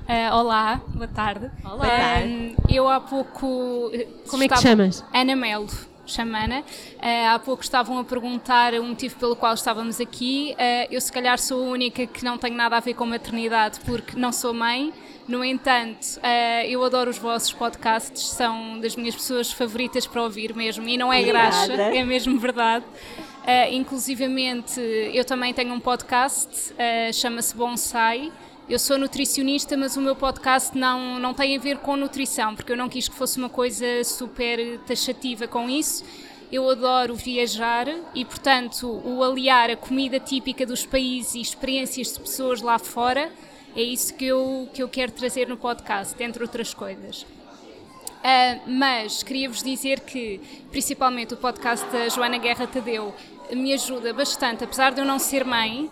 Uh, 0.06 0.34
olá, 0.34 0.80
boa 0.88 1.08
tarde. 1.08 1.50
Olá. 1.64 1.86
Uh, 1.86 2.54
eu 2.68 2.88
há 2.88 3.00
pouco. 3.00 3.90
Como 4.28 4.42
é 4.44 4.48
que 4.48 4.54
te 4.54 4.62
chamas? 4.62 5.04
Ana 5.12 5.34
Melo 5.34 5.66
chamana. 6.06 6.60
Uh, 6.60 7.34
há 7.34 7.38
pouco 7.38 7.62
estavam 7.62 7.98
a 7.98 8.04
perguntar 8.04 8.74
o 8.74 8.82
motivo 8.82 9.16
pelo 9.16 9.36
qual 9.36 9.54
estávamos 9.54 10.00
aqui. 10.00 10.54
Uh, 10.54 10.88
eu, 10.90 11.00
se 11.00 11.12
calhar, 11.12 11.38
sou 11.38 11.66
a 11.66 11.70
única 11.70 12.06
que 12.06 12.24
não 12.24 12.38
tenho 12.38 12.56
nada 12.56 12.76
a 12.76 12.80
ver 12.80 12.94
com 12.94 13.06
maternidade 13.06 13.80
porque 13.80 14.18
não 14.18 14.32
sou 14.32 14.52
mãe. 14.52 14.92
No 15.26 15.42
entanto, 15.42 16.18
uh, 16.18 16.66
eu 16.66 16.84
adoro 16.84 17.10
os 17.10 17.16
vossos 17.18 17.52
podcasts, 17.52 18.26
são 18.26 18.78
das 18.78 18.94
minhas 18.94 19.14
pessoas 19.14 19.50
favoritas 19.50 20.06
para 20.06 20.22
ouvir 20.22 20.54
mesmo. 20.54 20.86
E 20.88 20.96
não 20.96 21.12
é 21.12 21.22
graxa, 21.22 21.72
é 21.72 22.04
mesmo 22.04 22.38
verdade. 22.38 22.84
Uh, 22.84 23.72
inclusivamente, 23.72 24.80
eu 25.12 25.24
também 25.24 25.52
tenho 25.52 25.72
um 25.72 25.80
podcast, 25.80 26.74
chama-se 27.12 27.54
Bonsai. 27.54 28.32
Eu 28.66 28.78
sou 28.78 28.96
nutricionista, 28.96 29.76
mas 29.76 29.94
o 29.94 30.00
meu 30.00 30.16
podcast 30.16 30.76
não, 30.76 31.18
não 31.18 31.34
tem 31.34 31.54
a 31.54 31.60
ver 31.60 31.76
com 31.78 31.96
nutrição, 31.96 32.54
porque 32.54 32.72
eu 32.72 32.76
não 32.78 32.88
quis 32.88 33.06
que 33.06 33.14
fosse 33.14 33.36
uma 33.36 33.50
coisa 33.50 34.02
super 34.04 34.78
taxativa 34.86 35.46
com 35.46 35.68
isso. 35.68 36.02
Eu 36.50 36.70
adoro 36.70 37.14
viajar 37.14 37.86
e, 38.14 38.24
portanto, 38.24 38.88
o 39.04 39.22
aliar 39.22 39.68
a 39.68 39.76
comida 39.76 40.18
típica 40.18 40.64
dos 40.64 40.86
países 40.86 41.34
e 41.34 41.42
experiências 41.42 42.14
de 42.14 42.20
pessoas 42.20 42.62
lá 42.62 42.78
fora 42.78 43.30
é 43.76 43.82
isso 43.82 44.14
que 44.14 44.24
eu, 44.24 44.66
que 44.72 44.82
eu 44.82 44.88
quero 44.88 45.12
trazer 45.12 45.46
no 45.46 45.58
podcast, 45.58 46.22
entre 46.22 46.42
outras 46.42 46.72
coisas. 46.72 47.22
Uh, 47.22 48.60
mas 48.66 49.22
queria-vos 49.22 49.62
dizer 49.62 50.00
que, 50.00 50.40
principalmente 50.70 51.34
o 51.34 51.36
podcast 51.36 51.84
da 51.90 52.08
Joana 52.08 52.38
Guerra 52.38 52.66
Tadeu, 52.66 53.14
me 53.52 53.74
ajuda 53.74 54.14
bastante, 54.14 54.64
apesar 54.64 54.92
de 54.92 55.00
eu 55.00 55.04
não 55.04 55.18
ser 55.18 55.44
mãe, 55.44 55.90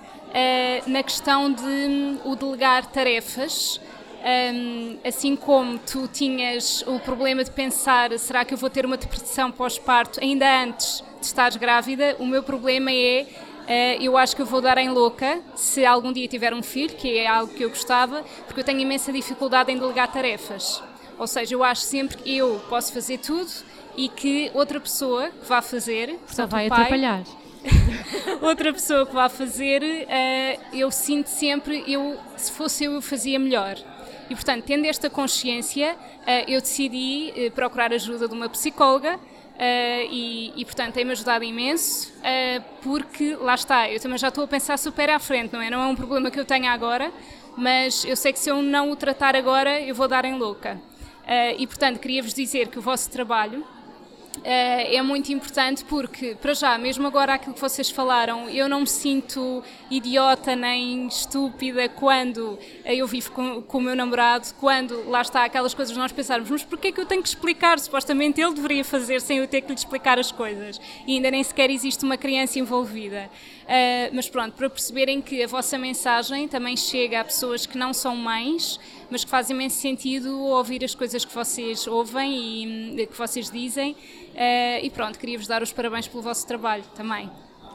na 0.86 1.02
questão 1.02 1.52
de 1.52 1.62
um, 1.62 2.20
o 2.24 2.36
delegar 2.36 2.86
tarefas. 2.86 3.80
Um, 4.24 4.98
assim 5.04 5.34
como 5.34 5.80
tu 5.80 6.06
tinhas 6.06 6.84
o 6.86 7.00
problema 7.00 7.42
de 7.42 7.50
pensar 7.50 8.16
será 8.20 8.44
que 8.44 8.54
eu 8.54 8.58
vou 8.58 8.70
ter 8.70 8.86
uma 8.86 8.96
depressão 8.96 9.50
pós-parto 9.50 10.20
ainda 10.22 10.62
antes 10.62 11.02
de 11.18 11.26
estares 11.26 11.56
grávida, 11.56 12.14
o 12.20 12.26
meu 12.26 12.40
problema 12.40 12.92
é 12.92 13.26
Uh, 13.62 14.02
eu 14.02 14.16
acho 14.16 14.34
que 14.34 14.42
eu 14.42 14.46
vou 14.46 14.60
dar 14.60 14.76
em 14.78 14.88
louca 14.88 15.40
se 15.54 15.86
algum 15.86 16.12
dia 16.12 16.26
tiver 16.26 16.52
um 16.52 16.62
filho, 16.62 16.94
que 16.96 17.16
é 17.18 17.28
algo 17.28 17.54
que 17.54 17.62
eu 17.62 17.68
gostava, 17.68 18.24
porque 18.46 18.60
eu 18.60 18.64
tenho 18.64 18.80
imensa 18.80 19.12
dificuldade 19.12 19.70
em 19.70 19.78
delegar 19.78 20.10
tarefas. 20.10 20.82
Ou 21.16 21.28
seja, 21.28 21.54
eu 21.54 21.62
acho 21.62 21.82
sempre 21.82 22.16
que 22.16 22.36
eu 22.36 22.60
posso 22.68 22.92
fazer 22.92 23.18
tudo 23.18 23.50
e 23.96 24.08
que 24.08 24.50
outra 24.52 24.80
pessoa 24.80 25.30
que 25.30 25.46
vá 25.46 25.62
fazer, 25.62 26.18
Só 26.26 26.44
vai 26.44 26.68
pai, 26.68 26.80
atrapalhar. 26.80 27.22
outra 28.40 28.72
pessoa 28.72 29.07
que 29.07 29.14
vá 29.14 29.29
fazer, 29.29 29.83
uh, 29.83 30.77
eu 30.77 30.90
sinto 30.90 31.29
sempre, 31.29 31.85
eu, 31.87 32.18
se 32.37 32.53
fosse 32.53 32.85
eu, 32.85 32.94
eu 32.94 33.03
fazia 33.03 33.38
melhor. 33.38 33.77
E 34.29 34.35
portanto, 34.35 34.64
tendo 34.64 34.87
esta 34.87 35.11
consciência, 35.11 35.94
uh, 35.94 36.51
eu 36.51 36.61
decidi 36.61 37.33
uh, 37.37 37.51
procurar 37.53 37.92
ajuda 37.92 38.29
de 38.29 38.35
uma 38.35 38.48
psicóloga 38.48 39.18
e, 40.11 40.53
e, 40.57 40.64
portanto 40.64 40.94
tem-me 40.94 41.12
ajudado 41.12 41.44
imenso 41.44 42.12
porque 42.81 43.37
lá 43.37 43.55
está, 43.55 43.88
eu 43.88 44.01
também 44.01 44.18
já 44.18 44.27
estou 44.27 44.42
a 44.42 44.48
pensar 44.48 44.77
super 44.77 45.09
à 45.09 45.20
frente, 45.20 45.53
não 45.53 45.61
é? 45.61 45.70
Não 45.70 45.81
é 45.81 45.87
um 45.87 45.94
problema 45.94 46.33
que 46.33 46.40
eu 46.40 46.44
tenha 46.44 46.72
agora, 46.72 47.12
mas 47.57 48.05
eu 48.05 48.16
sei 48.16 48.33
que 48.33 48.40
se 48.40 48.51
eu 48.51 48.61
não 48.61 48.90
o 48.90 48.96
tratar 48.96 49.37
agora 49.37 49.81
eu 49.81 49.94
vou 49.94 50.09
dar 50.09 50.25
em 50.25 50.35
louca. 50.35 50.81
E 51.59 51.64
portanto 51.64 52.01
queria-vos 52.01 52.35
dizer 52.35 52.68
que 52.68 52.79
o 52.79 52.83
vosso 52.83 53.09
trabalho 53.09 53.64
é 54.44 55.00
muito 55.02 55.32
importante 55.32 55.84
porque, 55.84 56.34
para 56.40 56.54
já, 56.54 56.78
mesmo 56.78 57.06
agora 57.06 57.34
aquilo 57.34 57.54
que 57.54 57.60
vocês 57.60 57.90
falaram, 57.90 58.48
eu 58.48 58.68
não 58.68 58.80
me 58.80 58.86
sinto 58.86 59.62
idiota 59.90 60.56
nem 60.56 61.06
estúpida 61.06 61.88
quando 61.88 62.58
eu 62.84 63.06
vivo 63.06 63.30
com, 63.30 63.62
com 63.62 63.78
o 63.78 63.80
meu 63.80 63.94
namorado, 63.94 64.48
quando 64.58 65.08
lá 65.08 65.22
está 65.22 65.44
aquelas 65.44 65.74
coisas 65.74 65.96
nós 65.96 66.12
pensarmos, 66.12 66.50
mas 66.50 66.64
porquê 66.64 66.88
é 66.88 66.92
que 66.92 67.00
eu 67.00 67.06
tenho 67.06 67.22
que 67.22 67.28
explicar? 67.28 67.78
Supostamente 67.78 68.40
ele 68.40 68.54
deveria 68.54 68.84
fazer 68.84 69.20
sem 69.20 69.38
eu 69.38 69.46
ter 69.46 69.60
que 69.60 69.68
lhe 69.68 69.74
explicar 69.74 70.18
as 70.18 70.32
coisas. 70.32 70.80
E 71.06 71.16
ainda 71.16 71.30
nem 71.30 71.42
sequer 71.42 71.70
existe 71.70 72.04
uma 72.04 72.16
criança 72.16 72.58
envolvida. 72.58 73.30
Uh, 73.62 74.14
mas 74.14 74.28
pronto, 74.28 74.54
para 74.54 74.68
perceberem 74.68 75.20
que 75.20 75.42
a 75.42 75.46
vossa 75.46 75.78
mensagem 75.78 76.48
também 76.48 76.76
chega 76.76 77.20
a 77.20 77.24
pessoas 77.24 77.64
que 77.64 77.78
não 77.78 77.92
são 77.92 78.16
mães, 78.16 78.78
mas 79.12 79.25
que 79.25 79.31
faz 79.31 79.51
imenso 79.51 79.79
sentido 79.79 80.37
ouvir 80.40 80.83
as 80.83 80.94
coisas 80.94 81.25
que 81.25 81.35
vocês 81.35 81.87
ouvem 81.87 82.35
e 82.35 82.66
hum, 83.03 83.07
que 83.07 83.16
vocês 83.16 83.51
dizem. 83.51 83.92
Uh, 83.92 84.83
e 84.83 84.90
pronto, 84.90 85.18
queria-vos 85.18 85.46
dar 85.46 85.62
os 85.62 85.70
parabéns 85.70 86.09
pelo 86.09 86.22
vosso 86.22 86.46
trabalho 86.46 86.83
também. 86.94 87.31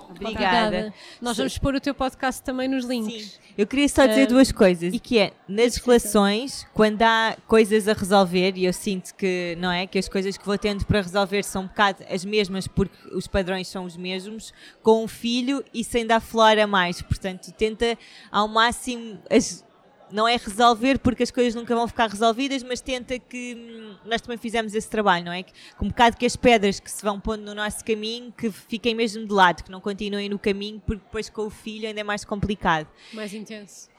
Obrigada. 0.10 0.94
Nós 1.22 1.38
vamos 1.38 1.58
pôr 1.58 1.76
o 1.76 1.82
teu 1.82 1.94
podcast 1.94 2.42
também 2.42 2.68
nos 2.68 2.86
links. 2.86 3.34
Sim. 3.34 3.40
Eu 3.58 3.68
queria 3.68 3.90
só 3.90 4.06
dizer 4.06 4.26
Uh, 4.26 4.30
duas 4.30 4.52
coisas. 4.52 4.94
E 4.94 5.00
que 5.00 5.18
é, 5.20 5.34
nas 5.48 5.76
relações, 5.78 6.66
quando 6.74 7.02
há 7.02 7.36
coisas 7.48 7.88
a 7.88 7.94
resolver, 7.94 8.54
e 8.56 8.66
eu 8.66 8.74
sinto 8.74 9.14
que, 9.16 9.58
não 9.60 9.72
é, 9.72 9.86
que 9.86 9.98
as 10.00 10.08
coisas 10.08 10.38
que 10.38 10.46
vou 10.46 10.58
tendo 10.58 10.86
para 10.86 11.02
resolver 11.02 11.44
são 11.44 11.64
um 11.64 11.68
bocado 11.68 12.04
as 12.10 12.24
mesmas 12.24 12.68
porque 12.68 12.96
os 13.14 13.28
padrões 13.28 13.68
são 13.68 13.84
os 13.86 13.98
mesmos, 13.98 14.54
com 14.82 15.04
um 15.04 15.08
filho 15.08 15.64
isso 15.74 15.98
ainda 15.98 16.16
aflora 16.18 16.66
mais. 16.66 17.02
Portanto, 17.02 17.52
tenta 17.52 17.98
ao 18.32 18.48
máximo 18.48 19.20
as- 19.30 19.67
não 20.12 20.28
é 20.28 20.38
resolver 20.38 21.00
porque 21.00 21.24
as 21.24 21.32
coisas 21.32 21.56
nunca 21.56 21.76
vão 21.76 21.88
ficar 21.88 22.10
resolvidas, 22.10 22.64
mas 22.64 22.82
tenta 22.82 23.18
que 23.20 23.56
hum, 23.56 23.96
nós 24.06 24.22
também 24.22 24.38
fizemos 24.38 24.74
esse 24.74 24.90
trabalho, 24.90 25.26
não 25.26 25.32
é? 25.32 25.44
Que, 25.44 25.54
com 25.78 25.86
um 25.86 25.90
bocado 25.90 26.18
que 26.18 26.26
as 26.26 26.36
pedras 26.36 26.80
que 26.80 26.90
se 26.90 27.04
vão 27.04 27.20
pondo 27.20 27.44
no 27.44 27.54
nosso 27.54 27.84
caminho 27.84 28.32
que 28.32 28.52
fiquem 28.52 28.96
mesmo 28.96 29.26
de 29.26 29.34
lado, 29.34 29.64
que 29.64 29.72
não 29.72 29.82
continuem 29.82 30.30
no 30.30 30.40
caminho, 30.40 30.82
porque 30.86 31.04
depois 31.04 31.30
com 31.30 31.44
o 31.44 31.50
filho 31.50 31.88
ainda 31.88 32.02
é 32.02 32.04
mais 32.04 32.24
complicado. 32.24 32.88
Mais 33.14 33.34
intenso. 33.34 33.90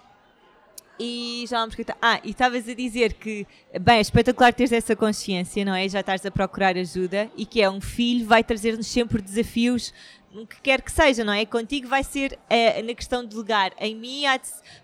E 1.00 1.44
já 1.48 1.60
vamos 1.60 1.74
escutar. 1.74 1.96
Ah, 2.02 2.20
e 2.24 2.30
estavas 2.30 2.68
a 2.68 2.74
dizer 2.74 3.12
que, 3.12 3.46
bem, 3.80 3.98
é 3.98 4.00
espetacular 4.00 4.52
teres 4.52 4.72
essa 4.72 4.96
consciência, 4.96 5.64
não 5.64 5.74
é? 5.74 5.88
Já 5.88 6.00
estás 6.00 6.26
a 6.26 6.30
procurar 6.30 6.76
ajuda 6.76 7.30
e 7.36 7.46
que 7.46 7.62
é 7.62 7.70
um 7.70 7.80
filho, 7.80 8.26
vai 8.26 8.42
trazer-nos 8.42 8.88
sempre 8.88 9.22
desafios, 9.22 9.94
no 10.32 10.46
que 10.46 10.60
quer 10.60 10.82
que 10.82 10.92
seja, 10.92 11.24
não 11.24 11.32
é? 11.32 11.44
Contigo 11.46 11.88
vai 11.88 12.04
ser 12.04 12.38
eh, 12.50 12.82
na 12.82 12.94
questão 12.94 13.24
de 13.24 13.34
lugar. 13.34 13.72
Em 13.78 13.94
mim 13.94 14.24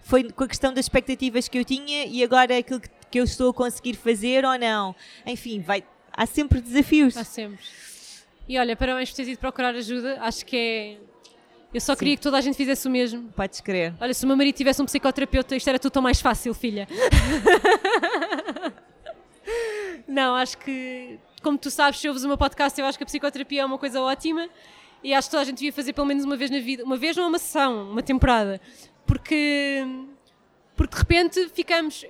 foi 0.00 0.30
com 0.30 0.44
a 0.44 0.48
questão 0.48 0.72
das 0.72 0.87
expectativas 0.87 1.48
que 1.48 1.59
eu 1.59 1.64
tinha 1.64 2.07
e 2.07 2.22
agora 2.24 2.59
aquilo 2.59 2.80
que, 2.80 2.88
que 3.11 3.20
eu 3.20 3.24
estou 3.24 3.50
a 3.50 3.54
conseguir 3.54 3.94
fazer 3.94 4.44
ou 4.44 4.59
não. 4.59 4.94
Enfim, 5.26 5.61
vai, 5.61 5.85
há 6.12 6.26
sempre 6.26 6.61
desafios. 6.61 7.16
Há 7.16 7.24
sempre. 7.24 7.59
E 8.48 8.59
olha, 8.59 8.76
parabéns 8.76 9.11
por 9.11 9.16
teres 9.16 9.33
ido 9.33 9.38
procurar 9.38 9.74
ajuda. 9.74 10.18
Acho 10.20 10.44
que 10.44 10.57
é. 10.57 10.98
Eu 11.72 11.80
só 11.80 11.96
queria 11.96 12.16
que 12.16 12.22
toda 12.22 12.38
a 12.38 12.40
gente 12.40 12.57
fizesse 12.57 12.87
o 12.87 12.90
mesmo. 12.90 13.28
Podes 13.33 13.61
crer. 13.61 13.94
Olha, 14.00 14.14
se 14.14 14.24
o 14.24 14.28
meu 14.28 14.37
marido 14.37 14.54
tivesse 14.54 14.80
um 14.80 14.85
psicoterapeuta, 14.85 15.57
isto 15.57 15.68
era 15.68 15.78
tudo 15.78 15.92
tão 15.92 16.02
mais 16.02 16.20
fácil, 16.20 16.54
filha. 16.54 16.87
Não, 20.07 20.37
acho 20.37 20.57
que, 20.59 21.18
como 21.42 21.59
tu 21.59 21.70
sabes, 21.70 21.98
se 21.98 22.07
ouves 22.07 22.22
o 22.22 22.28
meu 22.28 22.38
podcast, 22.38 22.78
eu 22.80 22.87
acho 22.87 22.96
que 22.96 23.02
a 23.02 23.07
psicoterapia 23.07 23.62
é 23.62 23.64
uma 23.64 23.78
coisa 23.78 24.00
ótima 24.00 24.48
e 25.05 25.12
acho 25.12 25.29
que 25.29 25.33
toda 25.33 25.43
a 25.43 25.45
gente 25.45 25.59
devia 25.59 25.73
fazer 25.73 25.93
pelo 25.93 26.07
menos 26.07 26.25
uma 26.25 26.35
vez 26.35 26.51
na 26.51 26.59
vida. 26.59 26.83
Uma 26.83 26.97
vez 26.97 27.17
é 27.17 27.21
uma 27.21 27.38
sessão, 27.38 27.90
uma 27.90 28.03
temporada. 28.03 28.59
Porque, 29.07 29.87
porque 30.75 30.95
de 30.95 30.99
repente 30.99 31.49
ficamos. 31.51 32.07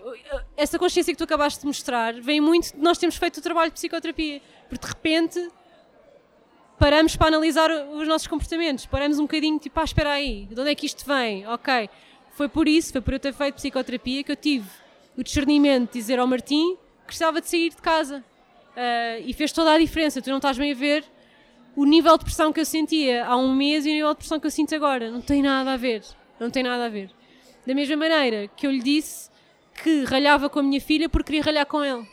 Essa 0.57 0.79
consciência 0.79 1.13
que 1.13 1.19
tu 1.19 1.25
acabaste 1.25 1.61
de 1.61 1.67
mostrar 1.67 2.15
vem 2.21 2.41
muito 2.41 2.73
de 2.73 2.79
nós 2.79 2.97
termos 2.97 3.17
feito 3.17 3.39
o 3.39 3.43
trabalho 3.43 3.71
de 3.71 3.75
psicoterapia. 3.75 4.41
Porque 4.69 4.87
de 4.87 4.93
repente 4.93 5.49
paramos 6.79 7.17
para 7.17 7.27
analisar 7.27 7.69
os 7.71 8.07
nossos 8.07 8.29
comportamentos, 8.29 8.87
paramos 8.87 9.19
um 9.19 9.23
bocadinho, 9.23 9.59
tipo, 9.59 9.79
ah, 9.79 9.85
espera 9.85 10.13
aí, 10.13 10.47
de 10.47 10.61
onde 10.61 10.71
é 10.71 10.75
que 10.75 10.87
isto 10.87 11.05
vem? 11.07 11.47
Ok, 11.47 11.89
foi 12.33 12.49
por 12.49 12.69
isso, 12.69 12.93
foi 12.93 13.01
por 13.01 13.15
eu 13.15 13.21
ter 13.21 13.33
feito 13.33 13.55
psicoterapia 13.55 14.23
que 14.23 14.31
eu 14.33 14.37
tive 14.37 14.69
o 15.17 15.23
discernimento 15.23 15.93
de 15.93 15.99
dizer 15.99 16.19
ao 16.19 16.27
Martim 16.27 16.77
que 17.01 17.07
precisava 17.07 17.41
de 17.41 17.49
sair 17.49 17.71
de 17.71 17.83
casa. 17.83 18.25
Ah, 18.77 19.19
e 19.19 19.33
fez 19.33 19.51
toda 19.51 19.73
a 19.73 19.79
diferença, 19.79 20.23
tu 20.23 20.31
não 20.31 20.37
estás 20.37 20.57
bem 20.57 20.71
a 20.71 20.75
ver 20.77 21.05
o 21.77 21.85
nível 21.85 22.17
de 22.17 22.25
pressão 22.25 22.53
que 22.53 22.61
eu 22.61 22.65
sentia 22.65 23.25
há 23.25 23.37
um 23.37 23.55
mês 23.55 23.85
e 23.85 23.91
o 23.91 23.93
nível 23.93 24.11
de 24.11 24.19
pressão 24.19 24.39
que 24.39 24.47
eu 24.47 24.51
sinto 24.51 24.75
agora. 24.75 25.11
Não 25.11 25.21
tem 25.21 25.43
nada 25.43 25.73
a 25.73 25.77
ver, 25.77 26.03
não 26.39 26.51
tem 26.51 26.63
nada 26.63 26.87
a 26.87 26.89
ver. 26.89 27.11
Da 27.67 27.75
mesma 27.75 27.97
maneira 27.97 28.49
que 28.49 28.67
eu 28.67 28.71
lhe 28.71 28.83
disse 28.83 29.31
que 29.83 30.05
ralhava 30.05 30.49
com 30.49 30.61
a 30.61 30.63
minha 30.63 30.81
filha 30.81 31.09
porque 31.09 31.27
queria 31.27 31.43
ralhar 31.43 31.67
com 31.67 31.85
ele. 31.85 32.07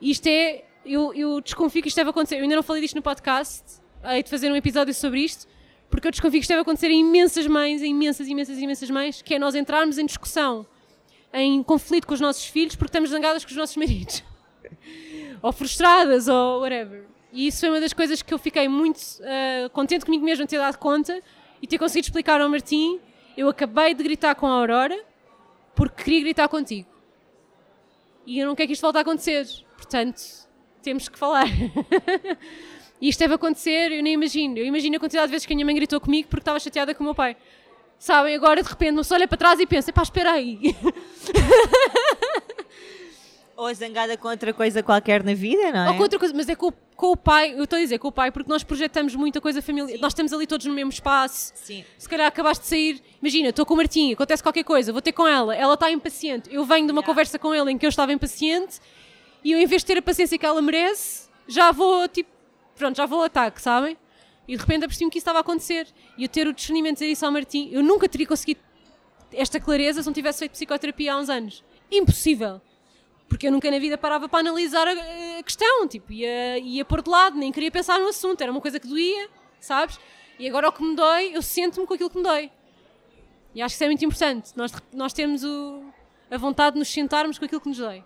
Isto 0.00 0.28
é, 0.28 0.64
eu, 0.84 1.12
eu 1.14 1.40
desconfio 1.40 1.82
que 1.82 1.88
isto 1.88 1.96
deve 1.96 2.10
acontecer. 2.10 2.36
Eu 2.36 2.42
ainda 2.42 2.56
não 2.56 2.62
falei 2.62 2.82
disto 2.82 2.94
no 2.94 3.02
podcast, 3.02 3.80
hei 4.04 4.22
de 4.22 4.30
fazer 4.30 4.50
um 4.50 4.56
episódio 4.56 4.94
sobre 4.94 5.20
isto, 5.20 5.46
porque 5.90 6.06
eu 6.06 6.10
desconfio 6.10 6.38
que 6.38 6.44
isto 6.44 6.50
deve 6.50 6.62
acontecer 6.62 6.90
em 6.90 7.00
imensas 7.00 7.46
mães, 7.46 7.82
em 7.82 7.90
imensas, 7.90 8.28
imensas, 8.28 8.58
imensas 8.58 8.90
mães, 8.90 9.20
que 9.20 9.34
é 9.34 9.38
nós 9.38 9.54
entrarmos 9.54 9.98
em 9.98 10.06
discussão, 10.06 10.66
em 11.32 11.62
conflito 11.62 12.06
com 12.06 12.14
os 12.14 12.20
nossos 12.20 12.44
filhos 12.44 12.76
porque 12.76 12.88
estamos 12.88 13.10
zangadas 13.10 13.44
com 13.44 13.50
os 13.50 13.56
nossos 13.56 13.76
maridos. 13.76 14.22
ou 15.42 15.52
frustradas, 15.52 16.28
ou 16.28 16.60
whatever. 16.60 17.06
E 17.32 17.46
isso 17.46 17.60
foi 17.60 17.68
uma 17.68 17.80
das 17.80 17.92
coisas 17.92 18.22
que 18.22 18.34
eu 18.34 18.38
fiquei 18.38 18.68
muito 18.68 19.00
ah, 19.22 19.68
contente 19.70 20.04
comigo 20.04 20.24
mesma 20.24 20.44
de 20.44 20.50
ter 20.50 20.58
dado 20.58 20.78
conta 20.78 21.20
e 21.62 21.66
ter 21.66 21.78
conseguido 21.78 22.06
explicar 22.06 22.40
ao 22.40 22.48
Martim. 22.48 22.98
Eu 23.36 23.48
acabei 23.48 23.94
de 23.94 24.02
gritar 24.02 24.34
com 24.34 24.46
a 24.46 24.50
Aurora 24.50 24.98
porque 25.74 26.02
queria 26.04 26.20
gritar 26.20 26.48
contigo. 26.48 26.88
E 28.26 28.38
eu 28.38 28.46
não 28.46 28.54
quero 28.54 28.68
que 28.68 28.72
isto 28.74 28.82
volte 28.82 28.98
a 28.98 29.00
acontecer. 29.00 29.46
Portanto, 29.76 30.20
temos 30.82 31.08
que 31.08 31.18
falar. 31.18 31.46
e 33.00 33.08
isto 33.08 33.18
deve 33.20 33.34
acontecer, 33.34 33.92
eu 33.92 34.02
nem 34.02 34.14
imagino. 34.14 34.58
Eu 34.58 34.64
imagino 34.64 34.96
a 34.96 35.00
quantidade 35.00 35.26
de 35.28 35.32
vezes 35.32 35.46
que 35.46 35.52
a 35.52 35.56
minha 35.56 35.64
mãe 35.64 35.74
gritou 35.74 36.00
comigo 36.00 36.28
porque 36.28 36.42
estava 36.42 36.58
chateada 36.58 36.94
com 36.94 37.02
o 37.02 37.06
meu 37.06 37.14
pai. 37.14 37.36
Sabem, 37.98 38.34
agora 38.34 38.62
de 38.62 38.68
repente 38.68 38.92
não 38.92 39.02
se 39.02 39.12
olha 39.12 39.28
para 39.28 39.36
trás 39.36 39.60
e 39.60 39.66
pensa, 39.66 39.92
pá, 39.92 40.02
espera 40.02 40.32
aí. 40.32 40.58
Ou 43.60 43.74
zangada 43.74 44.16
com 44.16 44.28
outra 44.28 44.52
coisa 44.54 44.82
qualquer 44.82 45.22
na 45.22 45.34
vida, 45.34 45.70
não 45.70 45.84
é? 45.86 45.88
Ou 45.90 45.96
com 45.96 46.02
outra 46.02 46.18
coisa, 46.18 46.32
mas 46.34 46.48
é 46.48 46.54
com, 46.54 46.68
o- 46.68 46.72
com 46.96 47.12
o 47.12 47.16
pai, 47.16 47.52
eu 47.56 47.64
estou 47.64 47.76
a 47.78 47.80
dizer 47.82 47.98
com 47.98 48.08
o 48.08 48.12
pai, 48.12 48.30
porque 48.30 48.48
nós 48.48 48.62
projetamos 48.64 49.14
muita 49.14 49.38
coisa 49.40 49.60
familiar. 49.60 49.98
Nós 50.00 50.12
estamos 50.12 50.32
ali 50.32 50.46
todos 50.46 50.64
no 50.66 50.72
mesmo 50.72 50.90
espaço. 50.90 51.52
Sim. 51.56 51.84
Se 51.98 52.08
calhar 52.08 52.26
acabaste 52.26 52.62
de 52.62 52.68
sair, 52.68 53.02
imagina, 53.20 53.50
estou 53.50 53.66
com 53.66 53.74
o 53.74 53.76
Martim, 53.76 54.12
acontece 54.14 54.42
qualquer 54.42 54.64
coisa, 54.64 54.92
vou 54.92 55.02
ter 55.02 55.12
com 55.12 55.26
ela, 55.28 55.54
ela 55.54 55.74
está 55.74 55.90
impaciente. 55.90 56.48
Eu 56.50 56.64
venho 56.64 56.86
de 56.86 56.92
uma 56.92 57.02
conversa 57.02 57.38
com 57.38 57.54
ele 57.54 57.70
em 57.72 57.76
que 57.78 57.84
eu 57.84 57.90
estava 57.90 58.12
impaciente 58.12 58.80
e 59.44 59.52
eu, 59.52 59.58
em 59.58 59.66
vez 59.66 59.82
de 59.82 59.86
ter 59.86 59.98
a 59.98 60.02
paciência 60.02 60.38
que 60.38 60.46
ela 60.46 60.62
merece, 60.62 61.28
já 61.46 61.70
vou, 61.70 62.08
tipo, 62.08 62.30
pronto, 62.76 62.96
já 62.96 63.04
vou 63.04 63.18
ao 63.18 63.24
ataque, 63.26 63.60
sabem? 63.60 63.94
E 64.48 64.54
de 64.56 64.60
repente 64.62 64.84
apercebi-me 64.84 65.10
que 65.10 65.18
isso 65.18 65.22
estava 65.24 65.38
a 65.38 65.42
acontecer. 65.42 65.86
E 66.16 66.22
eu 66.24 66.28
ter 66.28 66.46
o 66.48 66.52
discernimento 66.54 66.94
de 66.96 67.00
dizer 67.00 67.12
isso 67.12 67.26
ao 67.26 67.30
Martim, 67.32 67.68
eu 67.72 67.82
nunca 67.82 68.08
teria 68.08 68.26
conseguido 68.26 68.60
esta 69.32 69.60
clareza 69.60 70.02
se 70.02 70.06
não 70.08 70.14
tivesse 70.14 70.38
feito 70.40 70.52
psicoterapia 70.52 71.12
há 71.12 71.18
uns 71.18 71.28
anos. 71.28 71.62
Impossível. 71.90 72.60
Porque 73.30 73.46
eu 73.46 73.52
nunca 73.52 73.70
na 73.70 73.78
vida 73.78 73.96
parava 73.96 74.28
para 74.28 74.40
analisar 74.40 74.86
a, 74.88 74.92
a 75.38 75.42
questão, 75.42 75.86
tipo, 75.86 76.12
ia, 76.12 76.58
ia 76.58 76.84
pôr 76.84 77.00
de 77.00 77.08
lado, 77.08 77.38
nem 77.38 77.52
queria 77.52 77.70
pensar 77.70 77.98
no 77.98 78.08
assunto, 78.08 78.40
era 78.42 78.50
uma 78.50 78.60
coisa 78.60 78.78
que 78.78 78.88
doía, 78.88 79.30
sabes? 79.60 79.98
E 80.38 80.48
agora 80.48 80.68
o 80.68 80.72
que 80.72 80.82
me 80.82 80.96
dói, 80.96 81.30
eu 81.34 81.40
sinto-me 81.40 81.86
com 81.86 81.94
aquilo 81.94 82.10
que 82.10 82.18
me 82.18 82.24
dói. 82.24 82.50
E 83.54 83.62
acho 83.62 83.72
que 83.72 83.76
isso 83.76 83.84
é 83.84 83.86
muito 83.86 84.04
importante, 84.04 84.50
nós, 84.56 84.72
nós 84.92 85.12
temos 85.12 85.44
o, 85.44 85.84
a 86.28 86.36
vontade 86.36 86.74
de 86.74 86.80
nos 86.80 86.88
sentarmos 86.88 87.38
com 87.38 87.44
aquilo 87.44 87.60
que 87.60 87.68
nos 87.68 87.78
dói. 87.78 88.04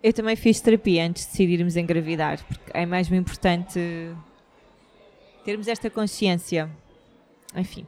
Eu 0.00 0.12
também 0.12 0.36
fiz 0.36 0.60
terapia 0.60 1.04
antes 1.04 1.24
de 1.24 1.30
decidirmos 1.32 1.76
engravidar, 1.76 2.44
porque 2.44 2.70
é 2.72 2.86
mesmo 2.86 3.16
importante 3.16 3.78
termos 5.44 5.68
esta 5.68 5.90
consciência. 5.90 6.70
Enfim. 7.54 7.86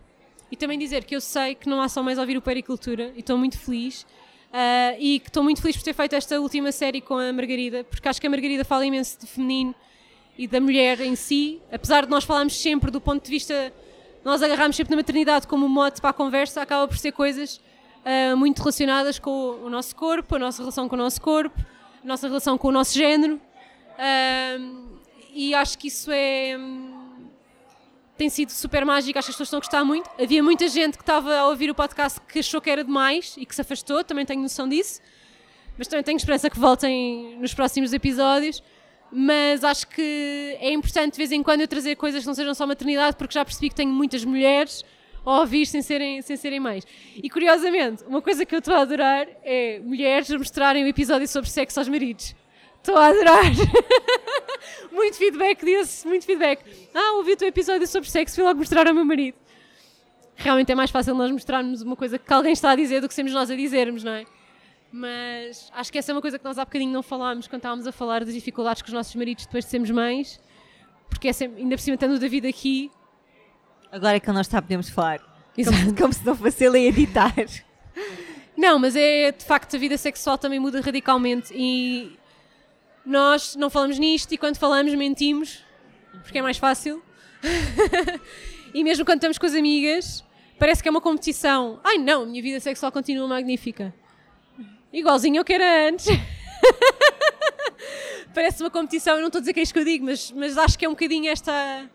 E 0.50 0.56
também 0.56 0.78
dizer 0.78 1.04
que 1.04 1.16
eu 1.16 1.20
sei 1.20 1.54
que 1.54 1.68
não 1.68 1.80
há 1.80 1.88
só 1.88 2.02
mais 2.02 2.18
ouvir 2.18 2.36
o 2.36 2.42
Pericultura 2.42 3.12
e 3.16 3.20
estou 3.20 3.36
muito 3.38 3.58
feliz. 3.58 4.06
Uh, 4.54 4.94
e 5.00 5.18
que 5.18 5.30
estou 5.30 5.42
muito 5.42 5.60
feliz 5.60 5.76
por 5.76 5.82
ter 5.82 5.92
feito 5.92 6.14
esta 6.14 6.40
última 6.40 6.70
série 6.70 7.00
com 7.00 7.18
a 7.18 7.32
Margarida, 7.32 7.82
porque 7.82 8.08
acho 8.08 8.20
que 8.20 8.26
a 8.28 8.30
Margarida 8.30 8.64
fala 8.64 8.86
imenso 8.86 9.18
de 9.18 9.26
feminino 9.26 9.74
e 10.38 10.46
da 10.46 10.60
mulher 10.60 11.00
em 11.00 11.16
si, 11.16 11.60
apesar 11.72 12.04
de 12.04 12.10
nós 12.12 12.22
falarmos 12.22 12.56
sempre 12.56 12.88
do 12.88 13.00
ponto 13.00 13.24
de 13.24 13.28
vista, 13.28 13.72
nós 14.24 14.44
agarramos 14.44 14.76
sempre 14.76 14.92
na 14.92 14.96
maternidade 14.96 15.48
como 15.48 15.68
mote 15.68 16.00
para 16.00 16.10
a 16.10 16.12
conversa, 16.12 16.62
acaba 16.62 16.86
por 16.86 16.96
ser 16.96 17.10
coisas 17.10 17.60
uh, 18.04 18.36
muito 18.36 18.60
relacionadas 18.60 19.18
com 19.18 19.58
o 19.64 19.68
nosso 19.68 19.96
corpo, 19.96 20.36
a 20.36 20.38
nossa 20.38 20.62
relação 20.62 20.88
com 20.88 20.94
o 20.94 20.98
nosso 21.00 21.20
corpo, 21.20 21.60
a 22.04 22.06
nossa 22.06 22.28
relação 22.28 22.56
com 22.56 22.68
o 22.68 22.72
nosso 22.72 22.94
género, 22.94 23.40
uh, 23.98 24.98
e 25.32 25.52
acho 25.52 25.76
que 25.76 25.88
isso 25.88 26.12
é. 26.12 26.56
Um, 28.14 28.16
tem 28.16 28.28
sido 28.28 28.50
super 28.50 28.84
mágico, 28.84 29.18
acho 29.18 29.26
que 29.26 29.30
as 29.30 29.36
pessoas 29.36 29.48
estão 29.48 29.58
a 29.58 29.60
gostar 29.60 29.84
muito. 29.84 30.08
Havia 30.20 30.42
muita 30.42 30.68
gente 30.68 30.96
que 30.96 31.02
estava 31.02 31.34
a 31.34 31.48
ouvir 31.48 31.70
o 31.70 31.74
podcast 31.74 32.20
que 32.20 32.38
achou 32.38 32.60
que 32.60 32.70
era 32.70 32.84
demais 32.84 33.34
e 33.36 33.44
que 33.44 33.54
se 33.54 33.60
afastou, 33.60 34.04
também 34.04 34.24
tenho 34.24 34.40
noção 34.40 34.68
disso. 34.68 35.00
Mas 35.76 35.88
também 35.88 36.04
tenho 36.04 36.16
esperança 36.16 36.48
que 36.48 36.58
voltem 36.58 37.36
nos 37.38 37.52
próximos 37.52 37.92
episódios. 37.92 38.62
Mas 39.10 39.62
acho 39.62 39.86
que 39.88 40.56
é 40.60 40.72
importante 40.72 41.12
de 41.12 41.18
vez 41.18 41.30
em 41.30 41.42
quando 41.42 41.60
eu 41.60 41.68
trazer 41.68 41.94
coisas 41.96 42.22
que 42.22 42.26
não 42.26 42.34
sejam 42.34 42.54
só 42.54 42.66
maternidade, 42.66 43.16
porque 43.16 43.34
já 43.34 43.44
percebi 43.44 43.68
que 43.68 43.74
tenho 43.74 43.92
muitas 43.92 44.24
mulheres 44.24 44.84
a 45.24 45.40
ouvir 45.40 45.66
sem 45.66 45.82
serem, 45.82 46.20
sem 46.22 46.36
serem 46.36 46.60
mães. 46.60 46.84
E 47.16 47.30
curiosamente, 47.30 48.04
uma 48.04 48.20
coisa 48.20 48.44
que 48.44 48.54
eu 48.54 48.58
estou 48.58 48.74
a 48.74 48.80
adorar 48.80 49.26
é 49.42 49.80
mulheres 49.80 50.28
mostrarem 50.30 50.84
o 50.84 50.86
episódio 50.86 51.26
sobre 51.28 51.48
sexo 51.48 51.78
aos 51.78 51.88
maridos. 51.88 52.34
Estou 52.84 52.98
a 52.98 53.06
adorar. 53.06 53.44
muito 54.92 55.16
feedback 55.16 55.64
desse, 55.64 56.06
muito 56.06 56.26
feedback. 56.26 56.62
Ah, 56.94 57.14
ouvi 57.14 57.32
o 57.32 57.36
teu 57.38 57.48
episódio 57.48 57.86
sobre 57.86 58.10
sexo, 58.10 58.34
fui 58.34 58.44
logo 58.44 58.58
mostrar 58.58 58.86
ao 58.86 58.92
meu 58.92 59.06
marido. 59.06 59.38
Realmente 60.36 60.70
é 60.70 60.74
mais 60.74 60.90
fácil 60.90 61.14
nós 61.14 61.30
mostrarmos 61.30 61.80
uma 61.80 61.96
coisa 61.96 62.18
que 62.18 62.30
alguém 62.30 62.52
está 62.52 62.72
a 62.72 62.76
dizer 62.76 63.00
do 63.00 63.08
que 63.08 63.14
sermos 63.14 63.32
nós 63.32 63.50
a 63.50 63.56
dizermos, 63.56 64.04
não 64.04 64.12
é? 64.12 64.26
Mas 64.92 65.70
acho 65.72 65.90
que 65.90 65.96
essa 65.96 66.12
é 66.12 66.14
uma 66.14 66.20
coisa 66.20 66.38
que 66.38 66.44
nós 66.44 66.58
há 66.58 66.64
bocadinho 66.66 66.92
não 66.92 67.02
falámos 67.02 67.48
quando 67.48 67.60
estávamos 67.60 67.86
a 67.86 67.92
falar 67.92 68.22
das 68.22 68.34
dificuldades 68.34 68.82
com 68.82 68.88
os 68.88 68.92
nossos 68.92 69.14
maridos 69.14 69.46
depois 69.46 69.64
de 69.64 69.70
sermos 69.70 69.90
mães, 69.90 70.38
porque 71.08 71.28
é 71.28 71.32
sempre, 71.32 71.62
ainda 71.62 71.76
por 71.76 71.82
cima 71.82 71.96
tendo 71.96 72.16
o 72.16 72.18
David 72.18 72.46
aqui. 72.46 72.90
Agora 73.90 74.18
é 74.18 74.20
que 74.20 74.30
nós 74.30 74.46
está 74.46 74.60
podemos 74.60 74.90
falar. 74.90 75.20
Como, 75.54 75.96
como 75.96 76.12
se 76.12 76.22
não 76.22 76.36
fosse 76.36 76.62
ele 76.62 76.76
a 76.76 76.82
editar. 76.82 77.34
Não, 78.54 78.78
mas 78.78 78.94
é 78.94 79.32
de 79.32 79.42
facto 79.42 79.74
a 79.74 79.78
vida 79.78 79.96
sexual 79.96 80.36
também 80.36 80.60
muda 80.60 80.82
radicalmente 80.82 81.50
e 81.56 82.18
nós 83.04 83.56
não 83.56 83.68
falamos 83.68 83.98
nisto 83.98 84.32
e 84.32 84.38
quando 84.38 84.56
falamos 84.56 84.94
mentimos, 84.94 85.62
porque 86.22 86.38
é 86.38 86.42
mais 86.42 86.56
fácil. 86.56 87.02
e 88.72 88.82
mesmo 88.82 89.04
quando 89.04 89.18
estamos 89.18 89.38
com 89.38 89.46
as 89.46 89.54
amigas, 89.54 90.24
parece 90.58 90.82
que 90.82 90.88
é 90.88 90.90
uma 90.90 91.00
competição. 91.00 91.80
Ai 91.84 91.98
não, 91.98 92.26
minha 92.26 92.42
vida 92.42 92.60
sexual 92.60 92.90
continua 92.90 93.28
magnífica. 93.28 93.94
Igualzinho 94.92 95.38
ao 95.38 95.44
que 95.44 95.52
era 95.52 95.88
antes. 95.88 96.06
parece 98.34 98.62
uma 98.62 98.70
competição, 98.70 99.14
eu 99.14 99.20
não 99.20 99.28
estou 99.28 99.38
a 99.38 99.40
dizer 99.40 99.52
que 99.52 99.60
é 99.60 99.62
isto 99.62 99.72
que 99.72 99.78
eu 99.78 99.84
digo, 99.84 100.04
mas, 100.04 100.32
mas 100.32 100.58
acho 100.58 100.78
que 100.78 100.84
é 100.84 100.88
um 100.88 100.92
bocadinho 100.92 101.30
esta, 101.30 101.88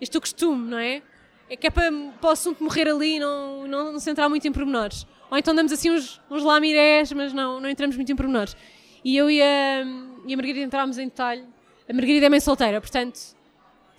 este 0.00 0.18
costume, 0.18 0.70
não 0.70 0.78
é? 0.78 1.02
É 1.48 1.56
que 1.56 1.66
é 1.66 1.70
para, 1.70 1.92
para 2.20 2.30
o 2.30 2.32
assunto 2.32 2.64
morrer 2.64 2.88
ali 2.88 3.16
e 3.16 3.20
não, 3.20 3.66
não, 3.66 3.92
não 3.92 4.00
se 4.00 4.10
entrar 4.10 4.28
muito 4.28 4.48
em 4.48 4.52
pormenores. 4.52 5.06
Ou 5.30 5.36
então 5.36 5.54
damos 5.54 5.72
assim 5.72 5.90
uns, 5.90 6.20
uns 6.30 6.42
lamirés, 6.42 7.12
mas 7.12 7.32
não, 7.32 7.60
não 7.60 7.68
entramos 7.68 7.96
muito 7.96 8.10
em 8.10 8.16
pormenores. 8.16 8.56
E 9.04 9.16
eu 9.16 9.30
e 9.30 9.42
a, 9.42 9.84
e 10.24 10.34
a 10.34 10.36
Margarida 10.36 10.64
entrámos 10.64 10.98
em 10.98 11.06
detalhe. 11.06 11.44
A 11.88 11.92
Margarida 11.92 12.26
é 12.26 12.28
mãe 12.28 12.40
solteira, 12.40 12.80
portanto 12.80 13.34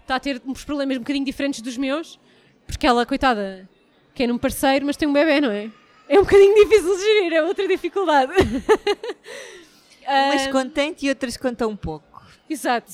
está 0.01 0.15
a 0.15 0.19
ter 0.19 0.41
uns 0.45 0.63
problemas 0.63 0.97
um 0.97 0.99
bocadinho 0.99 1.25
diferentes 1.25 1.61
dos 1.61 1.77
meus, 1.77 2.19
porque 2.67 2.85
ela, 2.85 3.05
coitada, 3.05 3.67
quer 4.13 4.31
um 4.31 4.37
parceiro, 4.37 4.85
mas 4.85 4.95
tem 4.95 5.07
um 5.07 5.13
bebê, 5.13 5.41
não 5.41 5.51
é? 5.51 5.69
É 6.07 6.19
um 6.19 6.23
bocadinho 6.23 6.53
difícil 6.53 6.95
de 6.95 7.03
gerir, 7.03 7.33
é 7.33 7.41
outra 7.41 7.67
dificuldade. 7.67 8.31
Umas 10.07 10.47
contente 10.47 11.05
e 11.05 11.09
outras 11.09 11.35
contam 11.35 11.71
um 11.71 11.75
pouco. 11.75 12.23
Exato, 12.47 12.91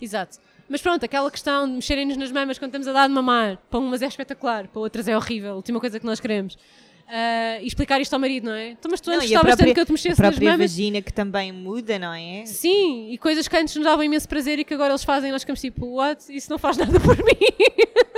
exato. 0.00 0.38
Mas 0.68 0.82
pronto, 0.82 1.02
aquela 1.02 1.30
questão 1.30 1.66
de 1.66 1.72
mexerem-nos 1.72 2.18
nas 2.18 2.30
mamas 2.30 2.58
quando 2.58 2.68
estamos 2.68 2.86
a 2.86 2.92
dar 2.92 3.08
de 3.08 3.14
mamar, 3.14 3.58
para 3.70 3.80
umas 3.80 4.02
é 4.02 4.06
espetacular, 4.06 4.68
para 4.68 4.80
outras 4.80 5.08
é 5.08 5.16
horrível, 5.16 5.52
a 5.52 5.56
última 5.56 5.80
coisa 5.80 5.98
que 5.98 6.04
nós 6.04 6.20
queremos. 6.20 6.56
Uh, 7.10 7.58
e 7.60 7.66
explicar 7.66 8.00
isto 8.00 8.14
ao 8.14 8.20
marido, 8.20 8.44
não 8.44 8.52
é? 8.52 8.68
Então, 8.68 8.88
mas 8.88 9.00
tu 9.00 9.10
antes 9.10 9.24
estavas 9.24 9.56
tanto 9.56 9.74
que 9.74 9.80
eu 9.80 9.84
te 9.84 9.90
mexesse 9.90 10.10
nas 10.10 10.18
mamas. 10.18 10.36
A 10.36 10.40
própria 10.40 10.58
vagina 10.58 11.02
que 11.02 11.12
também 11.12 11.50
muda, 11.50 11.98
não 11.98 12.14
é? 12.14 12.46
Sim, 12.46 13.10
e 13.10 13.18
coisas 13.18 13.48
que 13.48 13.56
antes 13.56 13.74
nos 13.74 13.84
davam 13.84 14.04
imenso 14.04 14.28
prazer 14.28 14.60
e 14.60 14.64
que 14.64 14.72
agora 14.72 14.92
eles 14.92 15.02
fazem, 15.02 15.32
nós 15.32 15.42
ficamos 15.42 15.60
tipo, 15.60 15.86
what? 15.86 16.24
Isso 16.32 16.48
não 16.48 16.56
faz 16.56 16.76
nada 16.76 17.00
por 17.00 17.16
mim. 17.16 17.34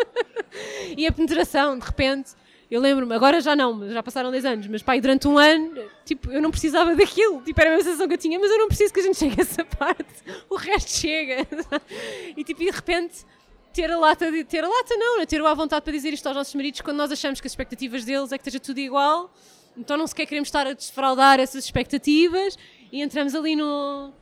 e 0.94 1.06
a 1.06 1.12
penetração, 1.12 1.78
de 1.78 1.86
repente, 1.86 2.32
eu 2.70 2.82
lembro-me, 2.82 3.14
agora 3.14 3.40
já 3.40 3.56
não, 3.56 3.88
já 3.90 4.02
passaram 4.02 4.30
10 4.30 4.44
anos, 4.44 4.66
mas 4.66 4.82
pai, 4.82 5.00
durante 5.00 5.26
um 5.26 5.38
ano, 5.38 5.74
tipo, 6.04 6.30
eu 6.30 6.42
não 6.42 6.50
precisava 6.50 6.94
daquilo, 6.94 7.40
tipo, 7.40 7.58
era 7.62 7.70
a 7.70 7.72
mesma 7.72 7.84
sensação 7.84 8.06
que 8.06 8.14
eu 8.14 8.18
tinha, 8.18 8.38
mas 8.38 8.50
eu 8.50 8.58
não 8.58 8.68
preciso 8.68 8.92
que 8.92 9.00
a 9.00 9.02
gente 9.02 9.16
chegue 9.20 9.36
a 9.38 9.42
essa 9.42 9.64
parte, 9.64 10.14
o 10.50 10.56
resto 10.56 10.90
chega. 10.90 11.46
e 12.36 12.44
tipo, 12.44 12.62
e 12.62 12.66
de 12.66 12.70
repente 12.70 13.24
ter 13.72 13.90
a 13.90 13.98
lata 13.98 14.30
de 14.30 14.44
ter 14.44 14.62
a 14.62 14.68
lata 14.68 14.94
não, 14.96 15.20
é 15.20 15.26
ter 15.26 15.44
a 15.44 15.54
vontade 15.54 15.82
para 15.82 15.92
dizer 15.92 16.12
isto 16.12 16.26
aos 16.26 16.36
nossos 16.36 16.54
maridos 16.54 16.80
quando 16.80 16.96
nós 16.96 17.10
achamos 17.10 17.40
que 17.40 17.46
as 17.46 17.52
expectativas 17.52 18.04
deles 18.04 18.32
é 18.32 18.38
que 18.38 18.42
esteja 18.42 18.60
tudo 18.60 18.78
igual, 18.78 19.32
então 19.76 19.96
não 19.96 20.06
sequer 20.06 20.26
queremos 20.26 20.48
estar 20.48 20.66
a 20.66 20.72
desfraudar 20.72 21.40
essas 21.40 21.64
expectativas 21.64 22.58
e 22.90 23.02
entramos 23.02 23.34
ali 23.34 23.56
no 23.56 24.12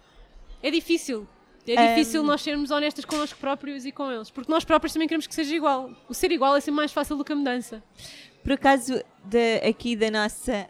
é 0.62 0.70
difícil. 0.70 1.26
É 1.66 1.94
difícil 1.94 2.22
um... 2.22 2.24
nós 2.24 2.42
sermos 2.42 2.70
honestas 2.70 3.04
connosco 3.04 3.38
próprios 3.38 3.84
e 3.84 3.92
com 3.92 4.10
eles, 4.10 4.30
porque 4.30 4.50
nós 4.50 4.64
próprios 4.64 4.92
também 4.92 5.06
queremos 5.08 5.26
que 5.26 5.34
seja 5.34 5.54
igual. 5.54 5.90
O 6.08 6.14
ser 6.14 6.32
igual 6.32 6.56
é 6.56 6.60
sempre 6.60 6.76
mais 6.76 6.92
fácil 6.92 7.16
do 7.16 7.24
que 7.24 7.32
a 7.32 7.36
mudança. 7.36 7.82
Por 8.42 8.52
acaso, 8.52 9.02
de, 9.24 9.56
aqui 9.58 9.94
da 9.94 10.10
nossa. 10.10 10.68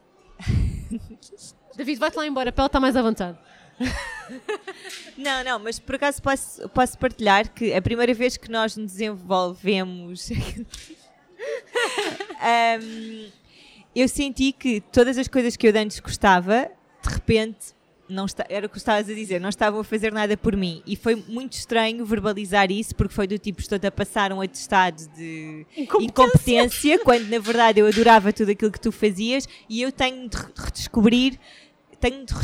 David, 1.76 1.98
vai-te 1.98 2.16
lá 2.16 2.26
embora, 2.26 2.52
para 2.52 2.62
ela 2.62 2.66
estar 2.66 2.80
mais 2.80 2.96
à 2.96 3.02
vontade. 3.02 3.38
não, 5.16 5.44
não, 5.44 5.58
mas 5.58 5.78
por 5.78 5.94
acaso 5.94 6.22
posso, 6.22 6.68
posso 6.70 6.98
partilhar 6.98 7.52
que 7.52 7.72
a 7.72 7.82
primeira 7.82 8.14
vez 8.14 8.36
que 8.36 8.50
nós 8.50 8.76
nos 8.76 8.92
desenvolvemos. 8.92 10.30
um, 12.80 13.28
eu 13.94 14.08
senti 14.08 14.52
que 14.52 14.80
todas 14.80 15.18
as 15.18 15.28
coisas 15.28 15.56
que 15.56 15.66
eu 15.66 15.76
antes 15.76 15.98
gostava, 16.00 16.70
de 17.02 17.08
repente, 17.08 17.74
não 18.10 18.26
está, 18.26 18.44
era 18.48 18.66
o 18.66 18.68
que 18.68 18.76
estavas 18.76 19.08
a 19.08 19.14
dizer, 19.14 19.40
não 19.40 19.48
estavam 19.48 19.80
a 19.80 19.84
fazer 19.84 20.12
nada 20.12 20.36
por 20.36 20.56
mim. 20.56 20.82
E 20.86 20.96
foi 20.96 21.14
muito 21.14 21.52
estranho 21.52 22.04
verbalizar 22.04 22.70
isso, 22.70 22.94
porque 22.94 23.14
foi 23.14 23.26
do 23.26 23.38
tipo, 23.38 23.60
estou 23.60 23.78
a 23.82 23.90
passar 23.90 24.32
um 24.32 24.40
atestado 24.40 25.08
de 25.16 25.64
incompetência. 25.76 26.04
incompetência, 26.04 26.98
quando 27.00 27.28
na 27.28 27.38
verdade 27.38 27.80
eu 27.80 27.86
adorava 27.86 28.32
tudo 28.32 28.50
aquilo 28.50 28.72
que 28.72 28.80
tu 28.80 28.92
fazias 28.92 29.48
e 29.68 29.80
eu 29.80 29.92
tenho 29.92 30.28
de 30.28 30.36
redescobrir 30.56 31.38
tenho 32.00 32.24
de 32.24 32.34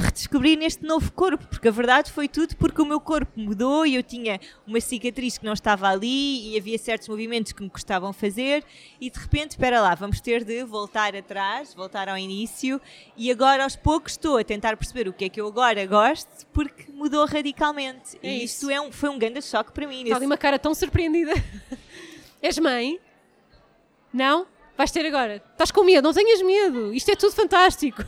redescobrir 0.00 0.58
neste 0.58 0.84
novo 0.84 1.10
corpo, 1.12 1.46
porque 1.46 1.66
a 1.66 1.70
verdade 1.70 2.12
foi 2.12 2.28
tudo 2.28 2.54
porque 2.56 2.82
o 2.82 2.84
meu 2.84 3.00
corpo 3.00 3.40
mudou 3.40 3.86
e 3.86 3.94
eu 3.94 4.02
tinha 4.02 4.38
uma 4.66 4.78
cicatriz 4.80 5.38
que 5.38 5.44
não 5.44 5.54
estava 5.54 5.88
ali 5.88 6.52
e 6.52 6.58
havia 6.58 6.76
certos 6.76 7.08
movimentos 7.08 7.52
que 7.52 7.62
me 7.62 7.70
custavam 7.70 8.12
fazer 8.12 8.62
e 9.00 9.08
de 9.08 9.18
repente, 9.18 9.52
espera 9.52 9.80
lá, 9.80 9.94
vamos 9.94 10.20
ter 10.20 10.44
de 10.44 10.62
voltar 10.64 11.16
atrás, 11.16 11.72
voltar 11.72 12.08
ao 12.08 12.18
início 12.18 12.80
e 13.16 13.30
agora 13.30 13.64
aos 13.64 13.74
poucos 13.74 14.12
estou 14.12 14.36
a 14.36 14.44
tentar 14.44 14.76
perceber 14.76 15.08
o 15.08 15.12
que 15.12 15.24
é 15.24 15.28
que 15.30 15.40
eu 15.40 15.46
agora 15.46 15.84
gosto 15.86 16.46
porque 16.52 16.92
mudou 16.92 17.24
radicalmente. 17.26 18.18
É 18.22 18.28
e 18.28 18.44
isso. 18.44 18.66
isto 18.66 18.70
é 18.70 18.80
um, 18.80 18.92
foi 18.92 19.08
um 19.08 19.18
grande 19.18 19.40
choque 19.40 19.72
para 19.72 19.86
mim. 19.86 20.02
Está 20.02 20.16
ali 20.16 20.26
uma 20.26 20.36
cara 20.36 20.58
tão 20.58 20.74
surpreendida. 20.74 21.32
És 22.42 22.58
mãe? 22.58 23.00
Não? 24.12 24.46
Vais 24.76 24.90
ter 24.90 25.06
agora. 25.06 25.42
Estás 25.52 25.70
com 25.70 25.82
medo, 25.84 26.04
não 26.04 26.12
tenhas 26.12 26.42
medo. 26.42 26.92
Isto 26.92 27.10
é 27.10 27.16
tudo 27.16 27.32
fantástico. 27.32 28.02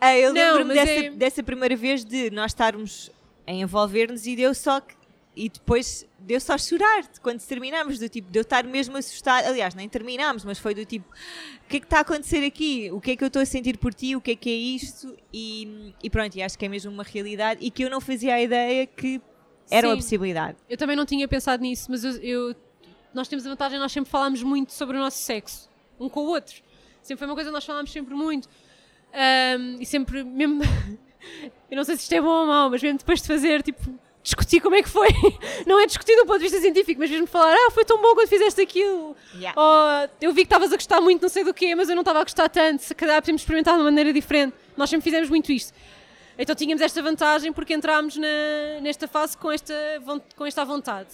Ah, 0.00 0.14
eu 0.16 0.32
lembro-me 0.32 0.74
dessa, 0.74 0.92
é... 0.92 1.10
dessa 1.10 1.42
primeira 1.42 1.76
vez 1.76 2.04
de 2.04 2.30
nós 2.30 2.52
estarmos 2.52 3.10
a 3.46 3.52
envolver-nos 3.52 4.26
e 4.26 4.36
deu 4.36 4.54
só 4.54 4.80
que 4.80 5.00
e 5.34 5.48
depois 5.48 6.04
deu 6.18 6.40
só 6.40 6.58
chorar 6.58 7.04
quando 7.22 7.40
terminamos, 7.40 7.98
do 7.98 8.08
tipo, 8.08 8.30
de 8.30 8.38
eu 8.38 8.42
estar 8.42 8.64
mesmo 8.64 8.96
assustado. 8.96 9.46
Aliás, 9.46 9.74
nem 9.74 9.88
terminámos, 9.88 10.44
mas 10.44 10.58
foi 10.58 10.74
do 10.74 10.84
tipo: 10.84 11.08
o 11.08 11.68
que 11.68 11.76
é 11.76 11.80
que 11.80 11.86
está 11.86 11.98
a 11.98 12.00
acontecer 12.00 12.44
aqui? 12.44 12.90
O 12.92 13.00
que 13.00 13.12
é 13.12 13.16
que 13.16 13.22
eu 13.24 13.28
estou 13.28 13.40
a 13.40 13.46
sentir 13.46 13.78
por 13.78 13.94
ti? 13.94 14.16
O 14.16 14.20
que 14.20 14.32
é 14.32 14.36
que 14.36 14.50
é 14.50 14.54
isto? 14.54 15.16
E, 15.32 15.94
e 16.02 16.10
pronto, 16.10 16.36
e 16.36 16.42
acho 16.42 16.58
que 16.58 16.64
é 16.66 16.68
mesmo 16.68 16.90
uma 16.92 17.04
realidade 17.04 17.64
e 17.64 17.70
que 17.70 17.84
eu 17.84 17.90
não 17.90 18.00
fazia 18.00 18.34
a 18.34 18.42
ideia 18.42 18.86
que 18.86 19.20
era 19.70 19.86
uma 19.86 19.94
Sim. 19.94 20.02
possibilidade. 20.02 20.58
Eu 20.68 20.76
também 20.76 20.96
não 20.96 21.06
tinha 21.06 21.26
pensado 21.28 21.62
nisso, 21.62 21.86
mas 21.90 22.04
eu, 22.04 22.12
eu- 22.16 22.56
nós 23.14 23.28
temos 23.28 23.46
a 23.46 23.50
vantagem, 23.50 23.78
nós 23.78 23.92
sempre 23.92 24.10
falámos 24.10 24.42
muito 24.42 24.72
sobre 24.72 24.96
o 24.96 25.00
nosso 25.00 25.18
sexo, 25.18 25.68
um 25.98 26.08
com 26.08 26.20
o 26.20 26.26
outro. 26.28 26.56
Sempre 27.02 27.18
foi 27.18 27.26
uma 27.28 27.34
coisa 27.34 27.50
que 27.50 27.54
nós 27.54 27.64
falámos 27.64 27.90
sempre 27.90 28.14
muito. 28.14 28.48
Ahm, 29.12 29.76
e 29.80 29.86
sempre, 29.86 30.22
mesmo. 30.22 30.62
eu 31.70 31.76
não 31.76 31.84
sei 31.84 31.96
se 31.96 32.02
isto 32.02 32.12
é 32.14 32.20
bom 32.20 32.28
ou 32.28 32.46
mau, 32.46 32.70
mas 32.70 32.82
mesmo 32.82 32.98
depois 32.98 33.20
de 33.20 33.26
fazer, 33.26 33.62
tipo, 33.62 33.98
discutir 34.22 34.60
como 34.60 34.76
é 34.76 34.82
que 34.82 34.88
foi. 34.88 35.08
Não 35.66 35.80
é 35.80 35.86
discutir 35.86 36.14
do 36.16 36.26
ponto 36.26 36.38
de 36.38 36.44
vista 36.44 36.60
científico, 36.60 37.00
mas 37.00 37.10
mesmo 37.10 37.26
falar, 37.26 37.54
ah, 37.54 37.70
foi 37.70 37.84
tão 37.84 38.00
bom 38.00 38.14
quando 38.14 38.28
fizeste 38.28 38.60
aquilo. 38.60 39.16
Yeah. 39.34 39.58
Ou 39.60 40.10
eu 40.20 40.30
vi 40.32 40.42
que 40.42 40.46
estavas 40.46 40.70
a 40.72 40.76
gostar 40.76 41.00
muito, 41.00 41.22
não 41.22 41.28
sei 41.28 41.42
do 41.42 41.54
quê, 41.54 41.74
mas 41.74 41.88
eu 41.88 41.94
não 41.96 42.02
estava 42.02 42.20
a 42.20 42.22
gostar 42.22 42.48
tanto. 42.48 42.82
Se 42.82 42.94
calhar 42.94 43.20
podemos 43.22 43.40
experimentar 43.42 43.74
de 43.74 43.80
uma 43.80 43.84
maneira 43.84 44.12
diferente. 44.12 44.54
Nós 44.76 44.90
sempre 44.90 45.04
fizemos 45.04 45.28
muito 45.30 45.50
isto. 45.50 45.72
Então 46.38 46.54
tínhamos 46.54 46.80
esta 46.82 47.02
vantagem 47.02 47.52
porque 47.52 47.72
entrámos 47.74 48.16
na- 48.16 48.80
nesta 48.82 49.08
fase 49.08 49.36
com 49.36 49.50
esta, 49.50 49.74
com 50.36 50.44
esta 50.46 50.64
vontade. 50.64 51.08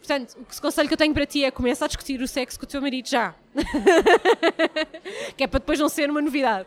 Portanto, 0.00 0.36
o 0.40 0.60
conselho 0.60 0.88
que 0.88 0.94
eu 0.94 0.98
tenho 0.98 1.12
para 1.12 1.26
ti 1.26 1.44
é 1.44 1.50
começa 1.50 1.84
a 1.84 1.88
discutir 1.88 2.20
o 2.20 2.26
sexo 2.26 2.58
com 2.58 2.64
o 2.64 2.68
teu 2.68 2.80
marido 2.80 3.08
já. 3.08 3.34
que 5.36 5.44
é 5.44 5.46
para 5.46 5.60
depois 5.60 5.78
não 5.78 5.88
ser 5.88 6.10
uma 6.10 6.22
novidade. 6.22 6.66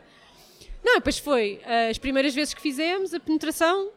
Não, 0.83 0.95
depois 0.95 1.17
foi 1.17 1.59
eh, 1.65 1.89
as 1.89 1.97
primeiras 1.97 2.35
vezes 2.35 2.53
que 2.53 2.61
fizemos 2.61 3.13
a 3.13 3.19
penetração, 3.19 3.89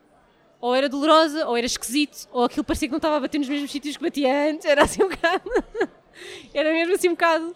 ou 0.61 0.75
era 0.75 0.89
dolorosa, 0.89 1.47
ou 1.47 1.57
era 1.57 1.67
esquisito, 1.67 2.29
ou 2.33 2.45
aquilo 2.45 2.65
parecia 2.65 2.89
que 2.89 2.93
não 2.93 2.99
estava 2.99 3.17
a 3.17 3.21
bater 3.21 3.39
nos 3.39 3.49
mesmos 3.49 3.71
sítios 3.71 3.97
que 3.97 4.03
batia 4.03 4.51
antes, 4.51 4.65
era 4.65 4.85
assim 4.85 5.03
um 5.03 5.09
bocado. 5.09 5.51
era 6.55 6.73
mesmo 6.73 6.95
assim 6.95 7.09
um 7.09 7.13
bocado. 7.13 7.55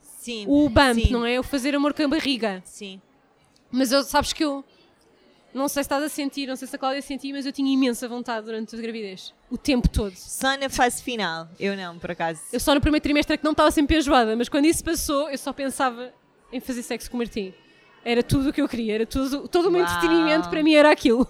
Sim. 0.00 0.44
O 0.48 0.68
bump, 0.68 0.94
sim, 0.94 1.12
não 1.12 1.26
é? 1.26 1.38
O 1.40 1.42
fazer 1.42 1.74
amor 1.74 1.92
com 1.92 2.04
a 2.04 2.08
barriga. 2.08 2.62
Sim. 2.64 3.02
Mas 3.72 3.90
eu, 3.90 4.04
sabes 4.04 4.32
que 4.32 4.44
eu 4.44 4.64
não 5.54 5.68
sei 5.68 5.82
se 5.82 5.86
estás 5.86 6.02
a 6.02 6.08
sentir, 6.08 6.46
não 6.46 6.56
sei 6.56 6.66
se 6.66 6.74
a 6.74 6.78
Cláudia 6.78 7.02
sentiu, 7.02 7.34
mas 7.34 7.44
eu 7.44 7.52
tinha 7.52 7.72
imensa 7.72 8.08
vontade 8.08 8.46
durante 8.46 8.74
a 8.74 8.78
gravidez. 8.80 9.34
O 9.50 9.58
tempo 9.58 9.88
todo. 9.88 10.14
Só 10.16 10.56
na 10.56 10.68
fase 10.68 11.02
final. 11.02 11.48
Eu 11.60 11.76
não, 11.76 11.98
por 11.98 12.10
acaso. 12.10 12.40
Eu 12.52 12.60
só 12.60 12.74
no 12.74 12.80
primeiro 12.80 13.02
trimestre 13.02 13.34
é 13.34 13.36
que 13.36 13.44
não 13.44 13.52
estava 13.52 13.70
sempre 13.70 13.98
enjoada, 13.98 14.34
mas 14.34 14.48
quando 14.48 14.64
isso 14.64 14.82
passou, 14.82 15.28
eu 15.30 15.38
só 15.38 15.52
pensava 15.52 16.12
em 16.52 16.60
fazer 16.60 16.82
sexo 16.82 17.10
com 17.10 17.16
o 17.16 17.18
Martim. 17.18 17.52
Era 18.04 18.22
tudo 18.22 18.48
o 18.50 18.52
que 18.52 18.60
eu 18.60 18.68
queria, 18.68 18.94
era 18.96 19.06
tudo, 19.06 19.46
todo 19.46 19.68
o 19.68 19.70
meu 19.70 19.82
Uau. 19.82 19.90
entretenimento 19.90 20.48
para 20.48 20.62
mim 20.62 20.74
era 20.74 20.90
aquilo. 20.90 21.26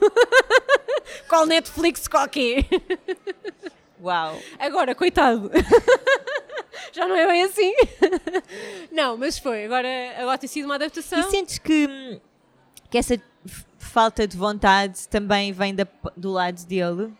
Qual 1.29 1.45
Netflix, 1.45 2.09
qual 2.09 2.29
quê? 2.29 2.65
Uau. 4.01 4.39
Agora, 4.59 4.95
coitado. 4.95 5.51
Já 6.93 7.07
não 7.07 7.17
é 7.17 7.27
bem 7.27 7.43
assim. 7.43 7.73
Não, 8.91 9.17
mas 9.17 9.39
foi. 9.39 9.65
Agora, 9.65 9.89
agora 10.19 10.39
tem 10.39 10.49
sido 10.49 10.65
uma 10.65 10.75
adaptação. 10.75 11.21
E 11.21 11.23
sentes 11.25 11.59
que, 11.59 11.87
hum, 11.87 12.21
que 12.91 12.99
essa 12.99 13.21
falta 13.85 14.27
de 14.27 14.37
vontade 14.37 15.07
também 15.09 15.53
vem 15.53 15.75
da- 15.75 15.87
do 16.17 16.31
lado 16.31 16.65
dele? 16.67 17.13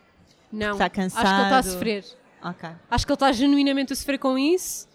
Não, 0.53 0.73
Está 0.73 0.85
acho 0.85 0.91
que 0.95 1.01
ele 1.01 1.07
está 1.07 1.21
a 1.21 1.25
cansado? 1.25 1.65
sofrer. 1.73 2.05
Ok. 2.45 2.69
Acho 2.91 3.07
que 3.07 3.13
ele 3.13 3.17
está 3.17 3.33
genuinamente 3.33 3.93
a 3.93 3.97
sofrer 3.97 4.19
com 4.19 4.39
isso. 4.39 4.89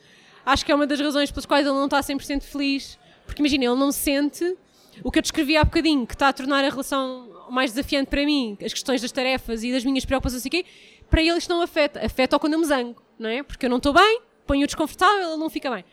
Acho 0.46 0.66
que 0.66 0.72
é 0.72 0.76
uma 0.76 0.86
das 0.88 1.00
razões 1.00 1.32
pelas 1.32 1.46
quais 1.46 1.66
ele 1.66 1.76
não 1.76 1.86
está 1.86 2.02
100% 2.02 2.44
feliz. 2.44 2.98
Porque 3.26 3.42
imagina, 3.42 3.66
ele 3.66 3.76
não 3.76 3.92
sente 3.92 4.56
o 5.04 5.12
que 5.12 5.20
eu 5.20 5.22
descrevi 5.22 5.58
há 5.58 5.64
bocadinho, 5.64 6.06
que 6.08 6.14
está 6.16 6.30
a 6.30 6.34
tornar 6.34 6.64
a 6.64 6.70
relação 6.70 7.30
mais 7.50 7.72
desafiante 7.72 8.10
para 8.10 8.24
mim, 8.26 8.58
as 8.64 8.74
questões 8.74 9.02
das 9.02 9.12
tarefas 9.12 9.64
e 9.64 9.72
das 9.72 9.84
minhas 9.86 10.06
preocupações, 10.06 10.44
quê, 10.44 10.66
para 11.10 11.22
ele 11.22 11.38
isto 11.38 11.50
não 11.50 11.62
afeta. 11.62 12.06
Afeta 12.06 12.38
quando 12.40 12.54
eu 12.54 12.60
me 12.60 12.66
zango, 12.66 13.02
não 13.20 13.30
é? 13.30 13.44
Porque 13.44 13.66
eu 13.66 13.70
não 13.70 13.78
estou 13.78 13.94
bem, 13.94 14.22
ponho-o 14.46 14.66
desconfortável, 14.66 15.30
ele 15.30 15.38
não 15.38 15.50
fica 15.50 15.70
bem. 15.70 15.84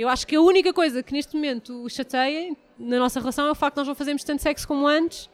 Eu 0.00 0.08
acho 0.08 0.26
que 0.26 0.34
a 0.34 0.40
única 0.40 0.72
coisa 0.72 1.02
que 1.02 1.12
neste 1.12 1.34
momento 1.34 1.84
o 1.84 1.90
chateia 1.90 2.56
na 2.78 2.98
nossa 2.98 3.20
relação 3.20 3.46
é 3.46 3.50
o 3.50 3.54
facto 3.54 3.74
de 3.74 3.80
nós 3.80 3.88
não 3.88 3.94
fazermos 3.94 4.24
tanto 4.24 4.40
sexo 4.40 4.66
como 4.66 4.86
antes 4.86 5.28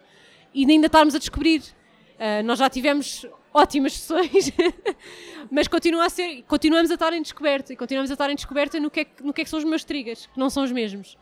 e 0.53 0.69
ainda 0.69 0.87
estarmos 0.87 1.15
a 1.15 1.21
descobrir. 1.21 1.63
Ah, 2.19 2.43
nós 2.43 2.59
já 2.59 2.69
tivemos 2.69 3.25
ótimas 3.55 3.93
sessões, 3.93 4.51
mas 5.53 5.69
continua 5.69 6.07
a 6.07 6.11
ser, 6.11 6.43
continuamos 6.49 6.91
a 6.91 6.95
estar 6.95 7.13
em 7.13 7.23
descoberta 7.23 7.73
e 7.73 7.77
continuamos 7.77 8.11
a 8.11 8.15
estar 8.15 8.29
em 8.29 8.35
descoberta 8.35 8.81
no 8.81 8.91
que, 8.91 9.03
é, 9.03 9.07
no 9.23 9.33
que 9.33 9.43
é 9.43 9.45
que 9.45 9.51
são 9.51 9.61
os 9.61 9.65
meus 9.65 9.85
triggers, 9.85 10.27
que 10.27 10.37
não 10.37 10.51
são 10.51 10.65
os 10.65 10.73
mesmos. 10.73 11.17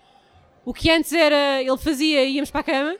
O 0.64 0.72
que 0.72 0.90
antes 0.90 1.12
era 1.12 1.60
ele 1.60 1.76
fazia 1.76 2.24
e 2.24 2.36
íamos 2.36 2.50
para 2.50 2.62
a 2.62 2.64
cama, 2.64 2.96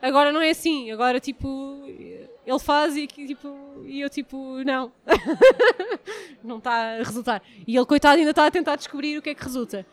agora 0.00 0.32
não 0.32 0.40
é 0.40 0.50
assim. 0.50 0.90
Agora, 0.90 1.20
tipo, 1.20 1.82
ele 1.86 2.58
faz 2.58 2.96
e, 2.96 3.06
tipo, 3.06 3.84
e 3.86 4.00
eu, 4.00 4.08
tipo, 4.08 4.62
não. 4.64 4.92
não 6.42 6.58
está 6.58 6.72
a 6.72 6.96
resultar. 6.98 7.42
E 7.66 7.76
ele, 7.76 7.86
coitado, 7.86 8.18
ainda 8.18 8.30
está 8.30 8.46
a 8.46 8.50
tentar 8.50 8.76
descobrir 8.76 9.18
o 9.18 9.22
que 9.22 9.30
é 9.30 9.34
que 9.34 9.42
resulta. 9.42 9.86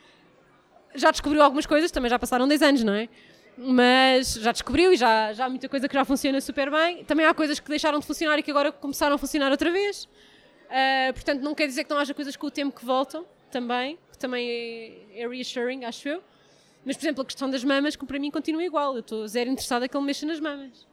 Já 0.93 1.11
descobriu 1.11 1.41
algumas 1.41 1.65
coisas, 1.65 1.91
também 1.91 2.09
já 2.09 2.17
passaram 2.17 2.47
10 2.47 2.61
anos, 2.61 2.83
não 2.83 2.93
é? 2.93 3.09
Mas 3.57 4.33
já 4.33 4.51
descobriu 4.51 4.93
e 4.93 4.97
já, 4.97 5.33
já 5.33 5.45
há 5.45 5.49
muita 5.49 5.69
coisa 5.69 5.87
que 5.87 5.93
já 5.93 6.05
funciona 6.05 6.39
super 6.41 6.69
bem. 6.69 7.03
Também 7.05 7.25
há 7.25 7.33
coisas 7.33 7.59
que 7.59 7.69
deixaram 7.69 7.99
de 7.99 8.05
funcionar 8.05 8.37
e 8.39 8.43
que 8.43 8.51
agora 8.51 8.71
começaram 8.71 9.15
a 9.15 9.17
funcionar 9.17 9.51
outra 9.51 9.71
vez. 9.71 10.07
Ah, 10.69 11.11
portanto, 11.13 11.41
não 11.41 11.53
quer 11.55 11.67
dizer 11.67 11.83
que 11.83 11.89
não 11.89 11.97
haja 11.97 12.13
coisas 12.13 12.35
com 12.35 12.47
o 12.47 12.51
tempo 12.51 12.77
que 12.77 12.85
voltam, 12.85 13.25
também, 13.51 13.97
que 14.11 14.17
também 14.17 14.49
é, 14.49 15.21
é 15.21 15.27
reassuring, 15.27 15.85
acho 15.85 16.09
eu. 16.09 16.23
Mas, 16.85 16.95
por 16.95 17.03
exemplo, 17.03 17.21
a 17.23 17.25
questão 17.25 17.49
das 17.49 17.63
mamas, 17.63 17.95
que 17.95 18.05
para 18.05 18.19
mim 18.19 18.29
continua 18.29 18.63
igual. 18.63 18.93
Eu 18.93 18.99
estou 18.99 19.27
zero 19.27 19.49
interessada 19.49 19.87
que 19.87 19.97
ele 19.97 20.05
mexa 20.05 20.25
nas 20.25 20.39
mamas. 20.39 20.85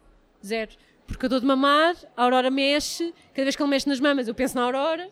Zero. 0.44 0.70
Porque 1.06 1.26
eu 1.26 1.28
dou 1.28 1.40
de 1.40 1.46
mamar, 1.46 1.94
a 2.16 2.22
Aurora 2.22 2.50
mexe, 2.50 3.12
cada 3.34 3.44
vez 3.44 3.54
que 3.54 3.62
ele 3.62 3.70
mexe 3.70 3.88
nas 3.88 4.00
mamas 4.00 4.28
eu 4.28 4.34
penso 4.34 4.54
na 4.56 4.62
Aurora, 4.62 5.08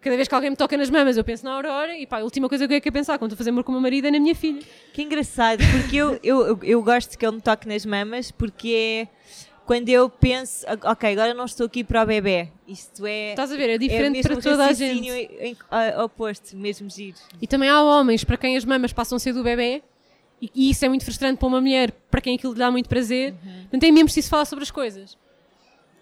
cada 0.00 0.14
vez 0.16 0.28
que 0.28 0.34
alguém 0.34 0.50
me 0.50 0.56
toca 0.56 0.76
nas 0.76 0.90
mamas 0.90 1.16
eu 1.16 1.24
penso 1.24 1.44
na 1.44 1.52
Aurora, 1.52 1.96
e 1.96 2.06
pá, 2.06 2.18
a 2.18 2.24
última 2.24 2.48
coisa 2.48 2.68
que 2.68 2.74
eu 2.74 2.80
quero 2.80 2.92
pensar 2.92 3.18
quando 3.18 3.30
estou 3.32 3.36
a 3.36 3.38
fazer 3.38 3.50
amor 3.50 3.64
com 3.64 3.72
o 3.72 3.74
meu 3.74 3.80
marido 3.82 4.06
é 4.08 4.10
na 4.10 4.20
minha 4.20 4.34
filha. 4.34 4.60
Que 4.92 5.02
engraçado, 5.02 5.62
porque 5.72 5.96
eu, 5.96 6.18
eu, 6.22 6.58
eu, 6.62 6.82
gosto 6.82 7.16
que 7.16 7.24
ele 7.24 7.36
me 7.36 7.40
toque 7.42 7.66
nas 7.66 7.86
mamas, 7.86 8.30
porque 8.30 9.06
é 9.06 9.08
quando 9.64 9.88
eu 9.90 10.08
penso, 10.08 10.66
"Ah, 10.66 10.92
ok, 10.92 11.12
agora 11.12 11.34
não 11.34 11.44
estou 11.44 11.66
aqui 11.66 11.84
para 11.84 12.02
o 12.02 12.06
bebê. 12.06 12.48
Isto 12.66 13.06
é. 13.06 13.30
Estás 13.30 13.52
a 13.52 13.56
ver? 13.56 13.68
É 13.70 13.74
é 13.74 13.78
diferente 13.78 14.12
mesmo 14.16 14.32
para 14.32 14.42
toda 14.42 14.66
a 14.66 14.72
gente. 14.72 15.08
em- 15.08 15.48
em- 15.50 15.56
oposto, 16.02 16.56
mesmo 16.56 16.88
giro. 16.90 17.16
E 17.40 17.46
também 17.46 17.68
há 17.68 17.82
homens 17.82 18.24
para 18.24 18.36
quem 18.36 18.56
as 18.56 18.64
mamas 18.64 18.92
passam 18.92 19.16
a 19.16 19.18
ser 19.18 19.32
do 19.32 19.42
bebê, 19.42 19.82
e, 20.40 20.50
e 20.54 20.70
isso 20.70 20.84
é 20.84 20.88
muito 20.88 21.04
frustrante 21.04 21.38
para 21.38 21.48
uma 21.48 21.60
mulher, 21.60 21.90
para 22.10 22.20
quem 22.20 22.36
aquilo 22.36 22.52
lhe 22.52 22.58
dá 22.58 22.70
muito 22.70 22.88
prazer. 22.88 23.34
Portanto, 23.62 23.84
é 23.84 23.90
mesmo 23.90 24.06
preciso 24.06 24.28
falar 24.28 24.44
sobre 24.44 24.62
as 24.62 24.70
coisas. 24.70 25.16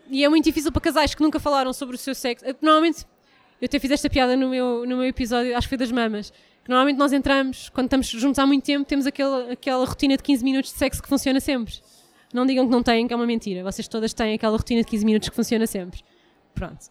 E 0.08 0.24
é 0.24 0.28
muito 0.28 0.44
difícil 0.44 0.70
para 0.70 0.80
casais 0.80 1.14
que 1.14 1.22
nunca 1.22 1.40
falaram 1.40 1.72
sobre 1.72 1.96
o 1.96 1.98
seu 1.98 2.14
sexo. 2.14 2.44
Normalmente, 2.60 3.04
eu 3.60 3.66
até 3.66 3.78
fiz 3.78 3.90
esta 3.90 4.08
piada 4.08 4.36
no 4.36 4.48
meu, 4.48 4.86
no 4.86 4.98
meu 4.98 5.06
episódio, 5.06 5.56
acho 5.56 5.66
que 5.66 5.70
foi 5.70 5.78
das 5.78 5.90
mamas. 5.90 6.32
Que 6.62 6.70
normalmente 6.70 6.98
nós 6.98 7.12
entramos, 7.12 7.68
quando 7.70 7.86
estamos 7.86 8.08
juntos 8.08 8.38
há 8.38 8.46
muito 8.46 8.64
tempo, 8.64 8.84
temos 8.84 9.06
aquela, 9.06 9.52
aquela 9.52 9.84
rotina 9.84 10.16
de 10.16 10.22
15 10.22 10.44
minutos 10.44 10.72
de 10.72 10.78
sexo 10.78 11.02
que 11.02 11.08
funciona 11.08 11.40
sempre. 11.40 11.74
Não 12.32 12.44
digam 12.44 12.66
que 12.66 12.72
não 12.72 12.82
têm, 12.82 13.06
que 13.06 13.12
é 13.12 13.16
uma 13.16 13.26
mentira. 13.26 13.62
Vocês 13.62 13.88
todas 13.88 14.12
têm 14.12 14.34
aquela 14.34 14.56
rotina 14.56 14.82
de 14.82 14.86
15 14.86 15.04
minutos 15.04 15.28
que 15.28 15.34
funciona 15.34 15.66
sempre. 15.66 16.00
Pronto. 16.54 16.86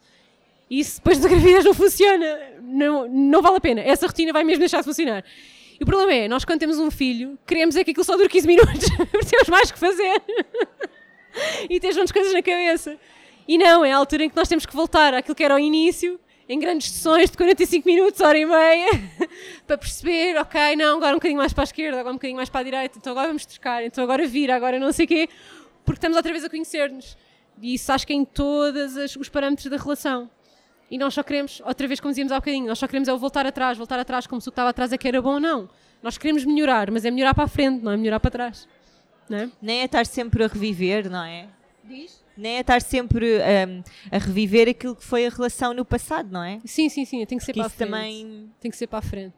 Isso 0.70 0.98
depois 0.98 1.20
da 1.20 1.30
gravidez 1.30 1.64
não 1.66 1.74
funciona. 1.74 2.40
Não, 2.62 3.08
não 3.08 3.42
vale 3.42 3.58
a 3.58 3.62
pena. 3.62 3.82
Essa 3.82 4.08
rotina 4.08 4.34
vai 4.34 4.44
mesmo 4.44 4.60
deixar 4.60 4.80
de 4.80 4.86
funcionar. 4.86 5.24
E 5.80 5.84
o 5.84 5.86
problema 5.86 6.14
é, 6.14 6.28
nós 6.28 6.46
quando 6.46 6.60
temos 6.60 6.80
um 6.80 6.90
filho, 6.90 7.38
queremos 7.46 7.76
é 7.76 7.84
que 7.84 7.92
aquilo 7.92 8.04
só 8.04 8.16
dure 8.16 8.30
15 8.30 8.48
minutos, 8.48 8.90
porque 9.12 9.26
temos 9.26 9.50
mais 9.50 9.72
que 9.72 9.78
fazer. 9.78 10.22
e 11.70 11.80
tens 11.80 11.96
muitas 11.96 12.12
coisas 12.12 12.34
na 12.34 12.42
cabeça. 12.42 12.98
E 13.48 13.58
não, 13.58 13.84
é 13.84 13.92
a 13.92 13.98
altura 13.98 14.24
em 14.24 14.30
que 14.30 14.36
nós 14.36 14.48
temos 14.48 14.66
que 14.66 14.76
voltar 14.76 15.14
àquilo 15.14 15.36
que 15.36 15.44
era 15.44 15.54
o 15.54 15.60
início, 15.60 16.20
em 16.48 16.60
grandes 16.60 16.92
sessões 16.92 17.30
de 17.30 17.38
45 17.38 17.88
minutos, 17.88 18.22
hora 18.22 18.38
e 18.38 18.46
meia, 18.46 18.90
para 19.68 19.78
perceber, 19.78 20.38
ok, 20.38 20.76
não, 20.76 20.98
agora 20.98 21.14
um 21.14 21.18
bocadinho 21.18 21.40
mais 21.40 21.54
para 21.54 21.64
a 21.64 21.66
esquerda, 21.66 22.00
agora 22.00 22.12
um 22.12 22.18
bocadinho 22.18 22.38
mais 22.38 22.50
para 22.50 22.62
a 22.62 22.64
direita, 22.64 22.98
então 22.98 23.12
agora 23.12 23.28
vamos 23.28 23.46
trocar, 23.46 23.84
então 23.84 24.04
agora 24.04 24.26
vira, 24.28 24.56
agora 24.56 24.80
não 24.80 24.92
sei 24.92 25.06
o 25.06 25.08
quê, 25.08 25.30
porque 25.84 25.98
estamos 25.98 26.16
outra 26.16 26.32
vez 26.32 26.44
a 26.44 26.50
conhecer-nos. 26.50 27.18
E 27.62 27.74
isso 27.74 27.92
acho 27.92 28.06
que 28.06 28.14
é 28.14 28.16
em 28.16 28.26
todos 28.26 29.16
os 29.16 29.30
parâmetros 29.30 29.70
da 29.70 29.78
relação. 29.78 30.30
E 30.90 30.98
nós 30.98 31.14
só 31.14 31.24
queremos, 31.24 31.62
outra 31.66 31.88
vez 31.88 32.00
como 32.00 32.12
dizíamos 32.12 32.32
há 32.32 32.36
bocadinho, 32.36 32.68
nós 32.68 32.78
só 32.78 32.88
queremos 32.88 33.08
é 33.08 33.14
o 33.14 33.18
voltar 33.18 33.46
atrás, 33.46 33.78
voltar 33.78 34.00
atrás 34.00 34.28
como 34.28 34.40
se 34.40 34.48
o 34.50 34.52
que 34.52 34.54
estava 34.54 34.70
atrás 34.70 34.94
é 34.94 34.98
que 34.98 35.08
era 35.08 35.22
bom, 35.22 35.40
não. 35.40 35.68
Nós 36.04 36.18
queremos 36.18 36.46
melhorar, 36.46 36.92
mas 36.92 37.04
é 37.06 37.12
melhorar 37.12 37.34
para 37.34 37.46
a 37.46 37.48
frente, 37.48 37.84
não 37.84 37.92
é 37.92 37.98
melhorar 37.98 38.20
para 38.20 38.30
trás. 38.32 38.68
Não 39.28 39.38
é? 39.40 39.50
Nem 39.62 39.82
é 39.82 39.86
estar 39.86 40.06
sempre 40.06 40.44
a 40.44 40.48
reviver, 40.48 41.10
não 41.10 41.24
é? 41.24 41.48
Nem 42.38 42.58
é 42.58 42.60
estar 42.62 42.82
sempre 42.82 43.40
hum, 43.40 43.84
a 44.12 44.18
reviver 44.18 44.70
aquilo 44.70 44.96
que 44.96 45.04
foi 45.04 45.26
a 45.26 45.30
relação 45.30 45.74
no 45.74 45.84
passado, 45.84 46.30
não 46.32 46.44
é? 46.44 46.60
Sim, 46.66 46.90
sim, 46.90 47.06
sim, 47.06 47.26
tem 47.26 47.38
que 47.38 47.44
ser 47.44 47.54
Que 47.54 47.60
para 47.60 47.68
a 47.68 47.70
frente. 47.70 47.90
também. 47.90 48.52
Tem 48.60 48.70
que 48.70 48.78
ser 48.78 48.88
para 48.88 49.00
a 49.00 49.02
frente. 49.02 49.34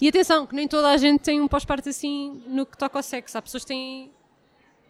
E 0.00 0.08
atenção, 0.08 0.46
que 0.46 0.54
nem 0.54 0.66
toda 0.66 0.88
a 0.88 0.96
gente 0.96 1.20
tem 1.20 1.40
um 1.40 1.46
pós-parto 1.48 1.88
assim 1.88 2.42
no 2.46 2.64
que 2.64 2.76
toca 2.76 2.98
ao 2.98 3.02
sexo. 3.02 3.36
Há 3.36 3.42
pessoas 3.42 3.64
que 3.64 3.68
têm. 3.68 4.10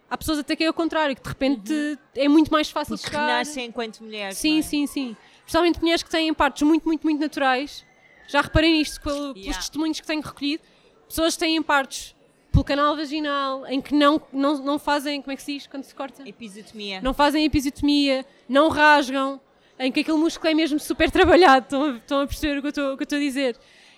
Há 0.09 0.17
pessoas 0.17 0.39
até 0.39 0.55
que 0.55 0.63
é 0.63 0.69
o 0.69 0.73
contrário, 0.73 1.15
que 1.15 1.21
de 1.21 1.29
repente 1.29 1.99
é 2.15 2.27
muito 2.27 2.51
mais 2.51 2.69
fácil 2.71 2.95
Porque 2.95 3.11
chegar. 3.11 3.27
renascem 3.27 3.65
enquanto 3.67 4.03
mulheres. 4.03 4.37
Sim, 4.37 4.59
é? 4.59 4.61
sim, 4.63 4.87
sim. 4.87 5.17
Especialmente 5.49 5.81
mulheres 5.81 6.03
que 6.03 6.11
têm 6.11 6.31
partos 6.31 6.61
muito, 6.61 6.85
muito, 6.85 7.03
muito 7.03 7.19
naturais. 7.19 7.83
Já 8.27 8.39
reparei 8.39 8.71
nisto 8.71 9.01
pelo- 9.01 9.33
pelos 9.33 9.37
Yeah. 9.39 9.57
testemunhos 9.59 9.99
que 9.99 10.05
tenho 10.05 10.21
recolhido. 10.21 10.61
Pessoas 11.07 11.33
que 11.33 11.39
têm 11.39 11.59
partos 11.63 12.15
pelo 12.51 12.63
canal 12.63 12.95
vaginal, 12.95 13.65
em 13.65 13.81
que 13.81 13.95
não, 13.95 14.21
não, 14.31 14.59
não 14.59 14.77
fazem, 14.77 15.19
como 15.23 15.31
é 15.31 15.35
que 15.35 15.41
se 15.41 15.53
diz 15.55 15.65
quando 15.65 15.83
se 15.85 15.95
corta? 15.95 16.21
Episiotomia. 16.29 17.01
Não 17.01 17.15
fazem 17.15 17.43
episiotomia, 17.45 18.23
não 18.47 18.69
rasgam, 18.69 19.41
em 19.79 19.91
que 19.91 20.01
aquele 20.01 20.17
músculo 20.19 20.51
é 20.51 20.53
mesmo 20.53 20.79
super 20.79 21.09
trabalhado. 21.09 21.63
Estão 21.65 21.83
a, 21.83 21.97
estão 21.97 22.21
a 22.21 22.27
perceber 22.27 22.59
o 22.59 22.61
que 22.61 22.67
eu 22.67 22.69
estou, 22.69 22.93
o 22.93 22.97
que 22.97 23.01
eu 23.01 23.05
estou 23.05 23.17
a 23.17 23.21
dizer? 23.21 23.57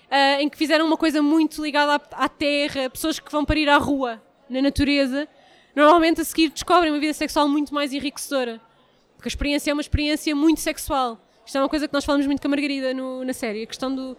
Ah, 0.09 0.41
em 0.41 0.47
que 0.47 0.57
fizeram 0.57 0.85
uma 0.87 0.95
coisa 0.95 1.21
muito 1.21 1.61
ligada 1.61 1.95
à, 2.13 2.23
à 2.23 2.29
terra, 2.29 2.89
pessoas 2.89 3.19
que 3.19 3.29
vão 3.29 3.43
parir 3.43 3.67
à 3.67 3.77
rua, 3.77 4.23
na 4.49 4.61
natureza, 4.61 5.27
normalmente 5.75 6.21
a 6.21 6.23
seguir 6.23 6.47
descobrem 6.49 6.93
uma 6.93 6.99
vida 7.01 7.11
sexual 7.13 7.49
muito 7.49 7.73
mais 7.75 7.91
enriquecedora. 7.91 8.61
Porque 9.17 9.27
a 9.27 9.31
experiência 9.31 9.69
é 9.69 9.73
uma 9.73 9.81
experiência 9.81 10.33
muito 10.33 10.61
sexual. 10.61 11.19
Isto 11.51 11.57
é 11.57 11.61
uma 11.63 11.67
coisa 11.67 11.85
que 11.85 11.93
nós 11.93 12.05
falamos 12.05 12.25
muito 12.25 12.41
com 12.41 12.47
a 12.47 12.49
Margarida 12.51 12.93
no- 12.93 13.25
na 13.25 13.33
série. 13.33 13.63
A 13.63 13.67
questão 13.67 13.93
do. 13.93 14.15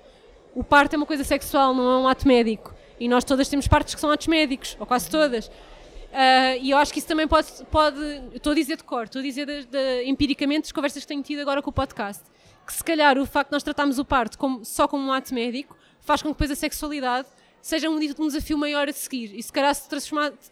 O 0.54 0.62
parto 0.62 0.92
é 0.92 0.98
uma 0.98 1.06
coisa 1.06 1.24
sexual, 1.24 1.72
não 1.72 1.90
é 1.90 1.96
um 2.02 2.06
ato 2.06 2.28
médico. 2.28 2.74
E 3.00 3.08
nós 3.08 3.24
todas 3.24 3.48
temos 3.48 3.66
partos 3.66 3.94
que 3.94 4.00
são 4.02 4.10
atos 4.10 4.26
médicos, 4.26 4.76
ou 4.78 4.84
quase 4.84 5.08
todas. 5.08 5.50
Ah, 6.12 6.56
e 6.58 6.72
eu 6.72 6.76
acho 6.76 6.92
que 6.92 6.98
isso 6.98 7.08
também 7.08 7.26
pode. 7.26 7.48
pode 7.70 7.98
estou 8.34 8.52
a 8.52 8.54
dizer 8.54 8.76
de 8.76 8.84
cor, 8.84 9.04
estou 9.04 9.20
a 9.20 9.22
dizer 9.22 9.46
de- 9.46 9.64
de- 9.64 10.04
empiricamente 10.04 10.64
das 10.64 10.72
conversas 10.72 11.04
que 11.04 11.08
tenho 11.08 11.22
tido 11.22 11.40
agora 11.40 11.62
com 11.62 11.70
o 11.70 11.72
podcast. 11.72 12.22
Que 12.66 12.72
se 12.74 12.84
calhar 12.84 13.16
o 13.16 13.24
facto 13.24 13.48
de 13.48 13.52
nós 13.54 13.62
tratarmos 13.62 13.98
o 13.98 14.04
parto 14.04 14.36
como- 14.36 14.62
só 14.62 14.86
como 14.86 15.02
um 15.02 15.10
ato 15.10 15.32
médico 15.34 15.74
faz 16.02 16.20
com 16.20 16.28
que 16.28 16.34
depois 16.34 16.50
a 16.50 16.54
sexualidade 16.54 17.28
seja 17.62 17.88
um, 17.88 17.94
um 17.96 18.26
desafio 18.26 18.58
maior 18.58 18.90
a 18.90 18.92
seguir. 18.92 19.32
E 19.34 19.42
se 19.42 19.50
calhar 19.50 19.74
se, 19.74 19.88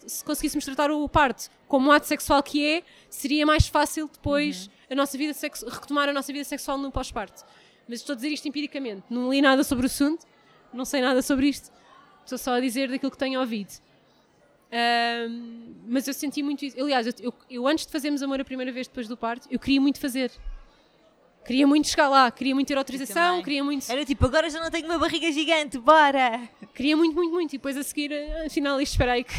se 0.06 0.24
conseguíssemos 0.24 0.64
tratar 0.64 0.90
o 0.90 1.06
parto 1.10 1.50
como 1.68 1.88
um 1.90 1.92
ato 1.92 2.06
sexual 2.06 2.42
que 2.42 2.64
é, 2.66 2.82
seria 3.10 3.44
mais 3.44 3.66
fácil 3.68 4.08
depois 4.10 4.70
a 4.90 4.94
nossa 4.94 5.16
vida 5.16 5.32
sexu- 5.32 5.68
retomar 5.68 6.08
a 6.08 6.12
nossa 6.12 6.32
vida 6.32 6.44
sexual 6.44 6.76
no 6.76 6.90
pós-parto. 6.90 7.44
Mas 7.88 8.00
estou 8.00 8.12
a 8.12 8.16
dizer 8.16 8.28
isto 8.28 8.46
empiricamente. 8.48 9.04
Não 9.08 9.30
li 9.30 9.40
nada 9.40 9.62
sobre 9.64 9.84
o 9.84 9.86
assunto, 9.86 10.26
não 10.72 10.84
sei 10.84 11.00
nada 11.00 11.22
sobre 11.22 11.46
isto. 11.48 11.70
Estou 12.24 12.36
só 12.38 12.54
a 12.54 12.60
dizer 12.60 12.88
daquilo 12.90 13.10
que 13.10 13.18
tenho 13.18 13.40
ouvido. 13.40 13.70
Ahm, 14.72 15.74
mas 15.88 16.06
eu 16.06 16.14
senti 16.14 16.42
muito 16.42 16.64
isso. 16.64 16.80
Aliás, 16.80 17.06
eu, 17.06 17.12
eu- 17.20 17.34
eu 17.50 17.66
antes 17.66 17.86
de 17.86 17.92
fazermos 17.92 18.22
amor 18.22 18.40
a 18.40 18.44
primeira 18.44 18.70
vez 18.70 18.86
depois 18.86 19.08
do 19.08 19.16
parto, 19.16 19.48
eu 19.50 19.58
queria 19.58 19.80
muito 19.80 19.98
fazer. 19.98 20.30
Queria 21.44 21.66
muito 21.66 21.88
chegar 21.88 22.08
lá, 22.08 22.30
queria 22.30 22.54
muito 22.54 22.68
ter 22.68 22.76
autorização, 22.78 23.38
queria 23.42 23.64
muito. 23.64 23.90
Era 23.90 24.04
tipo, 24.04 24.24
agora 24.26 24.48
já 24.50 24.60
não 24.60 24.70
tenho 24.70 24.84
uma 24.86 24.98
barriga 24.98 25.32
gigante, 25.32 25.78
bora! 25.78 26.48
Queria 26.74 26.96
muito, 26.96 27.14
muito, 27.14 27.32
muito. 27.32 27.52
E 27.54 27.58
depois 27.58 27.76
a 27.76 27.82
seguir, 27.82 28.12
afinal, 28.46 28.80
isto 28.80 28.92
espera 28.92 29.12
aí 29.12 29.24
que. 29.24 29.32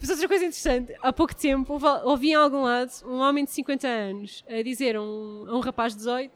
Depois 0.00 0.10
outra 0.10 0.28
coisa 0.28 0.44
interessante, 0.46 0.96
há 1.02 1.12
pouco 1.12 1.34
tempo 1.36 1.78
ouvi- 2.04 2.30
em 2.30 2.34
algum 2.34 2.62
lado 2.62 2.90
um 3.04 3.18
homem 3.18 3.44
de 3.44 3.50
50 3.50 3.86
anos 3.86 4.42
a 4.48 4.62
dizer 4.62 4.96
a 4.96 5.02
um, 5.02 5.44
a 5.46 5.54
um 5.56 5.60
rapaz 5.60 5.92
de 5.92 5.98
18. 5.98 6.32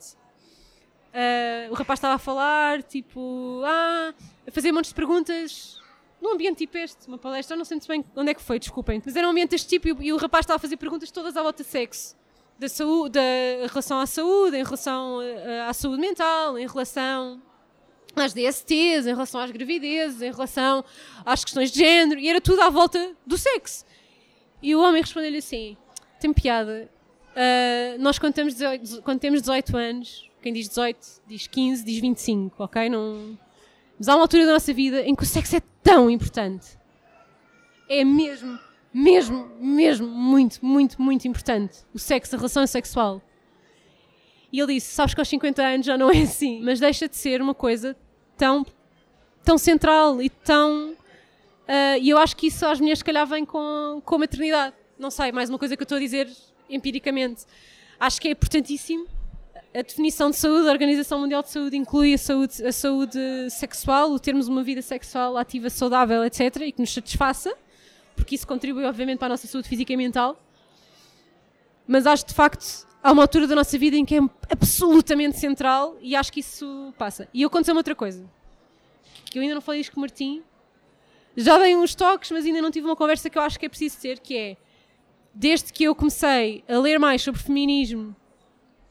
eh, 1.15 1.69
o 1.71 1.75
rapaz 1.75 1.99
estava 1.99 2.15
a 2.15 2.19
falar, 2.19 2.83
tipo, 2.83 3.63
ah, 3.65 4.13
a 4.47 4.51
fazer 4.51 4.71
montes 4.73 4.91
de 4.91 4.95
perguntas 4.95 5.81
num 6.21 6.33
ambiente 6.33 6.59
tipo 6.59 6.77
este, 6.79 7.07
uma 7.09 7.19
palestra, 7.19 7.55
eu 7.55 7.59
não 7.59 7.65
sei 7.65 7.77
muito 7.77 7.89
bem 7.89 8.05
onde 8.17 8.31
é 8.31 8.35
que 8.35 8.43
foi, 8.43 8.59
desculpem. 8.59 9.01
Mas 9.05 9.15
era 9.17 9.27
um 9.27 9.31
ambiente 9.31 9.51
deste 9.51 9.69
tipo 9.69 9.89
e, 10.03 10.07
e 10.09 10.13
o 10.13 10.17
rapaz 10.17 10.43
estava 10.45 10.57
a 10.57 10.61
fazer 10.61 10.77
perguntas 10.77 11.11
todas 11.11 11.37
à 11.37 11.43
volta 11.43 11.63
de 11.63 11.69
sexo. 11.69 12.17
Da 12.59 12.69
saúde, 12.69 13.15
da 13.15 13.21
em 13.65 13.67
relação 13.67 13.99
à 13.99 14.07
saúde, 14.07 14.57
em 14.57 14.63
relação 14.65 15.21
eh, 15.23 15.63
à 15.69 15.73
saúde 15.73 16.01
mental, 16.01 16.59
em 16.59 16.67
relação 16.67 17.43
às 18.21 18.33
DSTs, 18.33 19.07
em 19.07 19.13
relação 19.15 19.41
às 19.41 19.51
gravidezes, 19.51 20.23
em 20.23 20.31
relação 20.31 20.85
às 21.25 21.45
questões 21.45 21.71
de 21.71 21.79
género, 21.79 22.21
e 22.21 22.29
era 22.29 22.41
tudo 22.41 22.61
à 22.61 22.71
volta 22.71 23.15
do 23.27 23.37
sexo. 23.37 23.85
E 24.63 24.75
o 24.75 24.81
homem 24.81 25.03
respondeu-lhe 25.03 25.39
assim: 25.39 25.77
tem 26.21 26.33
piada. 26.33 26.89
ah, 27.37 27.97
nós, 27.99 28.19
quando 28.19 28.35
temos, 28.35 28.55
18, 28.55 29.03
quando 29.03 29.21
temos 29.21 29.41
18 29.43 29.77
anos, 29.77 30.31
quem 30.43 30.53
diz 30.53 30.69
18 30.69 30.99
diz 31.27 31.47
15, 31.47 31.85
diz 31.85 32.01
25, 32.01 32.63
ok? 32.63 32.89
Não... 32.89 33.39
Mas 33.99 34.09
há 34.09 34.15
uma 34.15 34.23
altura 34.23 34.47
da 34.47 34.53
nossa 34.53 34.73
vida 34.73 35.03
em 35.03 35.15
que 35.15 35.23
o 35.23 35.27
sexo 35.27 35.57
é 35.57 35.63
tão 35.83 36.11
importante. 36.11 36.79
É 37.89 38.05
mesmo, 38.05 38.59
mesmo, 38.93 39.51
mesmo 39.61 40.07
muito, 40.09 40.65
muito, 40.65 41.01
muito 41.01 41.29
importante. 41.29 41.79
O 41.93 41.99
sexo, 41.99 42.35
a 42.35 42.39
relação 42.39 42.67
sexual. 42.67 43.23
E 44.53 44.61
ele 44.61 44.75
disse: 44.75 44.95
Sabes 44.95 45.15
que 45.15 45.21
aos 45.21 45.29
50 45.29 45.63
anos 45.63 45.87
já 45.87 45.99
não 45.99 46.11
é 46.11 46.23
assim, 46.23 46.61
mas 46.63 46.81
deixa 46.81 47.09
de 47.09 47.17
ser 47.17 47.43
uma 47.43 47.55
coisa 47.55 47.97
tão, 48.37 48.67
tão 49.45 49.59
central 49.59 50.21
e 50.23 50.29
tão. 50.29 50.95
ah, 51.67 51.99
e 51.99 52.11
eu 52.11 52.19
acho 52.19 52.37
que 52.37 52.49
isso 52.49 52.67
às 52.67 52.81
mulheres, 52.81 52.99
se 52.99 53.05
calhar, 53.05 53.27
vem 53.27 53.45
com, 53.45 54.01
com 54.05 54.15
a 54.15 54.19
maternidade. 54.19 54.75
Não 54.99 55.11
sei, 55.11 55.33
mais 55.33 55.51
uma 55.51 55.59
coisa 55.59 55.77
que 55.77 55.83
eu 55.83 55.85
estou 55.85 55.97
a 55.97 56.01
dizer 56.01 56.31
empiricamente. 56.69 57.45
Acho 57.99 58.21
que 58.21 58.29
é 58.29 58.31
importantíssimo. 58.33 59.07
A 59.75 59.83
definição 59.83 60.31
de 60.31 60.37
saúde, 60.37 60.69
a 60.69 60.71
Organização 60.71 61.19
Mundial 61.19 61.43
de 61.43 61.51
Saúde 61.51 61.77
inclui 61.77 62.15
a 62.15 62.19
saúde, 62.19 62.65
a 62.65 62.73
saúde 62.73 63.19
sexual, 63.51 64.13
o 64.13 64.21
termos 64.21 64.47
uma 64.47 64.63
vida 64.63 64.81
sexual 64.81 65.37
ativa, 65.37 65.69
saudável, 65.69 66.25
etc., 66.25 66.63
e 66.63 66.73
que 66.73 66.81
nos 66.81 66.95
satisfaça, 66.95 67.53
porque 68.15 68.37
isso 68.37 68.47
contribui, 68.47 68.85
obviamente, 68.85 69.19
para 69.19 69.27
a 69.27 69.31
nossa 69.31 69.49
saúde 69.49 69.69
física 69.69 69.93
e 69.93 69.97
mental 69.97 70.39
mas 71.87 72.07
acho 72.07 72.27
de 72.27 72.35
facto 72.35 72.87
há 73.05 73.13
uma 73.13 73.23
altura 73.23 73.47
da 73.47 73.55
nossa 73.55 73.77
vida 73.79 73.97
em 73.97 74.05
que 74.05 74.17
é 74.17 74.21
absolutamente 74.49 75.39
central 75.39 75.95
e 76.01 76.17
acho 76.17 76.33
que 76.33 76.41
isso 76.41 76.95
passa. 76.97 77.29
E 77.35 77.45
aconteceu-me 77.45 77.79
outra 77.79 77.95
coisa, 77.95 78.25
que 79.27 79.39
eu 79.39 79.43
ainda 79.43 79.55
não 79.55 79.61
falei 79.61 79.83
isto 79.83 79.93
com 79.93 80.01
o 80.01 80.01
Martim, 80.01 80.43
já 81.37 81.59
dei 81.59 81.77
uns 81.77 81.95
toques, 81.95 82.31
mas 82.31 82.47
ainda 82.47 82.63
não 82.63 82.71
tive 82.71 82.87
uma 82.87 82.97
conversa 82.97 83.29
que 83.29 83.37
eu 83.37 83.43
acho 83.43 83.59
que 83.59 83.67
é 83.67 83.69
preciso 83.69 84.01
ter, 84.01 84.21
que 84.21 84.37
é, 84.37 84.57
desde 85.35 85.71
que 85.71 85.85
eu 85.85 85.95
comecei 85.95 86.65
a 86.67 86.79
ler 86.79 86.99
mais 86.99 87.21
sobre 87.21 87.43
feminismo, 87.43 88.17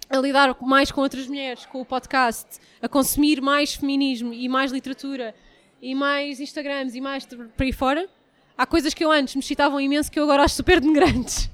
a 0.08 0.18
lidar 0.18 0.56
mais 0.62 0.92
com 0.92 1.02
outras 1.02 1.28
mulheres, 1.28 1.66
com 1.66 1.82
o 1.82 1.86
podcast, 1.86 2.60
a 2.82 2.88
consumir 2.88 3.42
mais 3.42 3.74
feminismo 3.74 4.32
e 4.32 4.48
mais 4.48 4.72
literatura 4.72 5.34
e 5.82 5.96
mais 5.96 6.40
Instagrams 6.40 6.96
e 6.96 7.02
mais 7.02 7.26
por 7.26 7.64
aí 7.64 7.74
fora, 7.74 8.08
há 8.56 8.66
coisas 8.68 8.94
que 8.94 9.04
eu 9.04 9.12
antes 9.12 9.34
me 9.34 9.40
excitavam 9.40 9.82
imenso 9.82 10.12
que 10.12 10.20
eu 10.20 10.24
agora 10.24 10.44
acho 10.44 10.54
super 10.54 10.80
denigrantes. 10.80 11.50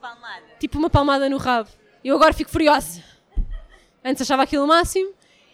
Palmada. 0.00 0.44
tipo 0.58 0.78
uma 0.78 0.90
palmada 0.90 1.28
no 1.28 1.36
rabo. 1.36 1.68
Eu 2.04 2.16
agora 2.16 2.32
fico 2.32 2.50
furiosa. 2.50 3.02
Antes 4.04 4.22
achava 4.22 4.42
aquilo 4.42 4.64
o 4.64 4.68
máximo 4.68 5.12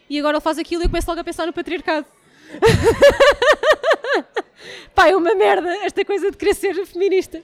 e 0.09 0.19
agora 0.19 0.37
ele 0.37 0.43
faz 0.43 0.59
aquilo 0.59 0.83
e 0.83 0.85
eu 0.85 0.91
começo 0.91 1.09
logo 1.09 1.21
a 1.21 1.25
pensar 1.25 1.47
no 1.47 1.53
patriarcado. 1.53 2.07
Pá, 4.95 5.09
é 5.09 5.17
uma 5.17 5.35
merda 5.35 5.75
esta 5.79 6.05
coisa 6.05 6.31
de 6.31 6.37
querer 6.37 6.55
ser 6.55 6.87
feminista. 6.87 7.43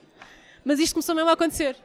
Mas 0.63 0.79
isto 0.79 0.93
começou 0.93 1.15
mesmo 1.15 1.29
a 1.29 1.33
acontecer. 1.33 1.75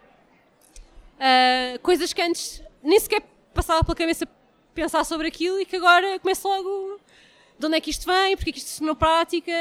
Ah, 1.18 1.78
coisas 1.82 2.12
que 2.12 2.20
antes 2.20 2.62
nem 2.82 3.00
sequer 3.00 3.22
passava 3.54 3.82
pela 3.82 3.94
cabeça 3.94 4.28
pensar 4.74 5.04
sobre 5.04 5.28
aquilo 5.28 5.58
e 5.60 5.64
que 5.64 5.76
agora 5.76 6.18
começo 6.18 6.46
logo 6.46 7.00
de 7.58 7.66
onde 7.66 7.76
é 7.76 7.80
que 7.80 7.90
isto 7.90 8.04
vem, 8.04 8.36
porque 8.36 8.50
é 8.50 8.52
que 8.52 8.58
isto 8.58 8.68
se 8.68 8.78
tornou 8.78 8.96
prática 8.96 9.52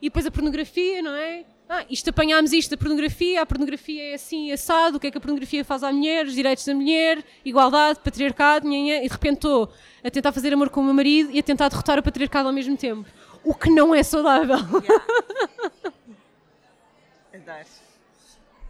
e 0.00 0.08
depois 0.08 0.26
a 0.26 0.30
pornografia, 0.30 1.02
não 1.02 1.14
é? 1.14 1.44
Ah, 1.68 1.84
isto 1.90 2.10
apanhámos 2.10 2.52
isto 2.52 2.70
da 2.70 2.76
pornografia, 2.76 3.42
a 3.42 3.46
pornografia 3.46 4.12
é 4.12 4.14
assim, 4.14 4.52
assado, 4.52 4.98
o 4.98 5.00
que 5.00 5.08
é 5.08 5.10
que 5.10 5.18
a 5.18 5.20
pornografia 5.20 5.64
faz 5.64 5.82
à 5.82 5.92
mulher, 5.92 6.24
os 6.24 6.34
direitos 6.34 6.64
da 6.64 6.72
mulher, 6.72 7.24
igualdade, 7.44 7.98
patriarcado, 8.04 8.68
nhanhã, 8.68 8.98
e 8.98 9.08
de 9.08 9.12
repente 9.12 9.38
estou 9.38 9.68
a 10.04 10.10
tentar 10.10 10.30
fazer 10.30 10.54
amor 10.54 10.70
com 10.70 10.80
o 10.80 10.84
meu 10.84 10.94
marido 10.94 11.30
e 11.32 11.40
a 11.40 11.42
tentar 11.42 11.68
derrotar 11.68 11.98
o 11.98 12.02
patriarcado 12.04 12.48
ao 12.48 12.54
mesmo 12.54 12.76
tempo. 12.76 13.04
O 13.42 13.52
que 13.52 13.68
não 13.68 13.92
é 13.92 14.02
saudável. 14.04 14.56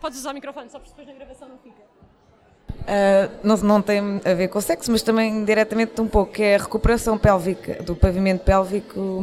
Podes 0.01 0.19
usar 0.19 0.31
o 0.31 0.35
microfone, 0.35 0.71
só 0.71 0.79
porque 0.79 0.91
depois 0.91 1.09
na 1.09 1.15
gravação 1.15 1.49
não 1.49 1.59
fica. 1.59 1.83
Uh, 2.87 3.31
não, 3.43 3.57
não 3.57 3.83
tem 3.83 4.21
a 4.25 4.35
ver 4.35 4.49
com 4.49 4.61
sexo, 4.61 4.91
mas 4.91 5.03
também 5.03 5.45
diretamente 5.45 6.01
um 6.01 6.07
pouco, 6.07 6.33
que 6.33 6.43
é 6.43 6.57
a 6.57 6.59
recuperação 6.59 7.19
pélvica, 7.19 7.83
do 7.83 7.95
pavimento 7.97 8.45
pélvico. 8.45 9.23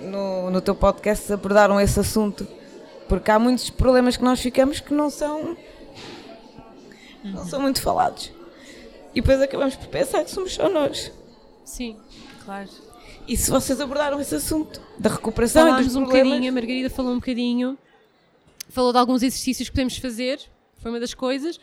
No, 0.00 0.50
no 0.50 0.60
teu 0.60 0.74
podcast 0.74 1.32
abordaram 1.32 1.80
esse 1.80 1.98
assunto, 1.98 2.46
porque 3.08 3.30
há 3.30 3.38
muitos 3.38 3.70
problemas 3.70 4.16
que 4.16 4.22
nós 4.22 4.40
ficamos 4.40 4.80
que 4.80 4.92
não 4.94 5.10
são, 5.10 5.56
não 7.22 7.44
são 7.44 7.60
muito 7.60 7.80
falados. 7.80 8.30
E 9.14 9.20
depois 9.20 9.40
acabamos 9.40 9.76
por 9.76 9.88
pensar 9.88 10.24
que 10.24 10.30
somos 10.30 10.54
só 10.54 10.68
nós. 10.68 11.12
Sim, 11.64 11.96
claro. 12.44 12.68
E 13.26 13.36
se 13.36 13.50
vocês 13.50 13.80
abordaram 13.80 14.20
esse 14.20 14.34
assunto 14.34 14.80
da 14.98 15.08
recuperação 15.08 15.62
e 15.62 15.70
Falámos 15.70 15.86
dos 15.86 15.96
um 15.96 16.04
bocadinho, 16.04 16.50
a 16.50 16.52
Margarida 16.52 16.90
falou 16.90 17.12
um 17.12 17.16
bocadinho, 17.16 17.78
falou 18.68 18.92
de 18.92 18.98
alguns 18.98 19.22
exercícios 19.22 19.68
que 19.68 19.74
podemos 19.74 19.96
fazer, 19.96 20.40
foi 20.78 20.90
uma 20.90 21.00
das 21.00 21.14
coisas, 21.14 21.58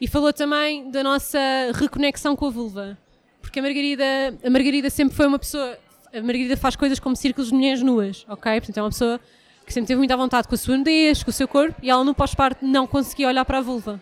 e 0.00 0.08
falou 0.08 0.32
também 0.32 0.90
da 0.90 1.02
nossa 1.02 1.38
reconexão 1.74 2.34
com 2.34 2.46
a 2.46 2.50
vulva. 2.50 2.98
Porque 3.40 3.60
a 3.60 3.62
Margarida, 3.62 4.04
a 4.44 4.50
Margarida 4.50 4.90
sempre 4.90 5.14
foi 5.14 5.26
uma 5.26 5.38
pessoa, 5.38 5.78
a 6.12 6.20
Margarida 6.20 6.56
faz 6.56 6.74
coisas 6.74 6.98
como 6.98 7.14
círculos 7.14 7.50
de 7.50 7.54
mulheres 7.54 7.82
nuas, 7.82 8.24
ok? 8.28 8.52
Portanto, 8.60 8.78
é 8.78 8.82
uma 8.82 8.90
pessoa 8.90 9.20
que 9.66 9.72
sempre 9.72 9.88
teve 9.88 9.98
muita 9.98 10.16
vontade 10.16 10.46
com 10.46 10.54
a 10.54 10.58
sua 10.58 10.76
nudez, 10.76 11.24
com 11.24 11.30
o 11.30 11.32
seu 11.32 11.48
corpo, 11.48 11.76
e 11.82 11.90
ela 11.90 12.04
no 12.04 12.14
pós-parto 12.14 12.64
não 12.64 12.86
conseguia 12.86 13.26
olhar 13.26 13.44
para 13.44 13.58
a 13.58 13.60
vulva. 13.60 14.00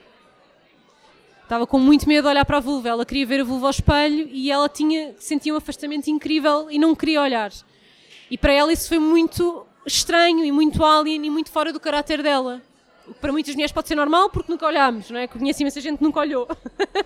Estava 1.42 1.66
com 1.66 1.78
muito 1.78 2.06
medo 2.06 2.24
de 2.24 2.28
olhar 2.28 2.44
para 2.44 2.58
a 2.58 2.60
vulva, 2.60 2.88
ela 2.90 3.04
queria 3.04 3.26
ver 3.26 3.40
a 3.40 3.44
vulva 3.44 3.66
ao 3.66 3.70
espelho 3.70 4.28
e 4.30 4.50
ela 4.50 4.68
tinha, 4.68 5.14
sentia 5.18 5.54
um 5.54 5.56
afastamento 5.56 6.08
incrível 6.08 6.70
e 6.70 6.78
não 6.78 6.94
queria 6.94 7.22
olhar. 7.22 7.50
E 8.30 8.36
para 8.36 8.52
ela 8.52 8.72
isso 8.72 8.88
foi 8.88 8.98
muito 8.98 9.66
estranho 9.86 10.44
e 10.44 10.52
muito 10.52 10.84
alien 10.84 11.26
e 11.26 11.30
muito 11.30 11.50
fora 11.50 11.72
do 11.72 11.80
caráter 11.80 12.22
dela. 12.22 12.62
O 13.06 13.12
que 13.12 13.20
para 13.20 13.32
muitas 13.32 13.54
mulheres 13.54 13.72
pode 13.72 13.88
ser 13.88 13.94
normal 13.94 14.30
porque 14.30 14.50
nunca 14.50 14.66
olhámos, 14.66 15.10
não 15.10 15.18
é? 15.18 15.26
Conheço 15.26 15.62
imensa 15.62 15.80
gente 15.80 15.98
que 15.98 16.04
nunca 16.04 16.20
olhou. 16.20 16.48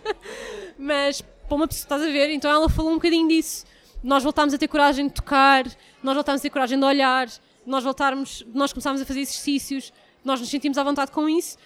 Mas 0.78 1.20
para 1.20 1.54
uma 1.56 1.66
pessoa, 1.66 1.82
estás 1.82 2.02
a 2.02 2.06
ver? 2.06 2.30
Então 2.30 2.50
ela 2.50 2.68
falou 2.68 2.92
um 2.92 2.94
bocadinho 2.94 3.28
disso. 3.28 3.64
Nós 4.02 4.22
voltámos 4.22 4.54
a 4.54 4.59
ter 4.59 4.68
coragem 4.68 5.09
de 5.09 5.14
tocar, 5.14 5.64
nós 6.02 6.14
voltámos 6.14 6.40
a 6.40 6.42
ter 6.42 6.50
coragem 6.50 6.78
de 6.78 6.84
olhar, 6.84 7.28
nós 7.68 7.84
voltarmos, 7.84 8.44
nós 8.54 8.72
começámos 8.72 9.00
a 9.00 9.04
fazer 9.04 9.20
exercícios, 9.20 9.92
nós 10.24 10.40
nos 10.40 10.48
sentimos 10.48 10.78
à 10.78 10.82
vontade 10.82 11.10
com 11.10 11.28
isso 11.28 11.58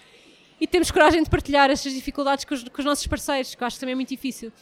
e 0.61 0.67
temos 0.67 0.91
coragem 0.91 1.23
de 1.23 1.31
partilhar 1.31 1.71
estas 1.71 1.93
dificuldades 1.93 2.45
com 2.45 2.55
os, 2.55 2.63
com 2.63 2.79
os 2.79 2.85
nossos 2.85 3.07
parceiros, 3.07 3.55
que 3.55 3.63
eu 3.63 3.67
acho 3.67 3.77
que 3.77 3.81
também 3.81 3.93
é 3.93 3.97
muito 3.97 4.11
difícil. 4.11 4.53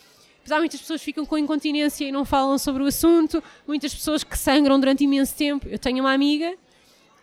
Apesar 0.41 0.57
de 0.57 0.61
muitas 0.61 0.81
pessoas 0.81 1.03
ficam 1.03 1.27
com 1.27 1.37
incontinência 1.37 2.07
e 2.07 2.13
não 2.13 2.25
falam 2.25 2.57
sobre 2.57 2.83
o 2.83 2.87
assunto, 2.87 3.43
muitas 3.67 3.95
pessoas 3.95 4.25
que 4.25 4.39
sangram 4.39 4.81
durante 4.81 5.05
imenso 5.05 5.35
tempo. 5.37 5.69
Eu 5.69 5.79
tenho 5.79 6.01
uma 6.01 6.13
amiga 6.13 6.57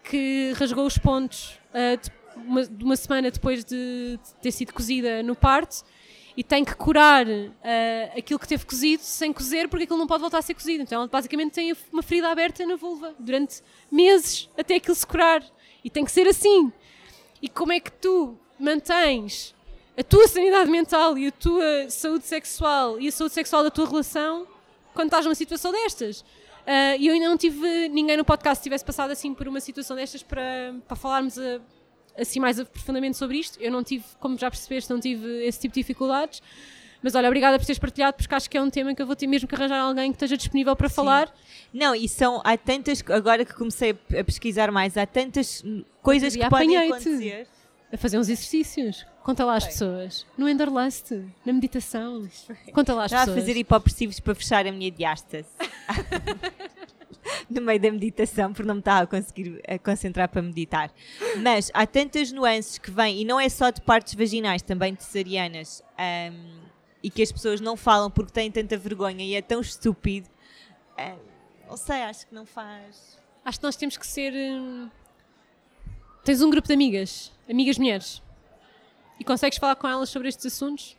que 0.04 0.54
rasgou 0.56 0.86
os 0.86 0.98
pontos 0.98 1.60
uh, 1.74 1.98
de, 2.00 2.12
uma, 2.36 2.62
uma, 2.80 2.96
semana 2.96 3.32
depois 3.32 3.66
de, 3.66 4.20
de, 4.24 4.34
ter 4.42 4.52
sido 4.52 4.72
cozida 4.74 5.24
no 5.24 5.36
parto 5.36 5.84
e 6.38 6.44
tem 6.44 6.64
que 6.64 6.76
curar 6.76 7.26
uh, 7.26 8.16
aquilo 8.16 8.40
que 8.40 8.48
teve 8.48 8.64
cozido 8.64 9.02
sem 9.02 9.34
cozer 9.34 9.68
porque 9.68 9.86
aquilo 9.86 9.98
não 9.98 10.06
pode 10.06 10.22
voltar 10.22 10.38
a 10.38 10.42
ser 10.44 10.54
cozido. 10.54 10.84
Então 10.84 11.00
ela 11.00 11.08
basicamente 11.08 11.54
tem 11.54 11.76
uma 11.92 12.04
ferida 12.04 12.30
aberta 12.30 12.64
na 12.64 12.76
vulva 12.76 13.16
durante 13.18 13.64
meses 13.92 14.48
até 14.56 14.76
aquilo 14.76 14.94
se 14.94 15.06
curar. 15.06 15.44
E 15.84 15.90
tem 15.90 16.06
que 16.06 16.12
ser 16.12 16.28
assim. 16.28 16.72
E 17.42 17.50
como 17.50 17.72
é 17.72 17.80
que 17.80 17.92
tu 17.92 18.38
mantens 18.60 19.56
a 19.98 20.04
tua 20.04 20.28
sanidade 20.28 20.70
mental 20.70 21.18
e 21.18 21.28
a 21.28 21.32
tua 21.32 21.90
saúde 21.90 22.28
sexual 22.28 23.00
e 23.00 23.08
a 23.08 23.12
saúde 23.12 23.34
sexual 23.34 23.64
da 23.64 23.72
tua 23.72 23.88
relação 23.88 24.46
quando 24.94 25.08
estás 25.08 25.26
numa 25.26 25.34
situação 25.34 25.72
destas? 25.72 26.22
Uh, 26.22 27.00
e 27.00 27.08
eu 27.08 27.16
ainda 27.16 27.30
não 27.30 27.38
tive 27.38 27.90
ninguém 27.90 28.16
no 28.16 28.26
podcast 28.26 28.60
que 28.60 28.64
tivesse 28.64 28.86
passado 28.86 29.10
assim 29.10 29.34
por 29.34 29.48
uma 29.48 29.60
situação 29.60 29.96
destas 29.96 30.22
para, 30.22 30.76
para 30.88 30.96
falarmos 30.96 31.40
a, 31.40 31.62
assim 32.18 32.40
mais 32.40 32.62
profundamente 32.64 33.18
sobre 33.18 33.38
isto. 33.38 33.60
Eu 33.62 33.72
não 33.72 33.84
tive, 33.84 34.04
como 34.20 34.38
já 34.38 34.50
percebeste, 34.50 34.90
não 34.92 35.00
tive 35.00 35.46
esse 35.46 35.60
tipo 35.60 35.74
de 35.74 35.82
dificuldades. 35.82 36.42
Mas 37.02 37.14
olha, 37.16 37.28
obrigada 37.28 37.58
por 37.60 37.66
teres 37.66 37.80
partilhado, 37.80 38.18
porque 38.18 38.34
acho 38.34 38.50
que 38.50 38.58
é 38.58 38.62
um 38.62 38.70
tema 38.70 38.94
que 38.96 39.02
eu 39.02 39.06
vou 39.06 39.16
ter 39.16 39.28
mesmo 39.28 39.48
que 39.48 39.56
arranjar 39.56 39.80
alguém 39.80 40.12
que 40.12 40.16
esteja 40.16 40.36
disponível 40.36 40.76
para 40.76 40.90
Sim. 40.90 40.96
falar. 40.96 41.34
Não, 41.72 41.94
e 41.94 42.10
são, 42.10 42.42
há 42.44 42.58
tantas, 42.58 43.04
agora 43.10 43.46
que 43.46 43.54
comecei 43.54 43.92
a 43.92 44.24
pesquisar 44.24 44.72
mais, 44.72 44.98
há 44.98 45.06
tantas 45.06 45.64
coisas 46.02 46.36
que 46.36 46.50
podem 46.50 46.76
acontecer. 46.76 47.48
A 47.92 47.96
fazer 47.96 48.18
uns 48.18 48.28
exercícios. 48.28 49.06
Conta 49.24 49.46
lá 49.46 49.56
às 49.56 49.66
pessoas. 49.66 50.26
No 50.38 50.50
Enderlust, 50.50 51.12
na 51.46 51.54
meditação. 51.54 52.28
Conta 52.74 52.94
lá 52.94 53.06
às 53.06 53.12
Já 53.12 53.20
pessoas. 53.20 53.38
a 53.38 53.40
fazer 53.40 53.58
hipopressivos 53.58 54.20
para 54.20 54.36
fechar 54.36 54.68
a 54.68 54.72
minha 54.74 54.92
diástase. 54.92 55.48
no 57.50 57.62
meio 57.62 57.80
da 57.80 57.92
meditação, 57.92 58.52
porque 58.54 58.68
não 58.68 58.76
me 58.76 58.82
estava 58.82 59.04
a 59.04 59.08
conseguir 59.08 59.62
a 59.68 59.78
concentrar 59.78 60.30
para 60.30 60.42
meditar. 60.42 60.92
Mas 61.42 61.72
há 61.74 61.86
tantas 61.86 62.32
nuances 62.32 62.78
que 62.78 62.92
vêm, 62.92 63.22
e 63.22 63.26
não 63.26 63.40
é 63.40 63.50
só 63.50 63.70
de 63.70 63.82
partes 63.82 64.14
vaginais, 64.14 64.62
também 64.62 64.94
de 64.94 65.04
cesarianas, 65.04 65.84
um, 65.98 66.60
e 67.04 67.10
que 67.10 67.22
as 67.22 67.32
pessoas 67.32 67.62
não 67.62 67.78
falam 67.78 68.10
porque 68.10 68.32
têm 68.32 68.52
tanta 68.52 68.78
vergonha 68.78 69.24
e 69.24 69.36
é 69.36 69.42
tão 69.42 69.62
estúpido. 69.62 70.30
Um, 70.98 71.70
não 71.70 71.78
sei, 71.78 72.02
acho 72.04 72.28
que 72.28 72.34
não 72.34 72.46
faz. 72.46 73.18
Acho 73.44 73.60
que 73.60 73.64
nós 73.64 73.76
temos 73.76 73.98
que 73.98 74.06
ser. 74.06 74.34
Hum, 74.34 74.90
tens 76.24 76.42
um 76.42 76.50
grupo 76.50 76.68
de 76.68 76.74
amigas, 76.74 77.32
amigas 77.50 77.78
mulheres, 77.78 78.22
e 79.20 79.24
consegues 79.24 79.58
falar 79.58 79.76
com 79.76 79.88
elas 79.88 80.10
sobre 80.10 80.28
estes 80.28 80.46
assuntos? 80.46 80.98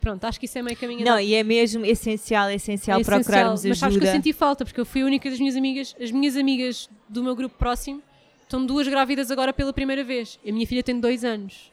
Pronto, 0.00 0.24
acho 0.24 0.40
que 0.40 0.46
isso 0.46 0.58
é 0.58 0.62
meio 0.62 0.76
caminho 0.78 1.04
Não, 1.04 1.20
e 1.20 1.34
é 1.34 1.44
mesmo 1.44 1.84
essencial, 1.84 2.48
é 2.48 2.54
essencial 2.54 3.00
é 3.00 3.04
procurarmos 3.04 3.60
essencial. 3.60 3.70
Mas 3.70 3.78
sabes 3.78 3.98
que 3.98 4.04
eu 4.04 4.10
senti 4.10 4.32
falta, 4.32 4.64
porque 4.64 4.80
eu 4.80 4.86
fui 4.86 5.02
a 5.02 5.04
única 5.04 5.28
das 5.28 5.38
minhas 5.38 5.56
amigas, 5.56 5.94
as 6.00 6.10
minhas 6.10 6.36
amigas 6.36 6.88
do 7.06 7.22
meu 7.22 7.36
grupo 7.36 7.54
próximo, 7.58 8.02
estão 8.42 8.64
duas 8.64 8.88
grávidas 8.88 9.30
agora 9.30 9.52
pela 9.52 9.74
primeira 9.74 10.02
vez. 10.02 10.38
A 10.46 10.50
minha 10.50 10.66
filha 10.66 10.82
tem 10.82 10.98
dois 10.98 11.22
anos. 11.22 11.70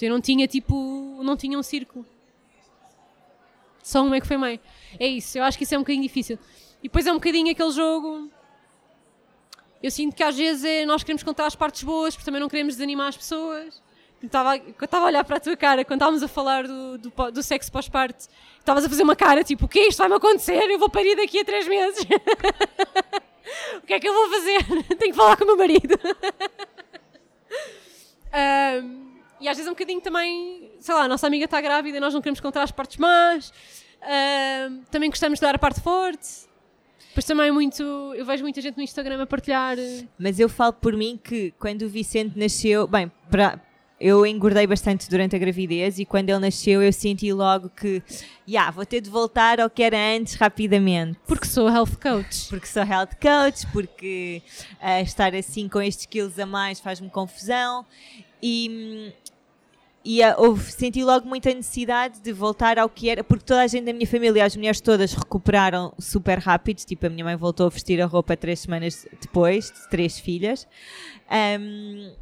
Eu 0.00 0.10
não 0.10 0.20
tinha, 0.20 0.46
tipo, 0.46 1.18
não 1.22 1.34
tinha 1.34 1.58
um 1.58 1.62
círculo. 1.62 2.04
Só 3.82 4.04
uma 4.04 4.16
é 4.16 4.20
que 4.20 4.26
foi 4.26 4.36
mãe. 4.36 4.60
É 5.00 5.06
isso, 5.06 5.38
eu 5.38 5.42
acho 5.42 5.56
que 5.56 5.64
isso 5.64 5.74
é 5.74 5.78
um 5.78 5.80
bocadinho 5.80 6.02
difícil. 6.02 6.38
E 6.80 6.88
depois 6.88 7.06
é 7.06 7.10
um 7.10 7.16
bocadinho 7.16 7.50
aquele 7.50 7.70
jogo... 7.70 8.30
Eu 9.82 9.90
sinto 9.90 10.14
que 10.14 10.22
às 10.22 10.36
vezes 10.36 10.64
é, 10.64 10.84
nós 10.84 11.02
queremos 11.02 11.22
contar 11.22 11.46
as 11.46 11.54
partes 11.54 11.82
boas, 11.82 12.14
porque 12.14 12.24
também 12.24 12.40
não 12.40 12.48
queremos 12.48 12.74
desanimar 12.74 13.08
as 13.08 13.16
pessoas 13.16 13.80
estava, 14.22 14.56
estava 14.56 15.04
a 15.04 15.06
olhar 15.06 15.24
para 15.24 15.36
a 15.36 15.40
tua 15.40 15.56
cara 15.56 15.84
quando 15.84 15.98
estávamos 15.98 16.22
a 16.22 16.28
falar 16.28 16.66
do, 16.66 16.98
do, 16.98 17.12
do 17.32 17.42
sexo 17.42 17.70
pós-parto, 17.70 18.28
estavas 18.58 18.84
a 18.84 18.88
fazer 18.88 19.02
uma 19.02 19.16
cara 19.16 19.44
tipo: 19.44 19.66
o 19.66 19.68
que 19.68 19.78
é 19.78 19.88
isto? 19.88 19.98
Vai-me 19.98 20.16
acontecer? 20.16 20.70
Eu 20.70 20.78
vou 20.78 20.88
parir 20.88 21.16
daqui 21.16 21.40
a 21.40 21.44
três 21.44 21.68
meses. 21.68 22.04
o 23.82 23.86
que 23.86 23.94
é 23.94 24.00
que 24.00 24.08
eu 24.08 24.14
vou 24.14 24.30
fazer? 24.30 24.64
Tenho 24.96 25.12
que 25.12 25.16
falar 25.16 25.36
com 25.36 25.44
o 25.44 25.46
meu 25.46 25.56
marido. 25.56 25.98
um, 28.82 29.06
e 29.40 29.48
às 29.48 29.56
vezes 29.56 29.66
é 29.66 29.70
um 29.70 29.74
bocadinho 29.74 30.00
também, 30.00 30.72
sei 30.80 30.94
lá, 30.94 31.02
a 31.02 31.08
nossa 31.08 31.26
amiga 31.26 31.44
está 31.44 31.60
grávida 31.60 32.00
nós 32.00 32.14
não 32.14 32.22
queremos 32.22 32.40
contar 32.40 32.62
as 32.62 32.70
partes 32.70 32.96
más. 32.96 33.52
Também 34.90 35.10
gostamos 35.10 35.38
de 35.38 35.42
dar 35.42 35.54
a 35.54 35.58
parte 35.58 35.80
forte. 35.80 36.46
Depois 37.16 37.24
também 37.24 37.50
muito, 37.50 37.82
eu 38.14 38.26
vejo 38.26 38.42
muita 38.42 38.60
gente 38.60 38.76
no 38.76 38.82
Instagram 38.82 39.22
a 39.22 39.26
partilhar. 39.26 39.78
Eh, 39.78 40.04
Mas 40.18 40.38
eu 40.38 40.50
falo 40.50 40.74
por 40.74 40.94
mim 40.94 41.18
que 41.22 41.50
quando 41.58 41.80
o 41.80 41.88
Vicente 41.88 42.38
nasceu, 42.38 42.86
bem, 42.86 43.10
para, 43.30 43.58
eu 43.98 44.26
engordei 44.26 44.66
bastante 44.66 45.08
durante 45.08 45.34
a 45.34 45.38
gravidez 45.38 45.98
e 45.98 46.04
quando 46.04 46.28
ele 46.28 46.38
nasceu 46.38 46.82
eu 46.82 46.92
senti 46.92 47.32
logo 47.32 47.70
que 47.70 48.02
yeah, 48.46 48.70
vou 48.70 48.84
ter 48.84 49.00
de 49.00 49.08
voltar 49.08 49.58
ao 49.58 49.70
que 49.70 49.82
era 49.82 49.96
antes 49.96 50.34
rapidamente. 50.34 51.18
Porque 51.26 51.46
sou 51.46 51.68
health 51.68 51.96
coach. 52.00 52.48
Porque 52.48 52.66
sou 52.66 52.82
health 52.82 53.16
coach, 53.20 53.66
porque 53.72 54.42
uh, 54.82 55.02
estar 55.02 55.34
assim 55.34 55.66
com 55.68 55.80
estes 55.80 56.04
quilos 56.04 56.38
a 56.38 56.44
mais 56.44 56.78
faz-me 56.78 57.08
confusão 57.08 57.86
e, 58.42 59.14
e 60.04 60.22
uh, 60.22 60.34
houve, 60.36 60.70
senti 60.70 61.02
logo 61.02 61.26
muita 61.26 61.52
necessidade 61.54 62.20
de 62.20 62.32
voltar 62.34 62.78
ao 62.78 62.90
que 62.90 63.08
era, 63.08 63.24
porque 63.24 63.46
toda 63.46 63.62
a 63.62 63.66
gente 63.66 63.86
da 63.86 63.94
minha 63.94 64.06
família, 64.06 64.44
as 64.44 64.54
mulheres 64.54 64.80
todas 64.80 65.14
recuperaram 65.14 65.94
super 65.98 66.38
rápido, 66.38 66.84
tipo 66.84 67.06
a 67.06 67.08
minha 67.08 67.24
mãe 67.24 67.36
voltou 67.36 67.66
a 67.66 67.70
vestir 67.70 68.02
a 68.02 68.06
roupa 68.06 68.36
três 68.36 68.60
semanas 68.60 69.06
depois, 69.22 69.70
de 69.70 69.88
três 69.88 70.18
filhas. 70.18 70.68
Um, 71.58 72.12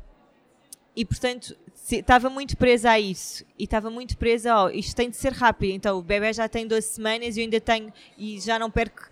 e 0.97 1.05
portanto 1.05 1.57
estava 1.91 2.31
muito 2.31 2.57
presa 2.57 2.93
a 2.93 3.01
isso. 3.01 3.45
E 3.59 3.65
estava 3.65 3.91
muito 3.91 4.17
presa, 4.17 4.57
ó, 4.57 4.71
isto 4.71 4.97
tem 4.97 5.11
de 5.11 5.17
ser 5.17 5.33
rápido, 5.33 5.73
então 5.73 5.99
o 5.99 6.03
bebê 6.03 6.33
já 6.33 6.49
tem 6.49 6.67
12 6.67 6.87
semanas 6.87 7.37
e 7.37 7.41
eu 7.41 7.45
ainda 7.45 7.61
tenho, 7.61 7.93
e 8.17 8.41
já 8.41 8.59
não 8.59 8.71
perco, 8.71 9.09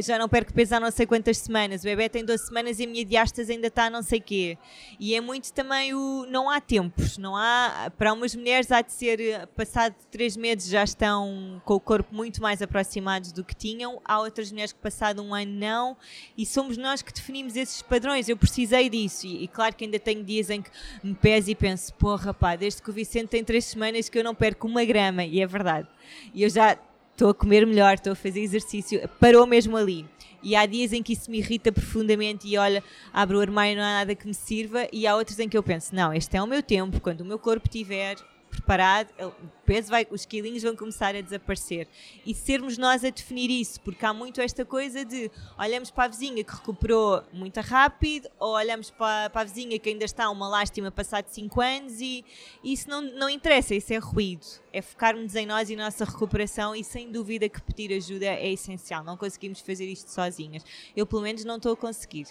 já 0.00 0.18
não 0.18 0.28
perco 0.28 0.52
peso 0.52 0.74
há 0.74 0.80
não 0.80 0.90
sei 0.90 1.06
quantas 1.06 1.38
semanas, 1.38 1.82
o 1.82 1.84
bebê 1.84 2.08
tem 2.08 2.24
12 2.24 2.46
semanas 2.46 2.78
e 2.78 2.84
a 2.84 2.86
minha 2.86 3.04
diástase 3.04 3.52
ainda 3.52 3.68
está 3.68 3.84
a 3.84 3.90
não 3.90 4.02
sei 4.02 4.20
quê. 4.20 4.58
E 4.98 5.14
é 5.14 5.20
muito 5.20 5.52
também 5.52 5.94
o, 5.94 6.26
não 6.28 6.48
há 6.48 6.60
tempos, 6.60 7.18
não 7.18 7.36
há, 7.36 7.92
para 7.96 8.12
umas 8.12 8.34
mulheres 8.34 8.70
há 8.70 8.80
de 8.80 8.92
ser, 8.92 9.20
eh, 9.20 9.46
passado 9.46 9.94
3 10.10 10.36
meses 10.36 10.70
já 10.70 10.84
estão 10.84 11.60
com 11.64 11.74
o 11.74 11.80
corpo 11.80 12.14
muito 12.14 12.40
mais 12.40 12.62
aproximados 12.62 13.32
do 13.32 13.44
que 13.44 13.54
tinham, 13.54 14.00
há 14.04 14.20
outras 14.20 14.50
mulheres 14.50 14.72
que 14.72 14.80
passado 14.80 15.22
um 15.22 15.34
ano 15.34 15.52
não, 15.52 15.96
e 16.36 16.46
somos 16.46 16.76
nós 16.76 17.02
que 17.02 17.12
definimos 17.12 17.56
esses 17.56 17.82
padrões, 17.82 18.28
eu 18.28 18.36
precisei 18.36 18.88
disso, 18.88 19.26
e, 19.26 19.44
e 19.44 19.48
claro 19.48 19.74
que 19.74 19.84
ainda 19.84 19.98
tenho 19.98 20.24
dias 20.24 20.50
em 20.50 20.62
que 20.62 20.70
me 21.02 21.14
peso 21.14 21.50
e 21.50 21.54
penso, 21.54 21.92
porra 21.94 22.32
pá, 22.32 22.56
desde 22.56 22.82
que 22.82 22.90
o 22.90 22.92
Vicente 22.92 23.28
tem 23.28 23.44
3 23.44 23.64
semanas 23.64 24.08
que 24.08 24.18
eu 24.18 24.24
não 24.24 24.34
perco 24.34 24.66
uma 24.66 24.84
grama, 24.84 25.24
e 25.24 25.40
é 25.40 25.46
verdade. 25.46 25.88
E 26.32 26.42
eu 26.42 26.50
já 26.50 26.78
estou 27.14 27.30
a 27.30 27.34
comer 27.34 27.66
melhor, 27.66 27.94
estou 27.94 28.12
a 28.12 28.16
fazer 28.16 28.40
exercício, 28.40 29.08
parou 29.20 29.46
mesmo 29.46 29.76
ali. 29.76 30.04
E 30.42 30.54
há 30.54 30.66
dias 30.66 30.92
em 30.92 31.02
que 31.02 31.14
isso 31.14 31.30
me 31.30 31.38
irrita 31.38 31.72
profundamente 31.72 32.46
e 32.46 32.58
olha, 32.58 32.84
abro 33.12 33.38
o 33.38 33.40
armário, 33.40 33.76
não 33.76 33.82
há 33.82 33.92
nada 33.92 34.14
que 34.14 34.26
me 34.26 34.34
sirva, 34.34 34.86
e 34.92 35.06
há 35.06 35.16
outros 35.16 35.38
em 35.38 35.48
que 35.48 35.56
eu 35.56 35.62
penso, 35.62 35.94
não, 35.94 36.12
este 36.12 36.36
é 36.36 36.42
o 36.42 36.46
meu 36.46 36.62
tempo, 36.62 37.00
quando 37.00 37.22
o 37.22 37.24
meu 37.24 37.38
corpo 37.38 37.66
tiver 37.66 38.16
preparado, 38.54 39.10
o 39.20 39.32
peso 39.66 39.90
vai, 39.90 40.06
os 40.10 40.24
quilinhos 40.24 40.62
vão 40.62 40.76
começar 40.76 41.14
a 41.14 41.20
desaparecer. 41.20 41.88
E 42.24 42.34
sermos 42.34 42.78
nós 42.78 43.04
a 43.04 43.10
definir 43.10 43.50
isso, 43.50 43.80
porque 43.80 44.04
há 44.06 44.12
muito 44.12 44.40
esta 44.40 44.64
coisa 44.64 45.04
de 45.04 45.30
olhamos 45.58 45.90
para 45.90 46.04
a 46.04 46.08
vizinha 46.08 46.42
que 46.42 46.52
recuperou 46.52 47.22
muito 47.32 47.60
rápido, 47.60 48.28
ou 48.38 48.54
olhamos 48.54 48.90
para, 48.90 49.30
para 49.30 49.42
a 49.42 49.44
vizinha 49.44 49.78
que 49.78 49.88
ainda 49.88 50.04
está 50.04 50.30
uma 50.30 50.48
lástima 50.48 50.90
passado 50.90 51.26
5 51.28 51.60
anos, 51.60 52.00
e 52.00 52.24
isso 52.62 52.88
não, 52.88 53.02
não 53.02 53.28
interessa, 53.28 53.74
isso 53.74 53.92
é 53.92 53.98
ruído. 53.98 54.46
É 54.72 54.80
focarmos 54.80 55.34
em 55.34 55.46
nós 55.46 55.70
e 55.70 55.76
nossa 55.76 56.04
recuperação, 56.04 56.74
e 56.74 56.82
sem 56.82 57.10
dúvida 57.10 57.48
que 57.48 57.60
pedir 57.62 57.94
ajuda 57.94 58.26
é 58.26 58.50
essencial. 58.52 59.04
Não 59.04 59.16
conseguimos 59.16 59.60
fazer 59.60 59.86
isto 59.86 60.10
sozinhas. 60.10 60.64
Eu, 60.96 61.06
pelo 61.06 61.22
menos, 61.22 61.44
não 61.44 61.56
estou 61.56 61.72
a 61.72 61.76
conseguir. 61.76 62.26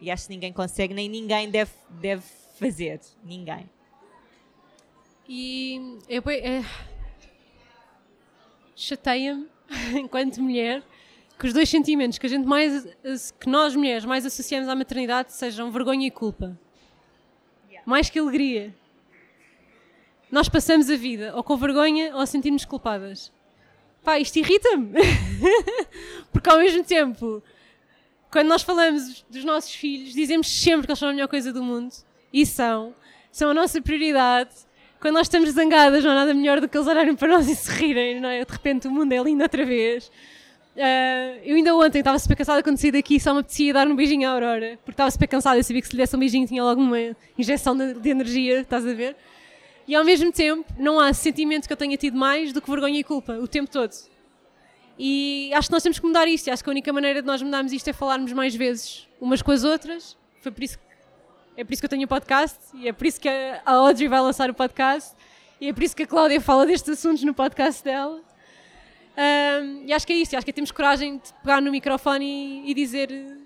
E 0.00 0.10
acho 0.10 0.26
que 0.26 0.34
ninguém 0.34 0.52
consegue, 0.52 0.92
nem 0.92 1.08
ninguém 1.08 1.50
deve, 1.50 1.72
deve 1.90 2.22
fazer. 2.58 3.00
Ninguém. 3.22 3.70
E 5.28 5.98
eu, 6.08 6.22
é, 6.28 6.62
chateia-me, 8.76 9.48
enquanto 9.94 10.42
mulher, 10.42 10.82
que 11.38 11.46
os 11.46 11.52
dois 11.52 11.68
sentimentos 11.68 12.18
que 12.18 12.26
a 12.26 12.28
gente 12.28 12.46
mais, 12.46 12.86
que 13.40 13.48
nós 13.48 13.74
mulheres 13.74 14.04
mais 14.04 14.26
associamos 14.26 14.68
à 14.68 14.74
maternidade 14.74 15.32
sejam 15.32 15.70
vergonha 15.70 16.06
e 16.06 16.10
culpa. 16.10 16.58
Mais 17.86 18.08
que 18.08 18.18
alegria. 18.18 18.74
Nós 20.30 20.48
passamos 20.48 20.88
a 20.88 20.96
vida 20.96 21.34
ou 21.36 21.44
com 21.44 21.56
vergonha 21.56 22.14
ou 22.14 22.20
a 22.20 22.26
sentirmos 22.26 22.64
culpadas. 22.64 23.30
Pá, 24.02 24.18
isto 24.18 24.38
irrita-me. 24.38 24.92
Porque 26.32 26.48
ao 26.48 26.58
mesmo 26.58 26.82
tempo, 26.82 27.42
quando 28.30 28.48
nós 28.48 28.62
falamos 28.62 29.24
dos 29.28 29.44
nossos 29.44 29.74
filhos, 29.74 30.12
dizemos 30.12 30.46
sempre 30.48 30.86
que 30.86 30.92
eles 30.92 30.98
são 30.98 31.08
a 31.08 31.12
melhor 31.12 31.28
coisa 31.28 31.52
do 31.52 31.62
mundo. 31.62 31.94
E 32.32 32.44
são. 32.44 32.94
São 33.30 33.50
a 33.50 33.54
nossa 33.54 33.80
prioridade 33.80 34.54
quando 35.04 35.16
nós 35.16 35.26
estamos 35.26 35.50
zangadas, 35.50 36.02
não 36.02 36.12
há 36.12 36.14
nada 36.14 36.32
melhor 36.32 36.62
do 36.62 36.66
que 36.66 36.74
eles 36.74 36.88
olharem 36.88 37.14
para 37.14 37.28
nós 37.28 37.46
e 37.46 37.54
se 37.54 37.70
rirem, 37.70 38.22
não 38.22 38.28
é? 38.30 38.42
De 38.42 38.50
repente 38.50 38.88
o 38.88 38.90
mundo 38.90 39.12
é 39.12 39.22
lindo 39.22 39.42
outra 39.42 39.62
vez. 39.62 40.06
Uh, 40.74 41.40
eu 41.44 41.56
ainda 41.56 41.76
ontem 41.76 41.98
estava 41.98 42.18
super 42.18 42.34
cansada 42.34 42.62
quando 42.62 42.78
saí 42.78 42.90
daqui 42.90 43.20
só 43.20 43.34
me 43.34 43.40
apetecia 43.40 43.74
dar 43.74 43.86
um 43.86 43.94
beijinho 43.94 44.26
à 44.26 44.32
Aurora, 44.32 44.78
porque 44.78 44.92
estava 44.92 45.10
super 45.10 45.28
cansada, 45.28 45.58
eu 45.58 45.62
sabia 45.62 45.82
que 45.82 45.88
se 45.88 45.94
lhe 45.94 46.00
desse 46.00 46.16
um 46.16 46.18
beijinho 46.18 46.46
tinha 46.46 46.64
logo 46.64 46.80
uma 46.80 47.14
injeção 47.36 47.76
de, 47.76 47.92
de 48.00 48.08
energia, 48.08 48.60
estás 48.60 48.86
a 48.86 48.94
ver? 48.94 49.14
E 49.86 49.94
ao 49.94 50.06
mesmo 50.06 50.32
tempo, 50.32 50.64
não 50.78 50.98
há 50.98 51.12
sentimento 51.12 51.66
que 51.66 51.72
eu 51.74 51.76
tenha 51.76 51.98
tido 51.98 52.16
mais 52.16 52.50
do 52.54 52.62
que 52.62 52.70
vergonha 52.70 52.98
e 52.98 53.04
culpa, 53.04 53.34
o 53.34 53.46
tempo 53.46 53.70
todo. 53.70 53.92
E 54.98 55.50
acho 55.52 55.68
que 55.68 55.72
nós 55.74 55.82
temos 55.82 55.98
que 55.98 56.06
mudar 56.06 56.26
isto. 56.26 56.50
Acho 56.50 56.64
que 56.64 56.70
a 56.70 56.72
única 56.72 56.90
maneira 56.94 57.20
de 57.20 57.26
nós 57.26 57.42
mudarmos 57.42 57.72
isto 57.72 57.90
é 57.90 57.92
falarmos 57.92 58.32
mais 58.32 58.54
vezes 58.54 59.06
umas 59.20 59.42
com 59.42 59.52
as 59.52 59.64
outras. 59.64 60.16
Foi 60.40 60.50
por 60.50 60.64
isso 60.64 60.78
é 61.56 61.64
por 61.64 61.72
isso 61.72 61.80
que 61.80 61.86
eu 61.86 61.90
tenho 61.90 62.04
o 62.04 62.08
podcast 62.08 62.58
e 62.74 62.88
é 62.88 62.92
por 62.92 63.06
isso 63.06 63.20
que 63.20 63.28
a 63.28 63.62
Audrey 63.64 64.08
vai 64.08 64.20
lançar 64.20 64.50
o 64.50 64.54
podcast 64.54 65.14
e 65.60 65.68
é 65.68 65.72
por 65.72 65.82
isso 65.82 65.94
que 65.94 66.02
a 66.02 66.06
Cláudia 66.06 66.40
fala 66.40 66.66
destes 66.66 66.90
assuntos 66.90 67.22
no 67.22 67.32
podcast 67.32 67.82
dela. 67.82 68.20
Um, 69.16 69.84
e 69.86 69.92
acho 69.92 70.04
que 70.06 70.12
é 70.12 70.16
isso, 70.16 70.36
acho 70.36 70.44
que 70.44 70.50
é 70.50 70.52
temos 70.52 70.72
coragem 70.72 71.18
de 71.18 71.32
pegar 71.34 71.62
no 71.62 71.70
microfone 71.70 72.62
e, 72.64 72.70
e, 72.70 72.74
dizer, 72.74 73.38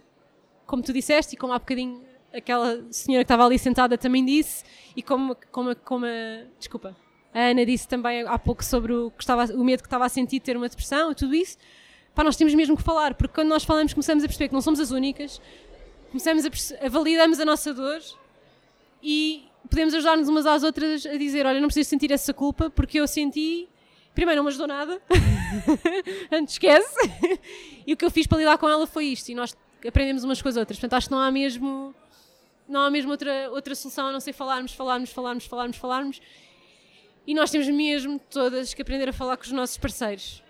como 0.67 0.83
tu 0.83 0.93
disseste, 0.93 1.35
e 1.35 1.39
como 1.39 1.53
há 1.53 1.59
bocadinho 1.59 2.03
aquela 2.33 2.83
senhora 2.91 3.23
que 3.23 3.27
estava 3.27 3.45
ali 3.45 3.59
sentada 3.59 3.99
também 3.99 4.25
disse, 4.25 4.65
e 4.97 5.03
como, 5.03 5.37
como, 5.53 5.77
como 5.77 6.07
a, 6.07 6.45
desculpa, 6.59 6.97
a 7.35 7.41
Ana 7.51 7.67
disse 7.67 7.87
também 7.87 8.27
há 8.27 8.39
pouco 8.39 8.65
sobre 8.65 8.93
o, 8.95 9.11
que 9.11 9.23
estava, 9.23 9.45
o 9.53 9.63
medo 9.63 9.83
que 9.83 9.87
estava 9.87 10.07
a 10.07 10.09
sentir 10.09 10.39
de 10.39 10.45
ter 10.47 10.57
uma 10.57 10.69
depressão 10.69 11.13
e 11.13 11.15
tudo 11.15 11.35
isso, 11.35 11.59
pá, 12.15 12.25
nós 12.25 12.37
temos 12.37 12.55
mesmo 12.55 12.75
que 12.75 12.83
falar, 12.83 13.13
porque 13.15 13.35
quando 13.35 13.49
nós 13.49 13.65
falamos 13.65 13.93
começamos 13.93 14.25
a 14.25 14.27
perceber 14.27 14.49
que 14.49 14.55
não 14.55 14.63
somos 14.63 14.81
as 14.81 14.91
únicas, 14.91 15.41
começamos 16.11 16.45
a, 16.45 16.87
a 16.87 16.89
validamos 16.89 17.41
a 17.41 17.45
nossa 17.45 17.73
dor 17.73 18.01
e 19.03 19.45
podemos 19.69 19.95
ajudar-nos 19.95 20.29
umas 20.29 20.47
às 20.47 20.63
outras 20.63 21.07
a 21.07 21.17
dizer, 21.17 21.47
olha, 21.47 21.61
não 21.61 21.69
preciso 21.69 21.91
sentir 21.91 22.11
essa 22.11 22.33
culpa 22.35 22.71
porque 22.71 23.01
eu 23.01 23.07
senti 23.07 23.69
primeiro 24.19 24.39
não 24.39 24.45
me 24.45 24.49
ajudou 24.49 24.67
nada, 24.67 25.01
antes 26.33 26.55
esquece. 26.55 26.97
e 27.87 27.93
o 27.93 27.97
que 27.97 28.05
eu 28.05 28.11
fiz 28.11 28.27
para 28.27 28.39
lidar 28.39 28.59
com 28.59 28.69
ela 28.69 28.85
foi 28.85 29.07
isto, 29.07 29.29
e 29.29 29.35
nós 29.35 29.57
aprendemos 29.87 30.25
umas 30.25 30.43
com 30.43 30.49
as 30.49 30.57
outras. 30.57 30.77
Portanto, 30.77 30.99
acho 30.99 31.07
que 31.07 31.13
não 31.13 31.21
há 31.21 31.31
mesmo, 31.31 31.95
não 32.69 32.81
há 32.81 32.91
mesmo 32.91 33.13
outra, 33.13 33.49
outra 33.53 33.77
solução 33.77 34.09
a 34.09 34.13
não 34.13 34.19
ser 34.19 34.33
falarmos, 34.33 34.73
falarmos, 34.73 35.11
falarmos, 35.11 35.45
falarmos, 35.45 35.77
falarmos. 35.77 36.21
E 37.25 37.33
nós 37.33 37.49
temos 37.53 37.69
mesmo 37.69 38.21
todas 38.29 38.75
que 38.75 38.83
aprender 38.83 39.09
a 39.09 39.13
falar 39.13 39.37
com 39.37 39.45
os 39.45 39.53
nossos 39.53 39.79
parceiros, 39.79 40.43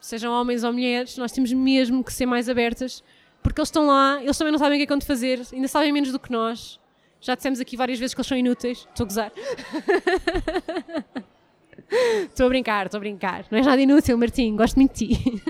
sejam 0.00 0.32
homens 0.32 0.64
ou 0.64 0.72
mulheres, 0.72 1.18
nós 1.18 1.32
temos 1.32 1.52
mesmo 1.52 2.02
que 2.02 2.12
ser 2.12 2.24
mais 2.24 2.48
abertas, 2.48 3.04
porque 3.46 3.60
eles 3.60 3.68
estão 3.68 3.86
lá, 3.86 4.20
eles 4.20 4.36
também 4.36 4.50
não 4.50 4.58
sabem 4.58 4.76
o 4.76 4.78
que 4.78 4.82
é 4.82 4.86
que 4.86 4.92
vão 4.92 5.00
fazer, 5.00 5.40
ainda 5.52 5.68
sabem 5.68 5.92
menos 5.92 6.10
do 6.10 6.18
que 6.18 6.32
nós. 6.32 6.80
Já 7.20 7.36
dissemos 7.36 7.60
aqui 7.60 7.76
várias 7.76 7.96
vezes 7.96 8.12
que 8.12 8.20
eles 8.20 8.26
são 8.26 8.36
inúteis, 8.36 8.78
estou 8.78 9.04
a 9.04 9.06
gozar. 9.06 9.32
Estou 12.24 12.46
a 12.46 12.48
brincar, 12.48 12.86
estou 12.86 12.98
a 12.98 13.00
brincar. 13.00 13.46
Não 13.48 13.58
és 13.58 13.64
nada 13.64 13.80
inútil, 13.80 14.18
Martim, 14.18 14.56
gosto 14.56 14.74
muito 14.74 14.92
de 14.92 15.16
ti. 15.16 15.42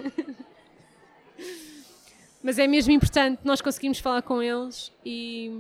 Mas 2.43 2.59
é 2.59 2.67
mesmo 2.67 2.93
importante 2.93 3.41
nós 3.43 3.63
conseguirmos 3.63 4.01
falar 4.01 4.21
com 4.21 4.43
eles 4.43 4.93
e, 5.03 5.51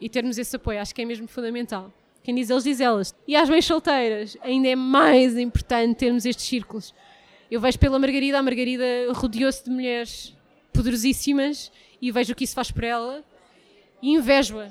e 0.00 0.08
termos 0.08 0.38
esse 0.38 0.54
apoio. 0.54 0.80
Acho 0.80 0.94
que 0.94 1.02
é 1.02 1.04
mesmo 1.04 1.26
fundamental. 1.26 1.92
Quem 2.22 2.36
diz 2.36 2.50
eles, 2.50 2.62
diz 2.62 2.80
elas. 2.80 3.12
E 3.26 3.34
às 3.34 3.50
mães 3.50 3.64
solteiras, 3.64 4.36
ainda 4.42 4.68
é 4.68 4.76
mais 4.76 5.36
importante 5.36 5.98
termos 5.98 6.24
estes 6.24 6.46
círculos. 6.46 6.94
Eu 7.50 7.60
vejo 7.60 7.80
pela 7.80 7.98
Margarida, 7.98 8.38
a 8.38 8.42
Margarida 8.42 8.84
rodeou-se 9.12 9.64
de 9.64 9.70
mulheres 9.70 10.33
poderosíssimas 10.74 11.72
e 12.02 12.10
vejo 12.10 12.32
o 12.32 12.36
que 12.36 12.44
isso 12.44 12.54
faz 12.54 12.70
por 12.70 12.84
ela 12.84 13.24
e 14.02 14.10
invejo-a. 14.10 14.70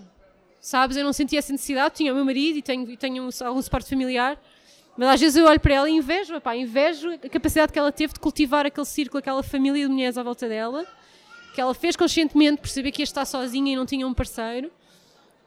Sabes, 0.61 0.95
eu 0.95 1.03
não 1.03 1.11
sentia 1.11 1.39
essa 1.39 1.51
necessidade, 1.51 1.95
tinha 1.95 2.11
o 2.11 2.15
meu 2.15 2.23
marido 2.23 2.59
e 2.59 2.61
tenho, 2.61 2.89
e 2.89 2.95
tenho 2.95 3.29
algum 3.43 3.61
suporte 3.61 3.89
familiar, 3.89 4.39
mas 4.95 5.09
às 5.09 5.19
vezes 5.19 5.35
eu 5.35 5.45
olho 5.45 5.59
para 5.59 5.73
ela 5.73 5.89
e 5.89 5.93
invejo, 5.93 6.39
pá, 6.39 6.55
invejo 6.55 7.09
a 7.11 7.29
capacidade 7.29 7.73
que 7.73 7.79
ela 7.79 7.91
teve 7.91 8.13
de 8.13 8.19
cultivar 8.19 8.65
aquele 8.65 8.85
círculo, 8.85 9.19
aquela 9.19 9.41
família 9.41 9.85
de 9.85 9.91
mulheres 9.91 10.17
à 10.17 10.23
volta 10.23 10.47
dela, 10.47 10.85
que 11.53 11.59
ela 11.59 11.73
fez 11.73 11.95
conscientemente 11.95 12.61
perceber 12.61 12.91
que 12.91 13.01
ia 13.01 13.03
estar 13.03 13.25
sozinha 13.25 13.73
e 13.73 13.75
não 13.75 13.85
tinha 13.85 14.07
um 14.07 14.13
parceiro. 14.13 14.71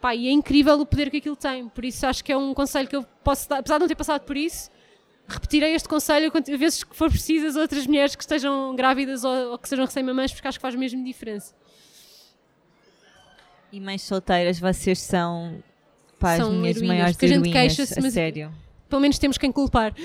Pá, 0.00 0.14
e 0.14 0.28
é 0.28 0.30
incrível 0.30 0.78
o 0.80 0.84
poder 0.84 1.10
que 1.10 1.16
aquilo 1.18 1.36
tem. 1.36 1.68
Por 1.68 1.84
isso 1.84 2.06
acho 2.06 2.22
que 2.22 2.32
é 2.32 2.36
um 2.36 2.52
conselho 2.52 2.88
que 2.88 2.96
eu 2.96 3.04
posso 3.24 3.48
dar, 3.48 3.58
apesar 3.58 3.76
de 3.76 3.80
não 3.80 3.88
ter 3.88 3.94
passado 3.94 4.22
por 4.22 4.36
isso, 4.36 4.70
repetirei 5.28 5.74
este 5.74 5.88
conselho 5.88 6.30
quantas 6.30 6.58
vezes 6.58 6.84
que 6.84 6.94
for 6.94 7.10
preciso 7.10 7.46
as 7.46 7.56
outras 7.56 7.86
mulheres 7.86 8.14
que 8.14 8.22
estejam 8.22 8.74
grávidas 8.76 9.24
ou, 9.24 9.52
ou 9.52 9.58
que 9.58 9.68
sejam 9.68 9.84
recém-mamães, 9.84 10.32
porque 10.32 10.46
acho 10.48 10.58
que 10.58 10.62
faz 10.62 10.74
mesmo 10.74 11.04
diferença. 11.04 11.54
E 13.72 13.80
mães 13.80 14.02
solteiras, 14.02 14.58
vocês 14.58 14.98
são 15.00 15.62
pá, 16.18 16.36
são 16.36 16.50
as 16.50 16.54
minhas 16.54 16.76
heroínas, 16.76 16.96
maiores 16.96 17.22
heroínas, 17.22 17.80
a 17.80 18.10
sério 18.10 18.52
pelo 18.88 19.00
menos 19.00 19.18
temos 19.18 19.36
quem 19.38 19.50
culpar. 19.52 19.92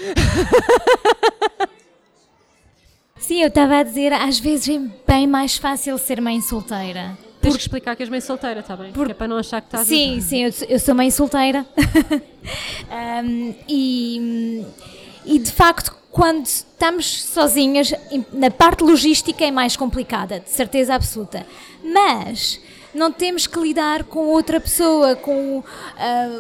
Sim, 3.18 3.42
eu 3.42 3.48
estava 3.50 3.78
a 3.78 3.84
dizer, 3.84 4.12
às 4.14 4.40
vezes 4.40 4.68
é 4.70 4.80
bem 5.08 5.28
mais 5.28 5.56
fácil 5.58 5.98
ser 5.98 6.20
mãe 6.20 6.42
solteira. 6.42 7.18
Tens 7.40 7.56
que 7.56 7.62
explicar 7.62 7.96
que 7.96 8.04
és 8.04 8.10
mãe 8.10 8.20
solteira, 8.22 8.60
está 8.60 8.76
bem? 8.76 8.92
Porque 8.92 9.12
é 9.12 9.16
para 9.16 9.28
não 9.28 9.38
achar 9.38 9.62
que 9.62 9.68
estás. 9.68 9.88
Sim, 9.88 10.18
a... 10.18 10.22
sim, 10.22 10.44
eu, 10.44 10.52
eu, 10.68 10.80
sou 10.80 10.94
mãe 10.94 11.10
solteira. 11.10 11.66
um, 13.24 13.56
e, 13.68 14.66
e 15.26 15.40
de 15.40 15.52
facto, 15.52 15.96
quando 16.12 16.46
estamos 16.46 17.24
sozinhas, 17.24 17.94
na 18.34 18.52
parte 18.52 18.84
logística 18.84 19.46
é 19.46 19.52
mais 19.52 19.76
complicada, 19.76 20.40
de 20.40 20.50
certeza 20.50 20.94
absoluta. 20.94 21.46
Mas 21.84 22.60
não 22.94 23.12
temos 23.12 23.48
que 23.48 23.60
lidar 23.60 24.04
com 24.04 24.28
outra 24.28 24.60
pessoa, 24.60 25.16
com, 25.16 25.60
uh, 25.60 25.64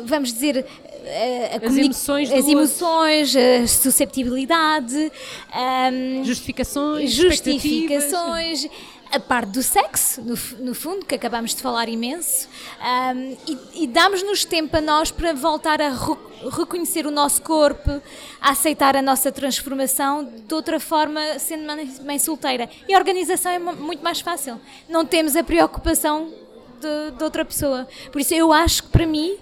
vamos 0.05 0.33
dizer, 0.33 0.65
a, 1.05 1.65
as 1.65 1.77
emoções, 1.77 2.31
as 2.31 2.47
emoções, 2.47 3.35
a 3.35 3.67
susceptibilidade, 3.67 5.11
um, 5.55 6.23
justificações, 6.23 7.11
justificações 7.11 8.67
a 9.11 9.19
parte 9.19 9.49
do 9.49 9.61
sexo, 9.61 10.21
no, 10.21 10.37
no, 10.63 10.73
fundo, 10.73 11.05
que 11.05 11.15
acabamos 11.15 11.53
de 11.53 11.61
falar 11.61 11.89
imenso, 11.89 12.47
um, 12.79 13.37
e, 13.47 13.83
e 13.83 13.87
damos-nos 13.87 14.45
tempo 14.45 14.77
a 14.77 14.81
nós 14.81 15.11
para 15.11 15.33
voltar 15.33 15.81
a 15.81 15.89
re 15.89 16.31
reconhecer 16.57 17.05
o 17.05 17.11
nosso 17.11 17.39
corpo, 17.43 18.01
a 18.41 18.49
aceitar 18.49 18.95
a 18.95 19.01
nossa 19.01 19.31
transformação 19.31 20.23
de 20.23 20.51
outra 20.55 20.79
forma, 20.79 21.37
sendo 21.37 21.67
mãe, 21.67 21.93
mãe 22.03 22.17
solteira. 22.17 22.67
E 22.87 22.95
a 22.95 22.97
organização 22.97 23.51
é 23.51 23.59
muito 23.59 24.03
mais 24.03 24.21
fácil. 24.21 24.59
Não 24.89 25.05
temos 25.05 25.35
a 25.35 25.43
preocupação 25.43 26.33
de, 26.79 27.15
de 27.15 27.23
outra 27.23 27.45
pessoa. 27.45 27.87
Por 28.11 28.19
isso, 28.19 28.33
eu 28.33 28.51
acho 28.51 28.81
que 28.81 28.89
para 28.89 29.05
mim 29.05 29.37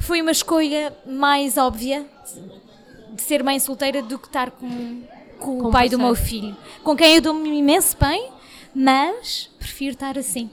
foi 0.00 0.20
uma 0.20 0.32
escolha 0.32 0.92
mais 1.06 1.56
óbvia 1.56 2.04
de 3.12 3.22
ser 3.22 3.44
mãe 3.44 3.60
solteira 3.60 4.02
do 4.02 4.18
que 4.18 4.26
estar 4.26 4.50
com, 4.50 5.02
com, 5.38 5.60
com 5.60 5.68
o 5.68 5.70
pai 5.70 5.88
do 5.88 5.96
meu 5.96 6.16
filho, 6.16 6.56
com 6.82 6.96
quem 6.96 7.14
eu 7.14 7.20
dou-me 7.20 7.56
imenso 7.56 7.96
bem, 8.00 8.32
mas 8.74 9.50
prefiro 9.58 9.92
estar 9.94 10.18
assim. 10.18 10.50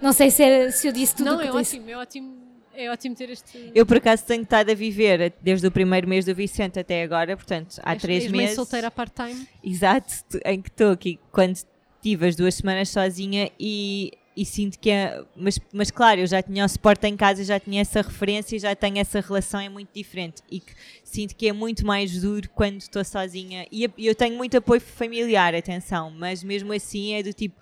Não 0.00 0.12
sei 0.12 0.30
se, 0.30 0.42
é, 0.42 0.70
se 0.70 0.86
eu 0.86 0.92
disse 0.92 1.16
tudo 1.16 1.26
Não, 1.26 1.36
o 1.36 1.40
que 1.40 1.48
é 1.48 1.50
disse. 1.60 1.76
ótimo, 1.76 1.90
é 1.90 1.96
ótimo. 1.96 2.38
É 2.74 2.90
ótimo 2.92 3.16
ter 3.16 3.28
este. 3.30 3.72
Eu, 3.74 3.84
por 3.84 3.96
acaso, 3.96 4.24
tenho 4.24 4.42
estado 4.42 4.70
a 4.70 4.74
viver 4.74 5.34
desde 5.42 5.66
o 5.66 5.70
primeiro 5.70 6.06
mês 6.08 6.24
do 6.24 6.32
Vicente 6.32 6.78
até 6.78 7.02
agora, 7.02 7.36
portanto, 7.36 7.80
há 7.82 7.94
és, 7.94 8.00
três 8.02 8.30
meses. 8.30 8.54
solteira 8.54 8.88
part-time. 8.88 9.48
Exato, 9.64 10.14
em 10.44 10.62
que 10.62 10.68
estou 10.68 10.92
aqui. 10.92 11.18
Quando 11.32 11.58
tive 12.00 12.28
as 12.28 12.36
duas 12.36 12.54
semanas 12.54 12.88
sozinha 12.90 13.50
e 13.58 14.12
e 14.38 14.44
sinto 14.44 14.78
que 14.78 14.88
é. 14.88 15.20
Mas, 15.34 15.58
mas 15.72 15.90
claro, 15.90 16.20
eu 16.20 16.26
já 16.28 16.40
tinha 16.40 16.64
o 16.64 16.68
suporte 16.68 17.04
em 17.08 17.16
casa, 17.16 17.42
já 17.42 17.58
tinha 17.58 17.80
essa 17.80 18.00
referência, 18.00 18.56
já 18.56 18.72
tenho 18.76 18.98
essa 18.98 19.20
relação, 19.20 19.58
é 19.58 19.68
muito 19.68 19.88
diferente. 19.92 20.42
E 20.48 20.60
que 20.60 20.72
sinto 21.02 21.34
que 21.34 21.48
é 21.48 21.52
muito 21.52 21.84
mais 21.84 22.20
duro 22.20 22.48
quando 22.50 22.80
estou 22.80 23.04
sozinha. 23.04 23.66
E 23.72 23.90
eu 23.98 24.14
tenho 24.14 24.36
muito 24.36 24.56
apoio 24.56 24.80
familiar, 24.80 25.56
atenção, 25.56 26.12
mas 26.12 26.44
mesmo 26.44 26.72
assim 26.72 27.14
é 27.14 27.22
do 27.24 27.32
tipo. 27.32 27.56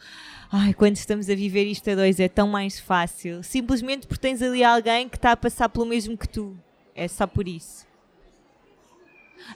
Ai, 0.53 0.75
quando 0.75 0.97
estamos 0.97 1.31
a 1.31 1.35
viver 1.35 1.65
isto 1.65 1.89
a 1.89 1.95
dois 1.95 2.21
é 2.21 2.29
tão 2.29 2.47
mais 2.47 2.79
fácil. 2.79 3.43
Simplesmente 3.43 4.07
porque 4.07 4.21
tens 4.21 4.43
ali 4.43 4.63
alguém 4.63 5.09
que 5.09 5.17
está 5.17 5.33
a 5.33 5.37
passar 5.37 5.71
pelo 5.71 5.87
mesmo 5.87 6.15
que 6.15 6.29
tu. 6.29 6.55
É 6.95 7.09
só 7.09 7.27
por 7.27 7.49
isso. 7.49 7.87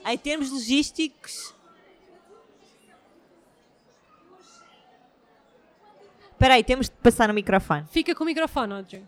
Em 0.07 0.17
termos 0.17 0.49
logísticos, 0.49 1.53
Espera 6.41 6.55
aí, 6.55 6.63
temos 6.63 6.89
de 6.89 6.95
passar 7.03 7.27
no 7.27 7.35
microfone. 7.35 7.85
Fica 7.91 8.15
com 8.15 8.23
o 8.23 8.25
microfone, 8.25 8.73
Audrey. 8.73 9.03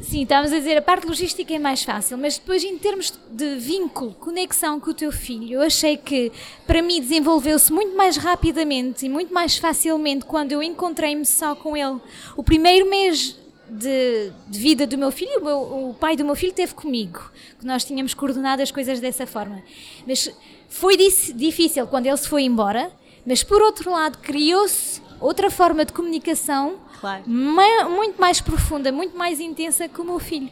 Sim, 0.00 0.22
estávamos 0.22 0.52
a 0.52 0.58
dizer, 0.58 0.78
a 0.78 0.82
parte 0.82 1.04
logística 1.04 1.52
é 1.52 1.58
mais 1.58 1.82
fácil, 1.82 2.16
mas 2.16 2.38
depois 2.38 2.62
em 2.62 2.78
termos 2.78 3.12
de 3.28 3.56
vínculo, 3.56 4.14
conexão 4.14 4.78
com 4.78 4.90
o 4.90 4.94
teu 4.94 5.10
filho, 5.10 5.54
eu 5.54 5.62
achei 5.62 5.96
que 5.96 6.30
para 6.64 6.80
mim 6.80 7.00
desenvolveu-se 7.00 7.72
muito 7.72 7.96
mais 7.96 8.16
rapidamente 8.16 9.04
e 9.04 9.08
muito 9.08 9.34
mais 9.34 9.58
facilmente 9.58 10.26
quando 10.26 10.52
eu 10.52 10.62
encontrei-me 10.62 11.26
só 11.26 11.56
com 11.56 11.76
ele. 11.76 12.00
O 12.36 12.44
primeiro 12.44 12.88
mês 12.88 13.36
de, 13.68 14.30
de, 14.46 14.58
vida 14.60 14.86
do 14.86 14.96
meu 14.96 15.10
filho, 15.10 15.40
o, 15.40 15.44
meu, 15.44 15.58
o, 15.88 15.96
pai 15.98 16.16
do 16.16 16.24
meu 16.24 16.36
filho 16.36 16.52
teve 16.52 16.72
comigo, 16.72 17.32
que 17.58 17.66
nós 17.66 17.84
tínhamos 17.84 18.14
coordenado 18.14 18.62
as 18.62 18.70
coisas 18.70 19.00
dessa 19.00 19.26
forma. 19.26 19.60
Mas 20.06 20.30
foi 20.68 20.96
difícil 20.96 21.84
quando 21.88 22.06
ele 22.06 22.16
se 22.16 22.28
foi 22.28 22.44
embora, 22.44 22.92
mas 23.26 23.42
por 23.42 23.62
outro 23.62 23.90
lado, 23.90 24.18
criou-se 24.18 25.00
outra 25.20 25.50
forma 25.50 25.84
de 25.84 25.92
comunicação 25.92 26.78
claro. 27.00 27.22
muito 27.28 28.20
mais 28.20 28.40
profunda, 28.40 28.92
muito 28.92 29.16
mais 29.16 29.40
intensa 29.40 29.88
com 29.88 30.02
o 30.02 30.04
meu 30.04 30.18
filho. 30.18 30.50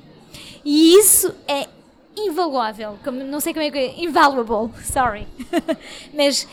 E 0.64 0.94
isso 0.94 1.34
é 1.46 1.68
invaluável, 2.16 2.98
como, 3.02 3.22
não 3.24 3.40
sei 3.40 3.52
como 3.52 3.64
é 3.64 3.70
que 3.70 3.78
é, 3.78 4.02
invaluable, 4.02 4.72
sorry. 4.84 5.26
mas 6.14 6.46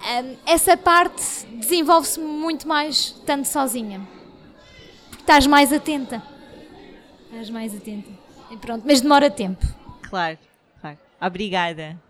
um, 0.00 0.36
essa 0.46 0.76
parte 0.76 1.22
desenvolve-se 1.52 2.18
muito 2.20 2.66
mais 2.66 3.14
estando 3.18 3.44
sozinha. 3.44 4.00
Porque 5.08 5.22
estás 5.22 5.46
mais 5.46 5.72
atenta. 5.72 6.22
Estás 7.26 7.50
mais 7.50 7.74
atenta. 7.74 8.08
E 8.50 8.56
pronto, 8.56 8.82
mas 8.86 9.00
demora 9.00 9.30
tempo. 9.30 9.64
Claro, 10.08 10.38
claro. 10.80 10.98
Obrigada. 11.20 12.00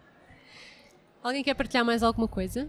Alguém 1.22 1.42
quer 1.42 1.54
partilhar 1.54 1.84
mais 1.84 2.02
alguma 2.02 2.28
coisa? 2.28 2.68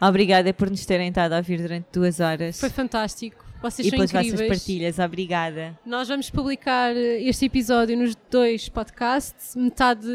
Obrigada 0.00 0.52
por 0.52 0.70
nos 0.70 0.84
terem 0.84 1.08
estado 1.08 1.32
a 1.32 1.36
ouvir 1.38 1.60
durante 1.62 1.86
duas 1.92 2.20
horas. 2.20 2.58
Foi 2.60 2.70
fantástico. 2.70 3.44
Vocês 3.62 3.86
e 3.86 3.90
são 3.90 3.96
pelas 3.98 4.10
incríveis. 4.10 4.32
vossas 4.32 4.48
partilhas. 4.48 4.98
Obrigada. 4.98 5.78
Nós 5.86 6.08
vamos 6.08 6.28
publicar 6.28 6.94
eh, 6.94 7.22
este 7.22 7.46
episódio 7.46 7.96
nos 7.96 8.14
dois 8.30 8.68
podcasts, 8.68 9.56
metade, 9.56 10.06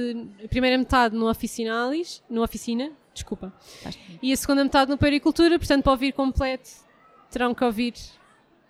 a 0.43 0.47
primeira 0.47 0.77
metade 0.77 1.15
no 1.15 1.27
Oficinalis, 1.27 2.21
no 2.29 2.43
Oficina, 2.43 2.91
desculpa, 3.11 3.51
e 4.21 4.31
a 4.31 4.37
segunda 4.37 4.63
metade 4.63 4.91
no 4.91 4.97
Pericultura, 4.99 5.57
portanto 5.57 5.81
para 5.83 5.91
ouvir 5.93 6.13
completo 6.13 6.69
terão 7.31 7.55
que 7.55 7.63
ouvir 7.63 7.93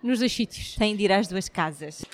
nos 0.01 0.19
dois 0.19 0.31
sítios. 0.31 0.75
Têm 0.75 0.95
de 0.95 1.03
ir 1.03 1.11
às 1.11 1.27
duas 1.27 1.49
casas. 1.49 2.05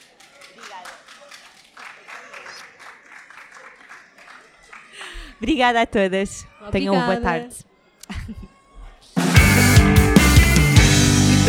Obrigada 5.37 5.81
a 5.81 5.85
todas. 5.85 6.47
Tenham 6.71 6.93
uma 6.95 7.05
boa 7.05 7.17
Obrigada. 7.17 7.49
tarde. 7.49 8.35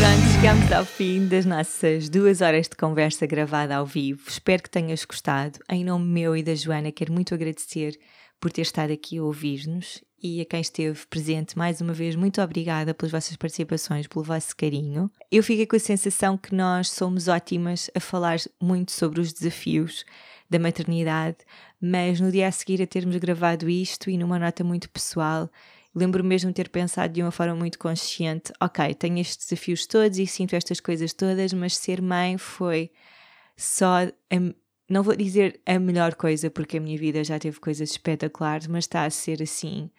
Pronto, 0.07 0.29
chegamos 0.35 0.73
ao 0.73 0.85
fim 0.85 1.27
das 1.27 1.45
nossas 1.45 2.09
duas 2.09 2.41
horas 2.41 2.69
de 2.69 2.77
conversa 2.77 3.27
gravada 3.27 3.75
ao 3.75 3.85
vivo. 3.85 4.23
Espero 4.29 4.63
que 4.63 4.71
tenhas 4.71 5.05
gostado. 5.05 5.59
Em 5.69 5.85
nome 5.85 6.05
meu 6.05 6.37
e 6.37 6.45
da 6.45 6.55
Joana, 6.55 6.93
quero 6.93 7.13
muito 7.13 7.35
agradecer 7.35 7.99
por 8.41 8.53
ter 8.53 8.63
estado 8.63 8.93
aqui 8.93 9.19
a 9.19 9.25
ouvir-nos 9.25 10.05
e 10.23 10.41
a 10.41 10.45
quem 10.45 10.61
esteve 10.61 11.05
presente 11.07 11.59
mais 11.59 11.81
uma 11.81 11.93
vez, 11.93 12.15
muito 12.15 12.41
obrigada 12.41 12.95
pelas 12.95 13.11
vossas 13.11 13.37
participações, 13.37 14.07
pelo 14.07 14.25
vosso 14.25 14.57
carinho. 14.57 15.11
Eu 15.31 15.43
fiquei 15.43 15.67
com 15.67 15.75
a 15.75 15.81
sensação 15.81 16.39
que 16.39 16.55
nós 16.55 16.89
somos 16.89 17.27
ótimas 17.27 17.91
a 17.93 17.99
falar 17.99 18.39
muito 18.63 18.93
sobre 18.93 19.21
os 19.21 19.33
desafios 19.33 20.05
da 20.49 20.61
maternidade, 20.61 21.39
mas 21.81 22.21
no 22.21 22.31
dia 22.31 22.47
a 22.47 22.53
seguir 22.53 22.81
a 22.81 22.87
termos 22.87 23.17
gravado 23.17 23.69
isto 23.69 24.09
e 24.09 24.17
numa 24.17 24.39
nota 24.39 24.63
muito 24.63 24.89
pessoal, 24.89 25.51
lembro 25.97 26.23
mesmo 26.23 26.53
ter 26.53 26.69
pensado 26.69 27.13
de 27.13 27.23
uma 27.23 27.31
forma 27.33 27.55
muito 27.57 27.79
consciente: 27.79 28.53
ok, 28.61 28.95
tenho 28.95 29.19
estes 29.19 29.47
desafios 29.49 29.87
todos 29.87 30.19
e 30.19 30.27
sinto 30.27 30.55
estas 30.55 30.79
coisas 30.81 31.13
todas, 31.13 31.53
mas 31.53 31.77
ser 31.77 32.03
mãe 32.03 32.37
foi 32.39 32.91
só. 33.57 34.05
a- 34.05 34.55
não 34.89 35.03
vou 35.03 35.17
dizer 35.17 35.61
a 35.67 35.81
melhor 35.81 36.15
coisa, 36.15 36.49
porque 36.49 36.77
a 36.77 36.81
minha 36.81 36.97
vida 36.97 37.25
já 37.25 37.39
teve 37.41 37.59
coisas 37.59 37.91
espetaculares, 37.91 38.69
mas 38.69 38.85
está 38.85 39.05
a 39.05 39.11
ser 39.11 39.43
assim. 39.43 39.91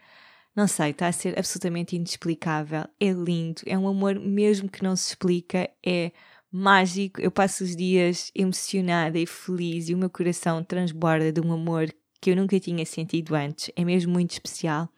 Não 0.56 0.68
sei, 0.68 0.92
está 0.92 1.08
a 1.08 1.12
ser 1.12 1.38
absolutamente 1.38 1.96
inexplicável. 1.96 2.86
É 3.00 3.12
lindo, 3.12 3.62
é 3.66 3.78
um 3.78 3.88
amor 3.88 4.20
mesmo 4.20 4.70
que 4.70 4.84
não 4.84 4.96
se 4.96 5.10
explica, 5.10 5.70
é 5.86 6.12
mágico. 6.52 7.20
Eu 7.22 7.30
passo 7.32 7.64
os 7.64 7.76
dias 7.76 8.32
emocionada 8.34 9.20
e 9.20 9.26
feliz 9.28 9.90
e 9.90 9.94
o 9.94 9.98
meu 9.98 10.10
coração 10.10 10.64
transborda 10.64 11.32
de 11.32 11.42
um 11.42 11.52
amor 11.52 11.94
que 12.22 12.32
eu 12.32 12.36
nunca 12.36 12.60
tinha 12.60 12.86
sentido 12.86 13.36
antes. 13.36 13.70
É 13.76 13.84
mesmo 13.86 14.14
muito 14.14 14.32
especial 14.32 14.90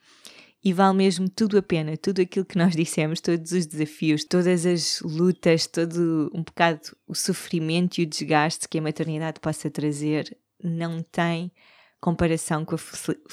e 0.64 0.74
vale 0.74 0.98
mesmo 0.98 1.30
tudo 1.30 1.58
a 1.58 1.62
pena, 1.62 1.96
tudo 1.96 2.22
aquilo 2.22 2.46
que 2.46 2.58
nós 2.58 2.76
dissemos, 2.76 3.22
todos 3.22 3.52
os 3.52 3.66
desafios, 3.66 4.26
todas 4.26 4.66
as 4.66 5.00
lutas, 5.02 5.66
todo 5.68 6.30
um 6.34 6.44
bocado 6.44 6.82
o 7.08 7.16
sofrimento 7.16 8.00
e 8.00 8.04
o 8.04 8.08
desgaste 8.08 8.68
que 8.68 8.78
a 8.78 8.82
maternidade 8.82 9.40
possa 9.40 9.70
trazer, 9.70 10.38
não 10.62 11.02
tem 11.02 11.52
comparação 12.02 12.64
com 12.64 12.76
a, 12.76 12.80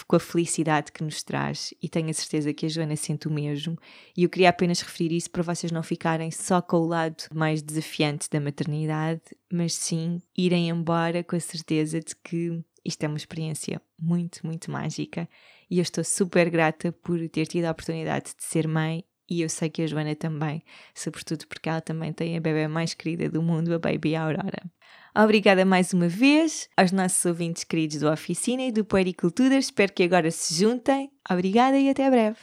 com 0.06 0.16
a 0.16 0.20
felicidade 0.20 0.92
que 0.92 1.02
nos 1.02 1.22
traz. 1.22 1.72
E 1.82 1.88
tenho 1.88 2.10
a 2.10 2.12
certeza 2.12 2.52
que 2.52 2.66
a 2.66 2.68
Joana 2.68 2.96
sente 2.96 3.28
o 3.28 3.30
mesmo. 3.30 3.78
E 4.16 4.24
eu 4.24 4.28
queria 4.28 4.48
apenas 4.48 4.80
referir 4.80 5.12
isso 5.12 5.30
para 5.30 5.42
vocês 5.42 5.70
não 5.70 5.82
ficarem 5.82 6.30
só 6.30 6.60
com 6.60 6.78
o 6.78 6.86
lado 6.86 7.24
mais 7.32 7.62
desafiante 7.62 8.28
da 8.30 8.40
maternidade, 8.40 9.22
mas 9.52 9.74
sim 9.74 10.20
irem 10.36 10.68
embora 10.68 11.22
com 11.22 11.36
a 11.36 11.40
certeza 11.40 12.00
de 12.00 12.14
que 12.16 12.60
isto 12.84 13.02
é 13.02 13.08
uma 13.08 13.16
experiência 13.16 13.80
muito, 13.98 14.44
muito 14.46 14.70
mágica 14.70 15.28
e 15.70 15.78
eu 15.78 15.82
estou 15.82 16.04
super 16.04 16.48
grata 16.50 16.92
por 16.92 17.18
ter 17.28 17.46
tido 17.46 17.64
a 17.64 17.70
oportunidade 17.70 18.26
de 18.36 18.44
ser 18.44 18.66
mãe 18.68 19.04
e 19.28 19.42
eu 19.42 19.48
sei 19.48 19.68
que 19.68 19.82
a 19.82 19.86
Joana 19.86 20.14
também, 20.14 20.62
sobretudo 20.94 21.46
porque 21.48 21.68
ela 21.68 21.80
também 21.80 22.12
tem 22.12 22.36
a 22.36 22.40
bebê 22.40 22.68
mais 22.68 22.94
querida 22.94 23.28
do 23.28 23.42
mundo, 23.42 23.74
a 23.74 23.78
Baby 23.78 24.14
Aurora. 24.14 24.62
Obrigada 25.16 25.64
mais 25.64 25.92
uma 25.92 26.08
vez 26.08 26.68
aos 26.76 26.92
nossos 26.92 27.24
ouvintes 27.24 27.64
queridos 27.64 27.98
do 27.98 28.10
Oficina 28.10 28.62
e 28.62 28.70
do 28.70 28.84
Puericultura. 28.84 29.56
Espero 29.56 29.92
que 29.92 30.04
agora 30.04 30.30
se 30.30 30.54
juntem. 30.54 31.10
Obrigada 31.28 31.76
e 31.76 31.88
até 31.88 32.08
breve. 32.08 32.38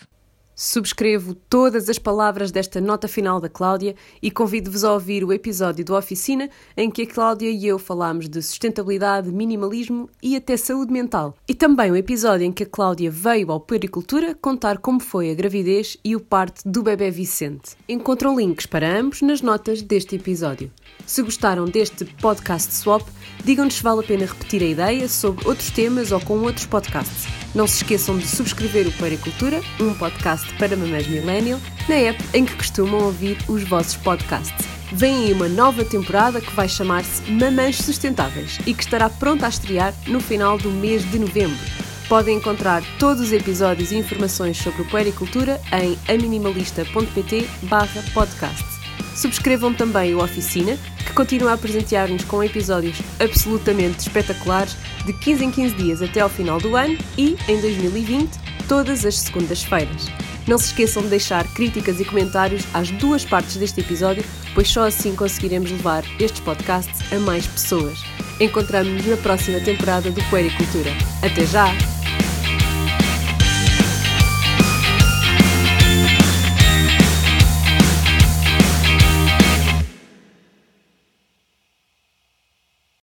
Subscrevo 0.55 1.33
todas 1.33 1.89
as 1.89 1.97
palavras 1.97 2.51
desta 2.51 2.79
nota 2.79 3.07
final 3.07 3.41
da 3.41 3.49
Cláudia 3.49 3.95
e 4.21 4.29
convido-vos 4.29 4.83
a 4.83 4.93
ouvir 4.93 5.23
o 5.23 5.33
episódio 5.33 5.83
do 5.83 5.95
Oficina 5.95 6.49
em 6.77 6.89
que 6.89 7.03
a 7.03 7.07
Cláudia 7.07 7.49
e 7.49 7.65
eu 7.67 7.79
falámos 7.79 8.29
de 8.29 8.41
sustentabilidade, 8.41 9.31
minimalismo 9.31 10.09
e 10.21 10.35
até 10.35 10.55
saúde 10.55 10.91
mental. 10.91 11.35
E 11.47 11.53
também 11.53 11.91
o 11.91 11.95
episódio 11.95 12.45
em 12.45 12.51
que 12.51 12.63
a 12.63 12.67
Cláudia 12.67 13.09
veio 13.09 13.51
ao 13.51 13.59
Puericultura 13.59 14.35
contar 14.35 14.77
como 14.77 14.99
foi 14.99 15.31
a 15.31 15.33
gravidez 15.33 15.97
e 16.03 16.15
o 16.15 16.19
parto 16.19 16.61
do 16.65 16.83
bebê 16.83 17.09
Vicente. 17.09 17.75
Encontram 17.87 18.35
links 18.35 18.65
para 18.65 18.99
ambos 18.99 19.21
nas 19.21 19.41
notas 19.41 19.81
deste 19.81 20.15
episódio. 20.15 20.71
Se 21.05 21.21
gostaram 21.21 21.65
deste 21.65 22.05
podcast 22.05 22.73
swap, 22.73 23.07
digam-nos 23.43 23.75
se 23.75 23.83
vale 23.83 24.01
a 24.01 24.03
pena 24.03 24.25
repetir 24.25 24.61
a 24.61 24.67
ideia 24.67 25.09
sobre 25.09 25.47
outros 25.47 25.69
temas 25.71 26.11
ou 26.11 26.19
com 26.21 26.39
outros 26.39 26.65
podcasts. 26.65 27.42
Não 27.53 27.67
se 27.67 27.77
esqueçam 27.77 28.17
de 28.17 28.27
subscrever 28.27 28.87
o 28.87 28.91
Pericultura, 28.93 29.61
um 29.79 29.93
podcast 29.93 30.51
para 30.55 30.75
mamães 30.75 31.07
millennial, 31.07 31.59
na 31.87 31.95
app 31.95 32.23
em 32.33 32.45
que 32.45 32.55
costumam 32.55 33.03
ouvir 33.03 33.37
os 33.47 33.63
vossos 33.63 33.95
podcasts. 33.97 34.67
Vem 34.91 35.25
aí 35.25 35.33
uma 35.33 35.47
nova 35.47 35.83
temporada 35.83 36.41
que 36.41 36.53
vai 36.55 36.67
chamar-se 36.67 37.21
Mamães 37.31 37.77
Sustentáveis 37.77 38.59
e 38.65 38.73
que 38.73 38.83
estará 38.83 39.09
pronta 39.09 39.45
a 39.45 39.49
estrear 39.49 39.93
no 40.07 40.19
final 40.19 40.57
do 40.57 40.71
mês 40.71 41.09
de 41.11 41.19
novembro. 41.19 41.57
Podem 42.07 42.37
encontrar 42.37 42.83
todos 42.99 43.21
os 43.21 43.31
episódios 43.31 43.91
e 43.91 43.97
informações 43.97 44.57
sobre 44.57 44.81
o 44.81 44.85
Puericultura 44.85 45.59
em 45.71 45.97
aminimalista.pt 46.13 47.47
barra 47.63 48.03
podcast. 48.13 48.82
Subscrevam 49.15 49.73
também 49.73 50.13
o 50.15 50.23
Oficina, 50.23 50.77
que 51.05 51.13
continua 51.13 51.53
a 51.53 51.57
presentear-nos 51.57 52.23
com 52.25 52.43
episódios 52.43 52.97
absolutamente 53.19 53.99
espetaculares 53.99 54.75
de 55.05 55.13
15 55.13 55.45
em 55.45 55.51
15 55.51 55.75
dias 55.75 56.01
até 56.01 56.21
ao 56.21 56.29
final 56.29 56.59
do 56.59 56.75
ano 56.75 56.97
e, 57.17 57.37
em 57.47 57.59
2020, 57.61 58.31
todas 58.67 59.05
as 59.05 59.19
segundas-feiras. 59.19 60.09
Não 60.47 60.57
se 60.57 60.65
esqueçam 60.65 61.03
de 61.03 61.09
deixar 61.09 61.47
críticas 61.53 61.99
e 61.99 62.05
comentários 62.05 62.63
às 62.73 62.89
duas 62.91 63.23
partes 63.23 63.55
deste 63.55 63.79
episódio, 63.79 64.23
pois 64.53 64.67
só 64.67 64.85
assim 64.85 65.15
conseguiremos 65.15 65.71
levar 65.71 66.03
estes 66.19 66.41
podcasts 66.41 67.01
a 67.13 67.19
mais 67.19 67.47
pessoas. 67.47 67.99
Encontramos-nos 68.39 69.05
na 69.05 69.17
próxima 69.17 69.59
temporada 69.59 70.11
do 70.11 70.21
Puericultura. 70.29 70.91
Até 71.21 71.45
já! 71.45 72.02